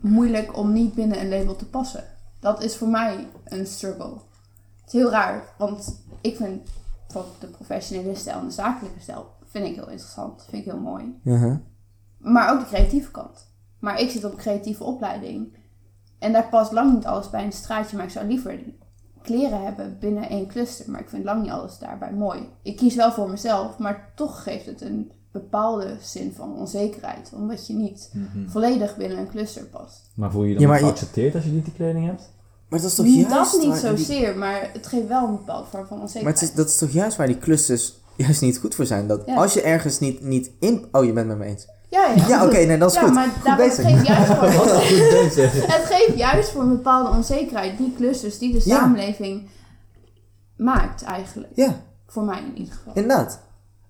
[0.00, 2.04] moeilijk om niet binnen een label te passen.
[2.40, 4.12] Dat is voor mij een struggle.
[4.84, 6.60] Het is heel raar, want ik vind
[7.06, 10.44] bijvoorbeeld de professionele stijl en de zakelijke stijl vind ik heel interessant.
[10.50, 11.20] Vind ik heel mooi.
[11.24, 11.56] Uh-huh.
[12.24, 13.52] Maar ook de creatieve kant.
[13.80, 15.56] Maar ik zit op een creatieve opleiding.
[16.18, 17.96] En daar past lang niet alles bij een straatje.
[17.96, 18.58] Maar ik zou liever
[19.22, 20.90] kleren hebben binnen één cluster.
[20.90, 22.48] Maar ik vind lang niet alles daarbij mooi.
[22.62, 23.78] Ik kies wel voor mezelf.
[23.78, 27.32] Maar toch geeft het een bepaalde zin van onzekerheid.
[27.34, 28.12] Omdat je niet
[28.46, 30.10] volledig binnen een cluster past.
[30.14, 32.32] Maar voel je je dan Ja, maar je- geaccepteerd als je niet die kleding hebt?
[32.68, 34.36] Maar dat is toch juist dat niet waar die- zozeer.
[34.38, 36.40] Maar het geeft wel een bepaalde vorm van Maar onzekerheid.
[36.40, 39.06] het is, dat is toch juist waar die clusters juist niet goed voor zijn.
[39.06, 39.34] Dat Ja.
[39.34, 40.84] als je ergens niet, niet in...
[40.92, 41.68] Oh, je bent het met me eens.
[41.94, 43.14] Ja, Ja, oké, nee, dat is ja, goed.
[43.14, 43.84] maar Goed daarom bezig.
[43.90, 44.44] geeft juist voor,
[45.74, 48.76] het geeft juist voor een bepaalde onzekerheid die clusters die de Ja.
[48.78, 49.48] samenleving
[50.56, 51.52] maakt eigenlijk.
[51.54, 51.74] Ja,
[52.06, 52.92] Voor mij in ieder geval.
[52.94, 53.40] inderdaad.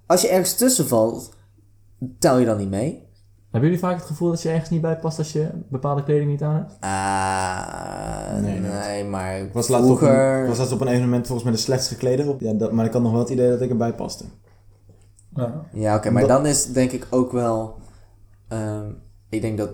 [0.06, 1.34] Als je ergens tussen valt,
[2.18, 3.02] tel je dan niet mee?
[3.50, 6.30] Hebben jullie vaak het gevoel dat je ergens niet bij past als je bepaalde kleding
[6.30, 6.72] niet aan hebt?
[6.80, 11.26] Ah, Nee, nee, maar Ik was laatst, op een, ik was laatst op een evenement
[11.26, 12.40] volgens mij de slechtst geklede op.
[12.40, 14.24] Ja, dat, maar ik had nog wel het idee dat ik erbij paste.
[15.34, 15.52] Ja.
[15.72, 17.76] Ja, oké, maar dan is denk ik ook wel...
[18.54, 18.86] ehm,
[19.28, 19.70] ik denk dat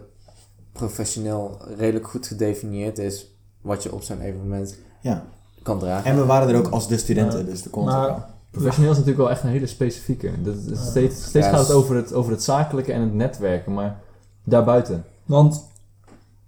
[0.72, 5.24] professioneel redelijk goed gedefinieerd is wat je op zo'n evenement Ja.
[5.62, 6.10] kan dragen.
[6.10, 8.10] En we waren er ook als de studenten, dus de kon het ook wel.
[8.10, 10.42] Maar Professioneel is natuurlijk wel echt een hele specifieke.
[10.42, 13.74] Dat is steeds steeds Ja, gaat het over het, over het zakelijke en het netwerken,
[13.74, 14.00] maar
[14.44, 15.04] daarbuiten.
[15.24, 15.68] want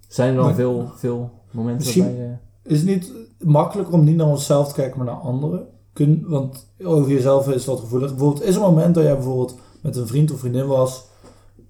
[0.09, 2.25] Zijn er dan Maar- veel, veel momenten Misschien- waarbij
[2.63, 2.71] je...
[2.73, 5.67] is het niet makkelijker om niet naar onszelf te kijken, maar naar anderen?
[5.93, 8.11] Kun, want over jezelf is dat gevoelig.
[8.11, 11.05] Bijvoorbeeld, is er een moment dat jij bijvoorbeeld met een vriend of vriendin was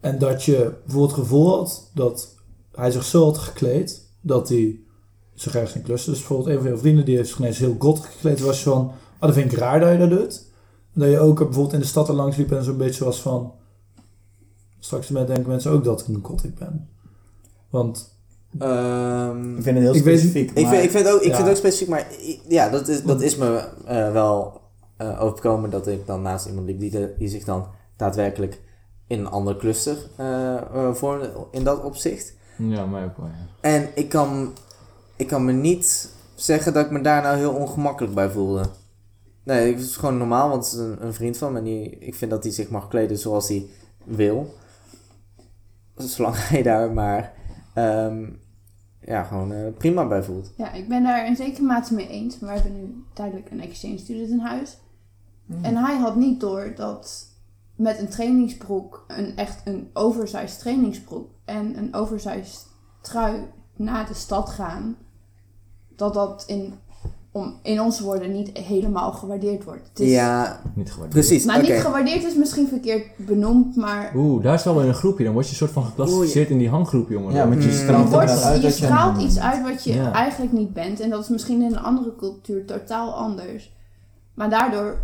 [0.03, 2.35] en dat je bijvoorbeeld het gevoel had dat
[2.75, 4.81] hij zich zo had gekleed dat hij
[5.35, 6.11] zich ergens in kluste.
[6.11, 8.41] Dus bijvoorbeeld een van jouw vrienden die heeft zich ineens heel god gekleed.
[8.41, 10.45] was je van, ah, dat vind ik raar dat je dat doet.
[10.95, 13.21] En dat je ook bijvoorbeeld in de stad er langs liep en zo'n beetje was
[13.21, 13.53] van,
[14.79, 16.89] straks denken mensen ook dat ik een gothic ben.
[17.71, 18.11] Want
[18.59, 20.51] Ehm, Ik vind het heel Ik weet- specifiek.
[20.51, 21.37] Ik, maar- vind, ik, vind ook, ik Ja.
[21.37, 22.07] vind ook specifiek, maar
[22.49, 24.61] ja, dat is, dat is me eh, wel
[24.97, 28.61] eh, overkomen dat ik dan naast iemand liep die, de- die zich dan daadwerkelijk
[29.13, 32.35] in een ander cluster eh eh, vormde in dat opzicht.
[32.57, 33.47] Ja, mij ook wel, ja.
[33.61, 34.53] En ik kan,
[35.17, 38.65] ik kan me niet zeggen dat ik me daar nou heel ongemakkelijk bij voelde.
[39.43, 41.59] Nee, het is gewoon normaal, want het is een, een vriend van me.
[41.59, 43.67] En die, ik vind dat hij zich mag kleden zoals hij
[44.05, 44.55] wil.
[45.97, 47.33] Zolang hij daar maar
[47.75, 48.27] ehm,
[49.01, 50.53] ja, gewoon eh, prima bij voelt.
[50.57, 52.39] Ja, ik ben daar in zekere mate mee eens.
[52.39, 54.77] Maar we hebben nu tijdelijk een exchange student in huis.
[55.63, 57.32] En hij had niet door dat
[57.83, 62.67] met een trainingsbroek, een echt een oversized trainingsbroek en een oversized
[63.01, 63.35] trui
[63.77, 64.97] naar de stad gaan,
[65.97, 66.75] dat dat in,
[67.33, 69.89] om, in onze woorden niet helemaal gewaardeerd wordt.
[69.89, 71.27] Het is, Ja, Niet gewaardeerd.
[71.27, 71.45] precies.
[71.45, 75.25] Nou, niet gewaardeerd is misschien verkeerd benoemd, maar Oeh, daar is wel weer een groepje.
[75.25, 77.35] Dan word je een soort van geclassificeerd in die hanggroep, jongen.
[77.35, 77.75] Ja, want je Mm.
[77.75, 80.13] je, straalt wordt, inderdaad uit je straalt iets uit wat je Ja.
[80.13, 81.01] eigenlijk niet bent.
[81.01, 83.77] En dat is misschien in een andere cultuur totaal anders.
[84.35, 84.99] Maar daardoor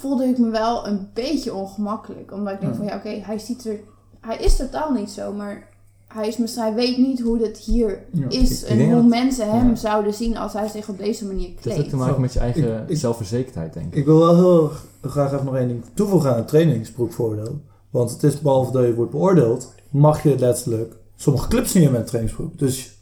[0.00, 2.32] voelde ik me wel een beetje ongemakkelijk.
[2.32, 3.80] Omdat ik denk van ja, oké, hij ziet er...
[4.20, 5.68] Hij is totaal niet zo, maar
[6.08, 8.28] hij, is, misschien- hij weet niet hoe dit hier Ja.
[8.28, 8.62] is.
[8.62, 9.74] Ik- ik en hoe dat- mensen hem ja.
[9.74, 11.90] zouden zien als hij zich op deze manier Dat heeft kleedt.
[11.90, 13.94] te maken met je eigen Ik- zelfverzekerdheid, denk ik.
[13.94, 14.70] Ik wil wel heel
[15.10, 17.60] graag even nog één ding toevoegen aan het trainingsbroekvoordeel.
[17.90, 21.92] Want het is behalve dat je wordt beoordeeld, mag je letterlijk sommige clubs niet meer
[21.92, 22.58] met een trainingsbroek.
[22.58, 22.98] Dus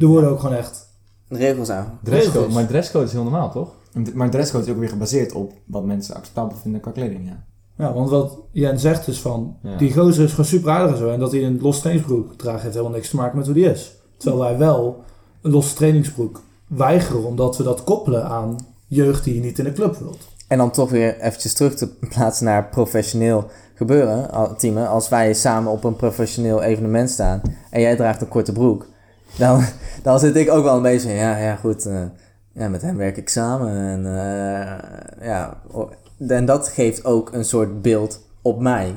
[0.00, 0.84] er worden ook gewoon echt.
[1.28, 1.98] regels aan.
[2.02, 3.68] Dresscode, maar dresscode is heel normaal, toch?
[4.14, 7.44] Maar dresscode is ook weer gebaseerd op wat mensen acceptabel vinden qua kleding, ja.
[7.78, 9.76] Ja, want wat Jen zegt is van, Ja.
[9.76, 11.08] die gozer is gewoon super aardig en zo.
[11.10, 13.70] En dat hij een los trainingsbroek draagt heeft helemaal niks te maken met hoe die
[13.70, 13.96] is.
[14.16, 15.02] Terwijl wij wel
[15.42, 19.74] een losse trainingsbroek weigeren, omdat we dat koppelen aan jeugd die je niet in een
[19.74, 20.18] club wilt.
[20.48, 23.44] En dan toch weer eventjes terug te plaatsen naar professioneel
[23.74, 24.86] gebeuren, al- Tieme.
[24.86, 27.40] Als wij samen op een professioneel evenement staan
[27.70, 28.86] en jij draagt een korte broek,
[29.38, 29.62] dan,
[30.02, 32.02] dan zit ik ook wel een beetje van, ja, ja goed, eh,
[32.56, 33.76] ja, met hem werk ik samen.
[33.76, 35.60] En, eh, ja,
[36.28, 38.96] en dat geeft ook een soort beeld op mij.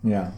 [0.00, 0.32] Ja.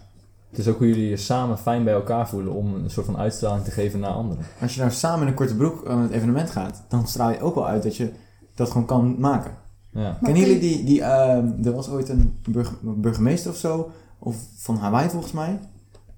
[0.51, 3.19] Het is ook hoe jullie je samen fijn bij elkaar voelen om een soort van
[3.19, 4.45] uitstraling te geven naar anderen.
[4.61, 7.41] Als je nou samen in een korte broek aan het evenement gaat, dan straal je
[7.41, 8.11] ook wel uit dat je
[8.55, 9.51] dat gewoon kan maken.
[9.91, 10.19] Ja.
[10.23, 14.77] Kennen jullie die, die ehm, er was ooit een burg- burgemeester of zo, of van
[14.77, 15.61] Hawaii volgens mij,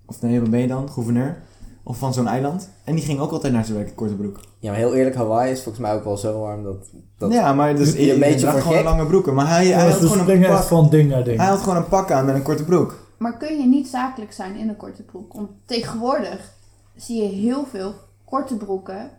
[0.04, 1.42] of nee, wat ben je dan, gouverneur,
[1.88, 4.40] of van zo'n eiland, en die ging ook altijd naar zijn werk in korte broek.
[4.58, 6.90] Ja, maar heel eerlijk, Hawaii is volgens mij ook wel zo warm dat...
[7.18, 9.82] dat ja, maar dus je een je beetje voor gewoon lange broeken, maar hij, hij,
[9.82, 11.38] had dus we gewoon een pak, echt van ding naar ding.
[11.38, 12.96] hij had gewoon een pak aan met een korte broek.
[13.18, 15.32] Maar kun je niet zakelijk zijn in een korte broek?
[15.32, 16.52] Want tegenwoordig
[16.96, 17.94] zie je heel veel
[18.24, 19.10] korte broeken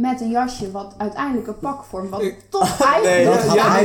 [0.00, 2.10] met een jasje wat uiteindelijk een pak vormt.
[2.10, 3.42] Wat Ik- toch eigenlijk...
[3.44, 3.78] dat ja.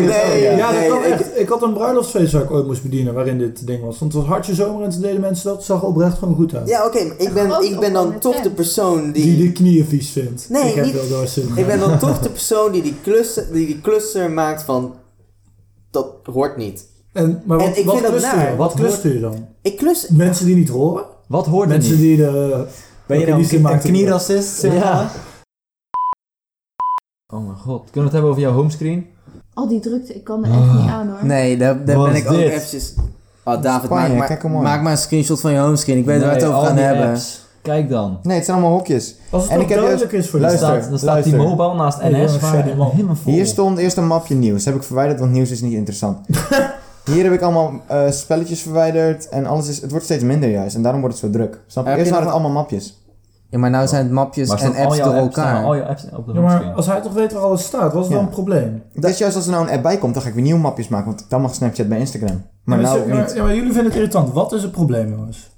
[0.57, 1.39] Ja, nee, dat kan ik- echt.
[1.39, 3.99] Ik had een bruiloftsfeest waar ik ooit moest bedienen waarin dit ding was.
[3.99, 5.63] Want het was hartje zomer en toen deden mensen dat.
[5.63, 6.67] zag oprecht gewoon goed uit.
[6.69, 9.23] Ja, oké, maar ik ben, ik ben dan toch de persoon die...
[9.23, 10.49] Die de knieën vies vindt.
[10.49, 11.57] Nee, ik heb wel doorzitten.
[11.57, 14.93] Ik ben dan toch de persoon die die cluster, die die cluster maakt van...
[15.91, 16.85] Dat hoort niet.
[17.13, 18.55] En, maar wat, En ik wat vind dat cluster dan?
[18.57, 19.47] Wat cluster je dan?
[19.61, 20.07] Ik klus...
[20.09, 21.05] Mensen die niet horen?
[21.27, 22.01] Wat hoort er Mensen niet?
[22.01, 22.65] die de...
[23.05, 24.63] Ben je dan zin een knieracist?
[24.63, 24.75] maar?
[24.75, 25.11] Ja.
[27.33, 27.81] Oh mijn god.
[27.83, 29.07] Kunnen we het hebben over jouw homescreen?
[29.53, 31.25] Al die drukte, ik kan er echt niet aan hoor.
[31.25, 32.49] Nee, daar, daar Wat ben is ik ook dit?
[32.51, 32.93] eventjes...
[33.43, 34.71] Oh, David, Spanje, maak, kijk maar, hem maar.
[34.71, 35.97] maak maar een screenshot van je homescreen.
[35.97, 37.07] Ik weet waar we het over gaan die hebben.
[37.07, 37.45] apps.
[37.61, 38.19] Kijk dan.
[38.23, 39.15] Nee, het zijn allemaal hokjes.
[39.29, 40.79] Als het En ook ik heb duidelijk is voor Luister, jou.
[40.81, 41.33] staat, er staat luister.
[41.39, 43.33] T-Mobile naast Nee, NS, jongens, waar die helemaal vol.
[43.33, 44.65] Hier stond eerst een mapje nieuws.
[44.65, 46.17] Heb ik verwijderd, want nieuws is niet interessant.
[47.11, 50.75] Hier heb ik allemaal eh, spelletjes verwijderd en alles is, het wordt steeds minder juist
[50.75, 51.59] en daarom wordt het zo druk.
[51.67, 51.89] Snap je?
[51.89, 52.96] Heb Eerst je waren het allemaal mapjes.
[53.49, 55.63] Ja, maar nou zijn het mapjes en apps door elkaar.
[55.63, 58.03] al je apps op de Ja, maar als hij toch weet waar alles staat, wat
[58.03, 58.15] is Ja.
[58.15, 58.83] dan een probleem?
[58.93, 60.59] Het is juist als er nou een app bij komt, dan ga ik weer nieuwe
[60.59, 62.45] mapjes maken, want dan mag Snapchat bij Instagram.
[62.63, 63.33] Maar ja, nou maar, niet.
[63.33, 64.33] ja, maar jullie vinden het irritant.
[64.33, 65.55] Wat is het probleem, jongens?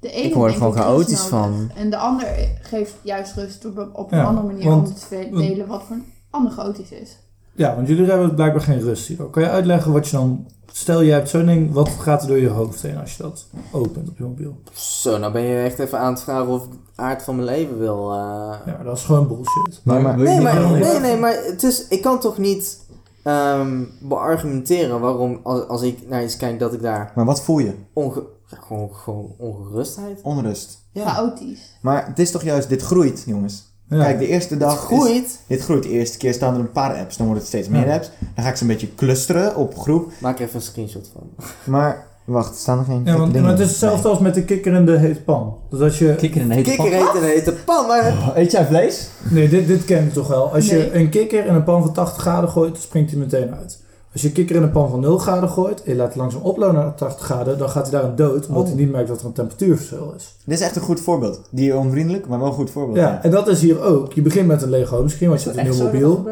[0.00, 1.70] De ene Ik word er gewoon dat chaotisch van.
[1.76, 2.26] En de ander
[2.60, 5.96] geeft juist rust door op een Ja, andere manier want- om te delen wat voor
[5.96, 7.18] een ander chaotisch is.
[7.58, 9.16] Ja, want jullie hebben blijkbaar geen rust hier.
[9.16, 10.46] Kan je uitleggen wat je dan...
[10.72, 13.46] Stel, je hebt zo'n ding, wat gaat er door je hoofd heen als je dat
[13.72, 14.56] opent op je mobiel?
[14.72, 17.46] Zo, nou ben je echt even aan het vragen of ik het aard van mijn
[17.48, 18.12] leven wil.
[18.12, 18.54] eh.
[18.66, 19.80] Ja, dat is gewoon bullshit.
[19.84, 22.78] Maar- Nee, maar, nee, nee, maar het is, ik kan toch niet
[23.22, 27.58] ehm beargumenteren waarom als, als ik naar iets kijk dat ik daar Maar wat voel
[27.58, 27.72] je?
[27.92, 30.20] onge, ja, gewoon, gewoon ongerustheid.
[30.22, 30.78] Onrust.
[30.92, 31.08] Ja.
[31.14, 31.78] Chaotisch.
[31.82, 33.76] Maar het is toch juist, dit groeit, jongens.
[33.90, 34.02] Ja.
[34.02, 35.38] Kijk, de eerste Het dag is- groeit.
[35.46, 35.82] dit groeit.
[35.82, 37.94] De eerste keer staan er een paar apps, dan worden het steeds meer Ja.
[37.94, 38.10] apps.
[38.34, 40.12] Dan ga ik ze een beetje clusteren op groep.
[40.20, 41.46] Maak er even een screenshot van.
[41.64, 44.42] Maar, wacht, er staan er geen Ja, want maar het is hetzelfde als met de
[44.44, 45.56] kikker in de hete pan.
[45.70, 46.14] Dus als je...
[46.14, 47.06] Kikker in een hete Kikker pan.
[47.06, 48.32] heet een hete pan, maar...
[48.34, 49.08] Eet jij vlees?
[49.30, 50.52] Nee, dit, dit ken ik toch wel.
[50.54, 53.54] Als je een kikker in een pan van 80 graden gooit, dan springt hij meteen
[53.54, 53.78] uit.
[54.12, 56.16] Als je een kikker in een pan van 0 graden gooit en je laat het
[56.16, 58.68] langzaam oplopen naar 80 graden, dan gaat hij daar dood, omdat Oh.
[58.68, 60.36] hij niet merkt dat er een temperatuurverschil is.
[60.44, 61.40] Dit is echt een goed voorbeeld.
[61.50, 62.96] Die onvriendelijk, maar wel een goed voorbeeld.
[62.96, 64.12] Ja, en dat is hier ook.
[64.12, 66.28] Je begint met een Lego homescreen, want je hebt een nieuw mobiel.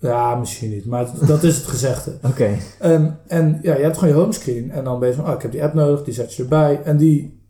[0.00, 2.18] Ja, misschien niet, maar dat is het gezegde.
[2.30, 2.56] Oké.
[2.78, 5.42] En, en ja, je hebt gewoon je homescreen en dan ben je van, oh, ik
[5.42, 6.82] heb die app nodig, die zet je erbij.
[6.82, 7.42] En die,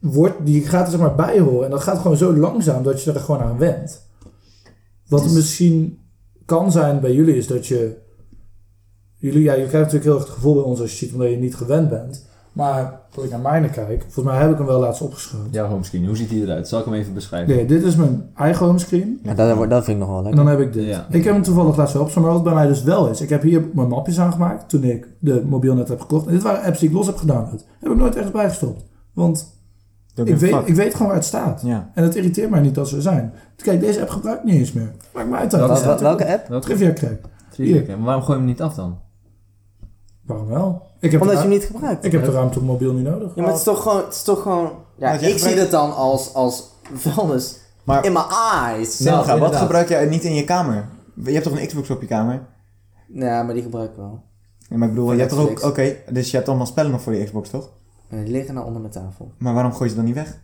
[0.00, 3.02] wordt, die gaat er zeg maar bij horen en dat gaat gewoon zo langzaam dat
[3.02, 4.02] je er gewoon aan went.
[5.08, 5.98] Wat misschien
[6.44, 7.96] kan zijn bij jullie is dat je,
[9.24, 11.30] jullie, ja, je krijgt natuurlijk heel erg het gevoel bij ons als je ziet omdat
[11.30, 12.24] je niet gewend bent.
[12.52, 15.46] Maar als ik naar mijne kijk, volgens mij heb ik hem wel laatst opgeschreven.
[15.50, 16.68] Jouw homescreen, hoe ziet die eruit?
[16.68, 17.54] Zal ik hem even beschrijven?
[17.56, 19.20] Nee, dit is mijn eigen homescreen.
[19.22, 20.44] Ja, dat, dat vind ik nog wel En lekker.
[20.44, 20.84] dan heb ik dit.
[20.86, 21.06] Ja.
[21.10, 23.20] Ik heb hem toevallig laatst wel maar wat bij mij dus wel is.
[23.20, 26.26] Ik heb hier mijn mapjes aangemaakt toen ik de mobiel net heb gekocht.
[26.26, 27.64] En dit waren apps die ik los heb gedownload.
[27.80, 28.84] Heb ik nooit ergens bijgestopt.
[29.14, 29.52] Want
[30.14, 31.62] ik weet, ik weet gewoon waar het staat.
[31.64, 31.90] Ja.
[31.94, 33.32] En het irriteert mij niet dat ze er zijn.
[33.56, 34.90] Kijk, deze app gebruik ik niet eens meer.
[35.14, 35.52] Maakt mij uit.
[35.52, 36.60] Welke- welke app?
[36.62, 37.18] Trivia Crack.
[37.50, 37.96] Trivia Crack.
[37.96, 38.98] Maar waarom gooi je hem niet af dan?
[40.26, 40.82] Waarom wel?
[41.00, 42.04] Ik heb, Omdat de, je hem niet gebruikt.
[42.04, 43.32] ik heb de ruimte op mobiel niet nodig.
[43.34, 44.04] Ja, maar het is toch gewoon...
[44.04, 48.24] Het is toch gewoon ja, ik zie het dan als, als vuilnis Maar in mijn
[48.62, 49.00] eyes.
[49.00, 49.56] Wat inderdaad.
[49.56, 50.88] gebruik jij niet in je kamer?
[51.24, 52.46] Je hebt toch een Xbox op je kamer?
[53.12, 54.22] Ja, maar die gebruik ik wel.
[54.58, 55.62] Ja, maar ik bedoel, je hebt toch ook...
[55.62, 57.70] Oké, dus je hebt allemaal spellen nog voor die Xbox, toch?
[58.08, 59.32] En die liggen nou onder mijn tafel.
[59.38, 60.40] Maar waarom gooi je ze dan niet weg?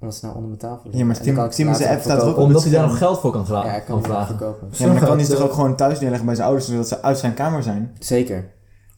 [0.00, 0.98] Omdat ze nou onder mijn tafel liggen.
[0.98, 3.82] Ja, maar later de app staat ook Omdat hij daar nog geld voor kan, Ja,
[4.02, 4.26] vragen.
[4.26, 4.68] verkopen.
[4.70, 6.88] Ja, maar dan kan hij ze toch ook gewoon thuis neerleggen bij zijn ouders, zodat
[6.88, 7.96] ze uit zijn kamer zijn?
[7.98, 8.50] Zeker.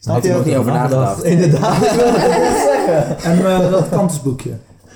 [0.04, 0.30] Snap Had je?
[0.30, 1.22] ik nog niet over nagedacht.
[1.24, 3.18] Inderdaad, ik wilde het net zeggen.
[3.30, 4.50] En eh, dat kantusboekje.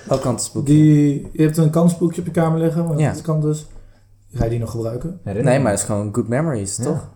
[0.09, 0.72] Welk kantenboekje?
[0.74, 2.86] Die, je hebt een kansboekje op je kamer liggen.
[2.86, 3.12] Want Ja.
[3.12, 3.66] dat kan dus.
[4.32, 5.20] Ga je die nog gebruiken?
[5.24, 6.85] Nee, maar dat is gewoon good memories, Ja.
[6.85, 7.09] toch?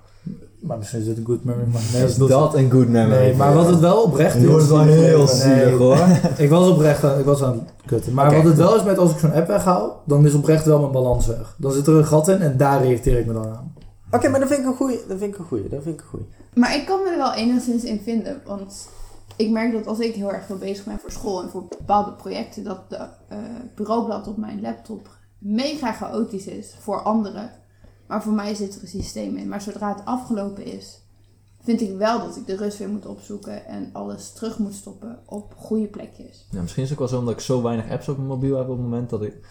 [0.60, 1.66] Maar misschien is dit een good memory.
[1.72, 3.18] Maar nee, Is dat een good memory?
[3.18, 4.42] Nee, maar wat het wel oprecht is.
[4.42, 5.98] Je wordt wel heel Nee, zielig hoor.
[6.36, 8.14] Ik was oprecht aan, ik was aan het kutten.
[8.14, 10.78] Maar wat het wel is met als ik zo'n app weghaal, dan is oprecht wel
[10.80, 11.54] mijn balans weg.
[11.58, 13.74] Dan zit er een gat in en daar irriteer ik me dan aan.
[14.10, 14.98] Oké, maar dat vind ik een goeie.
[15.08, 15.68] Dat vind ik een goeie.
[15.68, 16.26] Dat vind ik een goeie.
[16.54, 18.42] Maar ik kan me er wel enigszins in vinden.
[18.44, 18.88] Want
[19.36, 22.12] ik merk dat als ik heel erg veel bezig ben voor school en voor bepaalde
[22.12, 23.38] projecten, dat de eh,
[23.74, 27.50] bureaublad op mijn laptop mega chaotisch is voor anderen.
[28.06, 29.48] Maar voor mij zit er een systeem in.
[29.48, 31.00] Maar zodra het afgelopen is,
[31.62, 35.18] vind ik wel dat ik de rust weer moet opzoeken en alles terug moet stoppen
[35.26, 36.46] op goede plekjes.
[36.50, 38.56] Ja, misschien is het ook wel zo omdat ik zo weinig apps op mijn mobiel
[38.56, 39.46] heb op het moment dat ik...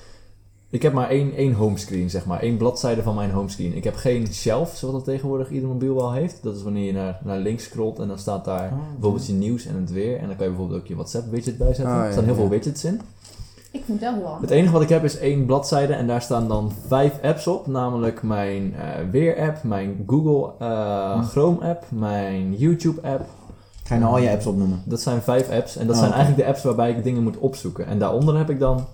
[0.72, 2.40] Ik heb maar één, één homescreen, zeg maar.
[2.40, 3.76] één bladzijde van mijn homescreen.
[3.76, 6.44] Ik heb geen shelf, zoals dat tegenwoordig ieder mobiel wel heeft.
[6.44, 9.34] Dat is wanneer je naar, naar links scrolt en dan staat daar Oh, bijvoorbeeld je
[9.34, 10.18] nieuws en het weer.
[10.18, 11.86] En dan kan je bijvoorbeeld ook je WhatsApp widget bijzetten.
[11.86, 12.40] Oh, ja, er staan heel ja.
[12.40, 13.02] veel widgets in.
[13.72, 14.42] Ik vind het wel heel handig.
[14.50, 17.68] Het enige wat ik heb is één bladzijde en daar staan dan vijf apps op.
[17.68, 21.24] Namelijk mijn eh, weer-app, mijn Google eh, Hm.
[21.24, 23.26] Chrome-app, mijn YouTube-app.
[23.84, 24.82] Ga je nou al je apps opnoemen?
[24.86, 27.38] Dat zijn vijf apps en dat Oh, zijn eigenlijk de apps waarbij ik dingen moet
[27.38, 27.86] opzoeken.
[27.88, 28.86] En daaronder heb ik dan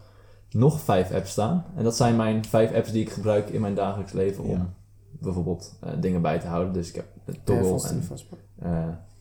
[0.52, 1.66] nog vijf apps staan.
[1.76, 4.70] En dat zijn mijn vijf apps die ik gebruik in mijn dagelijks leven om Ja.
[5.20, 6.74] bijvoorbeeld eh, dingen bij te houden.
[6.74, 8.04] Dus ik heb eh, Ja, Toggle en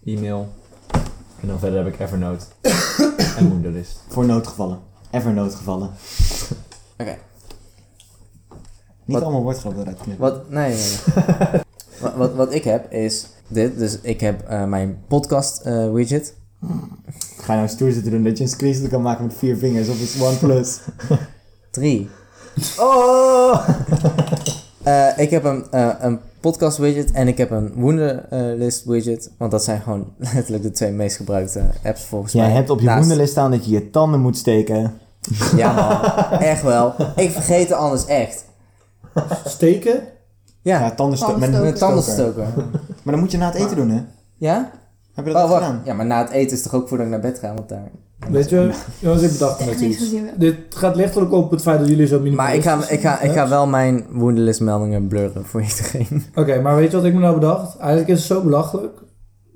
[0.05, 0.49] eh, e-mail.
[1.41, 2.45] En dan verder heb ik Evernote
[3.39, 4.01] en Wunderlist.
[4.09, 4.79] Voor noodgevallen.
[5.11, 5.91] Ever noodgevallen.
[7.01, 7.17] Oké.
[9.05, 10.25] Niet Wat- allemaal woordgrappen eruit knippen.
[10.31, 11.61] Wat, nee, nee, nee.
[12.01, 13.79] wat, wat, wat ik heb is dit.
[13.79, 16.37] Dus ik heb eh, mijn podcast eh, widget.
[17.41, 19.89] Ga je nou stoer zitten doen dat je een screenshot kan maken met vier vingers
[19.89, 20.81] op het OnePlus.
[21.71, 22.09] Drie.
[22.79, 23.69] Oh!
[24.83, 29.31] Eh, ik heb een, eh, een podcast widget en ik heb een Wunderlist widget.
[29.39, 32.55] Want dat zijn gewoon letterlijk de twee meest gebruikte apps volgens Jij mij.
[32.55, 34.99] hebt op je Naast- staan dat je je tanden moet steken.
[35.57, 36.95] Ja man, echt wel.
[37.17, 38.45] Ik vergeet het anders echt.
[39.45, 40.01] Steken?
[40.63, 41.39] Ja, Ja, tandenstoker.
[41.39, 42.47] Met een tandenstoker.
[43.03, 44.03] Maar dan moet je na het eten doen, hè?
[44.37, 44.71] Ja?
[45.17, 45.81] Heb je dat Oh, gedaan?
[45.85, 47.91] Ja, maar na het eten is toch ook voordat ik naar bed ga, want daar...
[48.31, 50.15] Weet je, jongens, ik bedacht net iets.
[50.37, 52.47] Dit gaat lichtelijk op het feit dat jullie zo minimaal.
[52.47, 56.25] Maar ik ga, ik, ga, ik ga wel mijn woendelist meldingen blurren voor iedereen.
[56.35, 57.77] Oké, maar weet je wat ik me nou bedacht?
[57.79, 58.99] Eigenlijk is het zo belachelijk.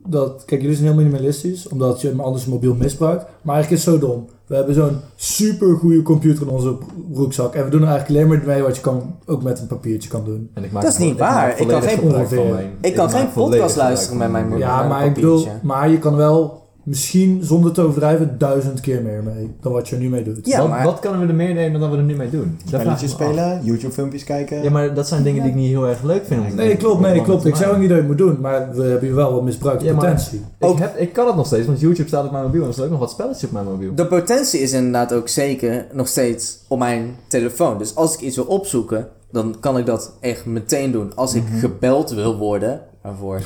[0.06, 3.24] Dat, kijk, jullie zijn heel minimalistisch, omdat je anders je mobiel misbruikt.
[3.42, 4.26] Maar eigenlijk is het zo dom.
[4.46, 6.76] We hebben zo'n super goede computer in onze
[7.12, 7.54] broekzak.
[7.54, 10.08] En we doen er eigenlijk alleen maar mee wat je kan, ook met een papiertje
[10.08, 10.50] kan doen.
[10.54, 11.60] En ik maak Dat is niet waar.
[11.60, 12.44] Ik kan geen- ongeveer.
[12.52, 14.58] mijn- Ik kan geen podcast luisteren met mijn mobiel.
[14.66, 19.22] Ja, maar ik bedoel, maar je kan wel misschien zonder te overdrijven duizend keer meer
[19.22, 20.46] mee dan wat je er nu mee doet.
[20.46, 22.58] Ja, wat, maar- wat kunnen we er meer nemen dan we er nu mee doen?
[22.66, 24.62] Spelletjes spelen, YouTube filmpjes kijken.
[24.62, 26.54] Ja, maar dat zijn dingen die ik niet heel erg leuk vind.
[26.54, 26.76] Nee, doen.
[26.76, 27.44] klopt, nee, klopt.
[27.44, 29.42] Ik zeg ook niet dat je het moet doen, maar we hebben hier wel wat
[29.42, 30.40] misbruikte Ja, maar- potentie.
[30.58, 32.72] Ik, heb, ik kan het nog steeds, want YouTube staat op mijn mobiel en er
[32.72, 33.94] staan ook nog wat spelletjes op mijn mobiel.
[33.94, 37.78] De potentie is inderdaad ook zeker nog steeds op mijn telefoon.
[37.78, 41.12] Dus als ik iets wil opzoeken, dan kan ik dat echt meteen doen.
[41.16, 41.58] Als ik Mhm.
[41.58, 43.40] gebeld wil worden, waarvoor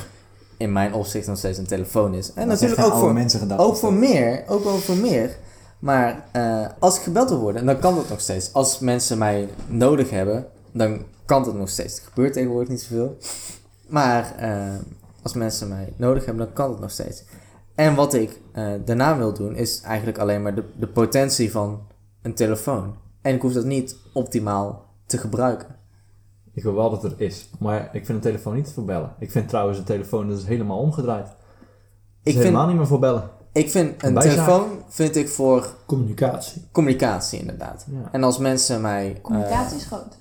[0.56, 2.32] in mijn opzicht nog steeds een telefoon is.
[2.32, 3.60] En Dat natuurlijk ook voor, mensen gedacht.
[3.60, 3.98] ook voor dat.
[3.98, 5.36] meer, ook wel voor meer.
[5.78, 8.52] Maar eh, als ik gebeld wil worden, dan kan dat nog steeds.
[8.52, 11.94] Als mensen mij nodig hebben, dan kan dat nog steeds.
[11.94, 13.16] Het gebeurt tegenwoordig niet zoveel.
[13.88, 14.74] Maar eh,
[15.22, 17.24] als mensen mij nodig hebben, dan kan het nog steeds.
[17.74, 21.86] En wat ik eh, daarna wil doen, is eigenlijk alleen maar de, de potentie van
[22.22, 22.94] een telefoon.
[23.22, 25.76] En ik hoef dat niet optimaal te gebruiken.
[26.54, 29.14] Ik wil wel dat het er is, maar ik vind een telefoon niet voor bellen.
[29.18, 31.26] Ik vind trouwens een telefoon, dat is helemaal omgedraaid.
[31.26, 31.32] Is
[32.22, 33.30] Ik vind, helemaal niet meer voor bellen.
[33.52, 34.32] ik vind een bijzaak.
[34.34, 36.62] telefoon vind ik voor Communicatie.
[36.72, 37.86] communicatie inderdaad.
[37.92, 38.08] Ja.
[38.12, 39.12] En als mensen mij...
[39.14, 40.18] eh, Communicatie is groot.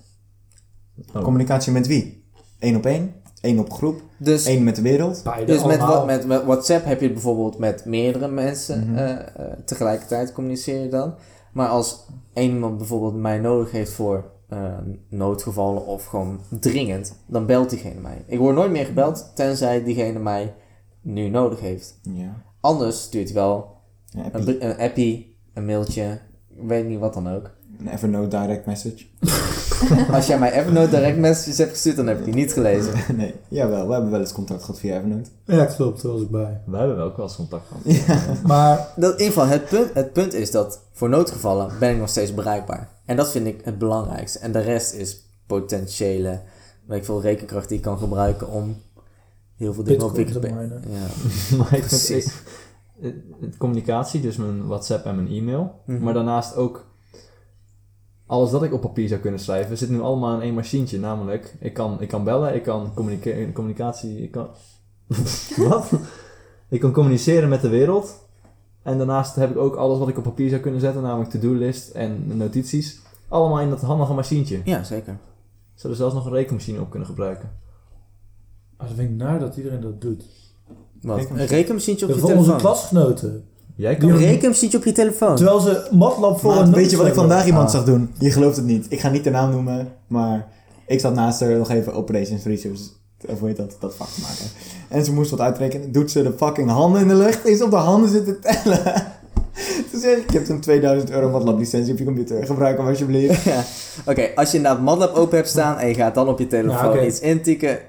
[1.13, 1.23] Oh.
[1.23, 2.25] Communicatie met wie?
[2.59, 5.21] Eén op één, één op groep, dus één met de wereld.
[5.23, 6.05] Beide Dus met, allemaal.
[6.05, 8.97] met, met WhatsApp heb je het bijvoorbeeld met meerdere mensen Mhm.
[8.97, 9.25] eh, eh,
[9.65, 11.13] tegelijkertijd communiceer je dan.
[11.53, 14.77] Maar als één iemand bijvoorbeeld mij nodig heeft voor eh,
[15.09, 18.23] noodgevallen of gewoon dringend, dan belt diegene mij.
[18.27, 20.53] Ik word nooit meer gebeld, tenzij diegene mij
[21.01, 21.99] nu nodig heeft.
[22.01, 22.41] Ja.
[22.59, 23.77] Anders stuurt hij wel
[24.11, 24.63] een, appie.
[24.63, 26.19] een appie, een mailtje,
[26.49, 27.51] ik weet niet wat dan ook.
[27.79, 29.05] Een Evernote direct message.
[30.11, 32.93] Als jij mij Evernote direct messages hebt gestuurd, dan heb ik die niet gelezen.
[33.17, 35.29] nee, jawel, we hebben wel eens contact gehad via Evernote.
[35.45, 36.61] Ja, klopt, daar was ik bij.
[36.65, 38.05] Wij hebben wel ook wel eens contact gehad.
[38.07, 38.37] Ja.
[38.47, 41.97] Maar Dat, in ieder geval, het punt, het punt is dat voor noodgevallen ben ik
[41.97, 42.89] nog steeds bereikbaar.
[43.05, 44.39] En dat vind ik het belangrijkste.
[44.39, 46.41] En de rest is potentiële,
[46.85, 48.81] weet ik veel, rekenkracht die ik kan gebruiken om
[49.55, 50.83] heel veel dingen op te minen.
[50.89, 51.07] Ja.
[51.57, 52.41] maar ik vind Precies.
[53.57, 55.81] communicatie, dus mijn WhatsApp en mijn e-mail.
[55.85, 56.03] Mhm.
[56.03, 56.85] Maar daarnaast ook
[58.25, 60.99] alles dat ik op papier zou kunnen schrijven, zit nu allemaal in één machientje.
[60.99, 64.47] Namelijk, ik kan, ik kan bellen, ik kan communica- communicatie, ik kan...
[65.69, 65.91] wat?
[66.69, 68.22] Ik kan communiceren met de wereld.
[68.83, 71.89] En daarnaast heb ik ook alles wat ik op papier zou kunnen zetten, namelijk to-do-list
[71.89, 72.99] en notities.
[73.27, 74.61] Allemaal in dat handige machientje.
[74.63, 75.17] ja, zeker.
[75.75, 77.49] Zou er zelfs nog een rekenmachine op kunnen gebruiken.
[78.77, 80.23] Ah, dan vind ik naar dat iedereen dat doet.
[81.01, 81.17] Wat?
[81.17, 81.41] Rekenmachine.
[81.41, 82.57] Een rekenmachientje op je Voor onze telefoon.
[82.61, 83.43] klasgenoten.
[83.75, 84.09] Jij kan...
[84.09, 85.35] Een rekenmachientje op je telefoon.
[85.35, 87.73] Terwijl ze MATLAB voor een weet je wat ik vandaag iemand Ah.
[87.73, 88.09] zag doen?
[88.19, 88.85] Je gelooft het niet.
[88.89, 90.47] Ik ga niet de naam noemen, maar
[90.87, 92.79] ik zat naast haar nog even Operations Research,
[93.27, 94.45] of hoe heet dat, dat vak te maken.
[94.89, 95.91] En ze moest wat uitrekenen.
[95.91, 98.83] Doet ze de fucking handen in de lucht, is op de handen zitten tellen.
[99.91, 102.45] Toen zeg ik, je hebt een 2000 euro MATLAB licentie op je computer.
[102.45, 103.43] Gebruik hem alsjeblieft.
[103.53, 103.63] Ja.
[104.05, 106.89] Oké, als je inderdaad MATLAB open hebt staan en je gaat dan op je telefoon
[106.89, 107.05] Ja, oké.
[107.05, 107.79] iets intikken,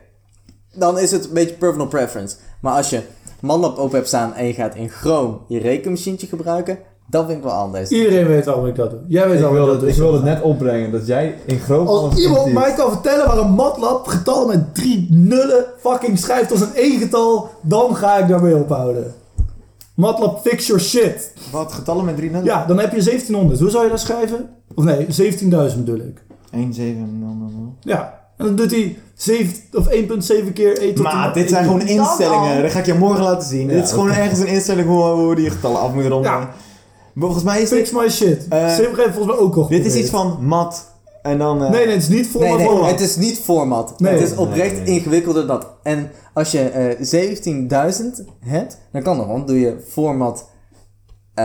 [0.75, 2.37] dan is het een beetje personal preference.
[2.61, 3.03] Maar als je
[3.41, 7.45] MATLAB open hebt staan en je gaat in Chrome je rekenmachientje gebruiken, dat vind ik
[7.45, 7.91] wel anders.
[7.91, 8.99] Iedereen weet waarom ik dat doe.
[9.09, 10.05] Jij weet Ik waarom wil, ik dat ik doe.
[10.05, 13.51] wil het net opbrengen dat jij in groot Als iemand mij kan vertellen waar een
[13.53, 18.57] MATLAB getal met drie nullen fucking schrijft als een één getal, dan ga ik daarmee
[18.57, 19.15] ophouden.
[19.95, 21.33] MATLAB fix your shit.
[21.51, 22.45] Wat, getallen met drie nullen?
[22.47, 23.61] Ja, dan heb je 1700.
[23.61, 24.49] Hoe zou je dat schrijven?
[24.75, 26.23] Of nee, 17.000 bedoel ik.
[26.51, 27.73] 17000.
[27.81, 28.23] Ja.
[28.37, 31.81] En dan doet hij 7 of 1.7 keer e tot Maar de- dit zijn gewoon
[31.87, 32.57] instellingen.
[32.57, 32.63] al.
[32.63, 33.69] Dat ga ik je morgen laten zien.
[33.69, 36.31] Ja, dit is gewoon ergens een instelling hoe, hoe die getallen af moeten ronden.
[36.31, 36.51] Ja.
[37.15, 38.01] Maar volgens mij is Fix dit...
[38.01, 38.47] my shit.
[38.49, 40.93] Eh, Sim heeft volgens mij ook al Dit is iets van mat.
[41.23, 41.63] En dan...
[41.65, 43.95] eh, Nee, nee, het is niet voor Nee, het is niet format.
[44.01, 44.13] Nee.
[44.13, 44.95] het is oprecht Nee, nee.
[44.99, 45.71] ingewikkelder dan dat.
[45.83, 48.05] En als je eh 17.000
[48.41, 49.47] hebt, dan kan dat gewoon.
[49.47, 50.49] Doe je format
[51.35, 51.45] eh,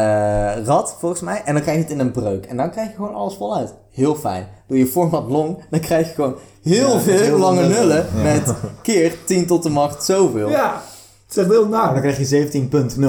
[0.65, 1.41] rad, volgens mij.
[1.45, 2.45] En dan krijg je het in een breuk.
[2.45, 3.73] En dan krijg je gewoon alles voluit.
[3.91, 4.47] Heel fijn.
[4.67, 7.75] Doe je format long, dan krijg je gewoon heel Ja, veel heel lange nullen.
[7.77, 8.05] nullen.
[8.15, 8.23] Ja.
[8.23, 10.49] Met keer 10 tot de macht zoveel.
[10.49, 10.81] Ja,
[11.30, 12.01] het is echt heel Maar dan naar.
[12.01, 12.47] krijg je
[12.95, 12.99] 17.000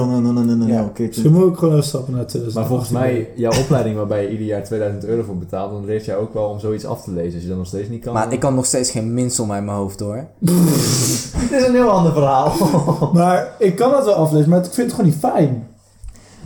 [0.67, 0.91] Ja.
[0.97, 2.53] Misschien moet ik gewoon even stappen naar 2018.
[2.53, 6.05] Maar volgens mij, jouw opleiding waarbij je ieder jaar 2000 euro voor betaalt, dan leert
[6.05, 7.33] jij ook wel om zoiets af te lezen.
[7.33, 8.13] Als je dat nog steeds niet kan.
[8.13, 10.15] Maar ik kan nog steeds geen minsel uit mijn hoofd hoor.
[11.37, 12.53] Het is een heel ander verhaal.
[13.13, 15.67] Maar ik kan het wel aflezen, maar ik vind het gewoon niet fijn.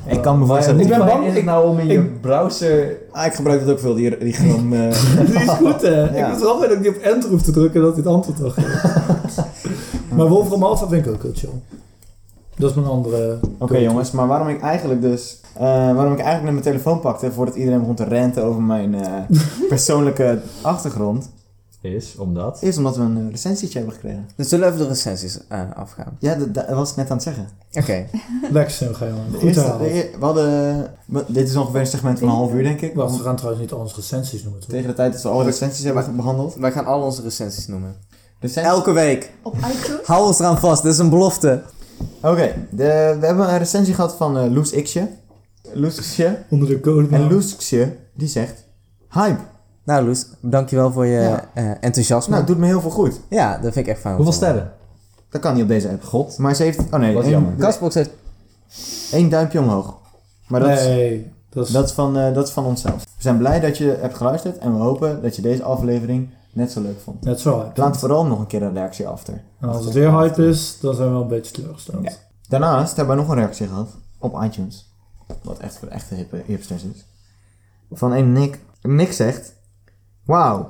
[0.08, 0.80] Ik kan me voorstellen...
[0.82, 2.98] ik ben bang- is het ik- nou om in je browser...
[3.12, 4.74] Ah, ik gebruik het ook veel, die, die gram...
[4.74, 4.80] eh,
[5.26, 6.18] Die is goed, hè?
[6.18, 6.26] Ja.
[6.28, 8.08] Ik moet eraf weten dat ik niet op enter hoef te drukken en dat het
[8.08, 9.44] antwoord geeft.
[10.16, 11.50] Maar Wolfram Alpha vind ik ook heel chill.
[12.58, 13.40] Dat is mijn andere...
[13.58, 15.40] Oké jongens, maar waarom ik eigenlijk dus...
[15.54, 18.96] eh, waarom ik eigenlijk naar mijn telefoon pakte voordat iedereen begon te ranten over mijn
[18.96, 19.38] eh,
[19.70, 21.30] persoonlijke achtergrond,
[21.82, 22.62] Is omdat...
[22.62, 24.28] is omdat we een eh, recensietje hebben gekregen.
[24.36, 26.18] Dus zullen we even de recensies eh, afgaan?
[26.20, 27.48] Ja, dat, was ik net aan het zeggen.
[27.74, 28.06] Oké.
[28.52, 29.32] Lekker snel gaan, jongen.
[29.32, 30.88] De Goed eer- we hadden,
[31.28, 32.96] dit is ongeveer een segment van een half uur denk ik.
[32.96, 34.70] Wacht, we gaan trouwens niet al onze recensies noemen, toch?
[34.70, 36.56] Tegen de tijd dat we alle recensies hebben behandeld.
[36.56, 37.96] Wij gaan al onze recensies noemen.
[38.54, 39.32] Elke week.
[39.42, 40.06] Op iTunes.
[40.06, 41.62] Hou ons eraan vast, dit is een belofte.
[42.22, 45.08] Oké, de- we hebben een recensie gehad van eh Loes Xje.
[45.74, 46.38] Loes Xje.
[46.50, 47.08] Onder de code.
[47.16, 48.64] En Loes Xje, die zegt...
[49.10, 49.40] Hype.
[49.84, 51.50] Nou Loes, dankjewel voor je Ja.
[51.54, 52.30] eh, enthousiasme.
[52.34, 53.20] Nou, het doet me heel veel goed.
[53.30, 54.16] ja, dat vind ik echt fijn.
[54.16, 54.72] Hoeveel sterren?
[55.30, 56.04] Dat kan niet op deze app.
[56.04, 56.38] God.
[56.38, 56.80] Maar ze heeft...
[56.92, 57.54] Oh nee, Wat één, jammer.
[57.58, 58.10] Castbox heeft...
[59.12, 59.98] één duimpje omhoog.
[60.48, 61.72] Maar dat, is, Nee, dat is...
[61.74, 62.96] dat, is van, eh, dat is van onszelf.
[62.96, 66.72] We zijn blij dat je hebt geluisterd en we hopen dat je deze aflevering net
[66.72, 67.24] zo leuk vond.
[67.24, 67.82] Net zo hype.
[67.82, 69.44] Laat vooral nog een keer een reactie achter.
[69.60, 72.04] En als het weer hype is, dan zijn we wel een beetje teleurgesteld.
[72.04, 72.12] Ja.
[72.50, 74.94] Daarnaast hebben we nog een reactie gehad op iTunes.
[75.44, 77.06] Wat echt voor de echte hippe hipsters is.
[77.92, 78.60] Van een Nick.
[78.82, 79.54] Nick zegt...
[80.26, 80.70] Wauw.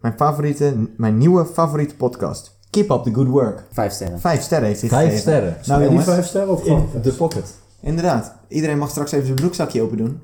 [0.00, 2.58] Mijn favoriete, mijn nieuwe favoriete podcast.
[2.70, 3.64] Keep up the good work.
[3.72, 4.20] Vijf sterren.
[4.20, 5.20] Vijf sterren heeft hij Vijf gegeven.
[5.22, 5.50] sterren.
[5.52, 7.54] Nou Nou, die jongens, vijf sterren of gewoon In de pocket.
[7.80, 8.34] inderdaad.
[8.48, 10.20] Iedereen mag straks even zijn broekzakje open doen.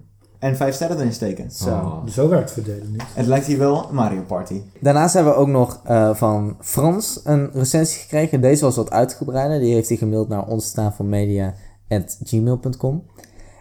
[0.46, 1.50] En vijf sterren erin steken.
[1.50, 1.68] Zo.
[1.68, 2.06] Oh.
[2.06, 3.02] Zo werkt verdelen niet.
[3.14, 4.60] Het lijkt hier wel Mario Party.
[4.80, 8.40] Daarnaast hebben we ook nog eh, van Frans een recensie gekregen.
[8.40, 9.58] Deze was wat uitgebreider.
[9.58, 13.02] Die heeft hij gemaild naar onstaanvanmedia.gmail.com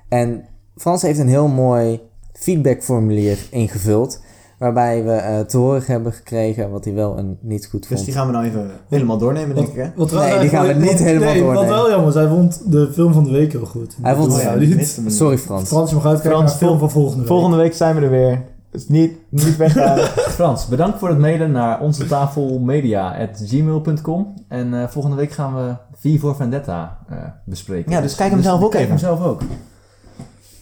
[0.09, 0.45] En
[0.75, 2.01] Frans heeft een heel mooi
[2.33, 4.21] feedbackformulier ingevuld.
[4.59, 8.05] Waarbij we eh, te horen hebben gekregen wat hij wel en niet goed Dus vond.
[8.05, 9.89] die gaan we nou even helemaal doornemen, denk ik hè?
[9.95, 11.67] Wat Nee, die gaan we niet helemaal nee, doornemen.
[11.69, 13.95] Wat wel jammer is, hij vond de film van de week heel goed.
[14.01, 15.01] Hij vond- Oh ja, die niet.
[15.07, 15.67] Sorry Frans.
[15.67, 17.27] Frans, je mag uitkijken Frans, naar de film van volgende week.
[17.27, 18.43] Volgende week zijn we er weer.
[18.71, 19.97] Dus niet, niet weggaan.
[20.37, 24.33] Frans, bedankt voor het mailen naar onze tafelmedia.gmail.com.
[24.47, 27.91] En eh, volgende week gaan we V voor Vendetta eh, bespreken.
[27.91, 28.95] Ja, dus kijk hem zelf ook kijk even.
[28.95, 29.41] hem zelf ook.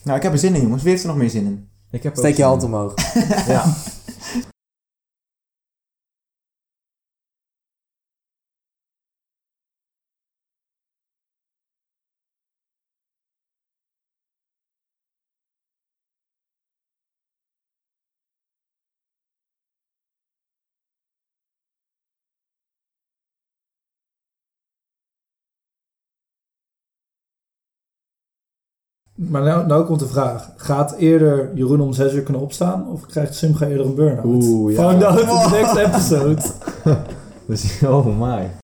[0.03, 0.82] nou, ik heb er zin in jongens.
[0.82, 1.68] Wie heeft er nog meer zin in?
[1.94, 2.94] Ik heb ook Steek je hand omhoog.
[3.48, 3.65] Ja.
[29.15, 30.49] Maar nou, nou komt de vraag.
[30.56, 32.88] Gaat eerder Jeroen om 6 uur kunnen opstaan?
[32.88, 34.26] Of krijgt Simga eerder een burn-out?
[34.26, 34.90] Oeh, ja.
[34.90, 36.41] Find out in the next episode.
[37.84, 38.62] Oh my.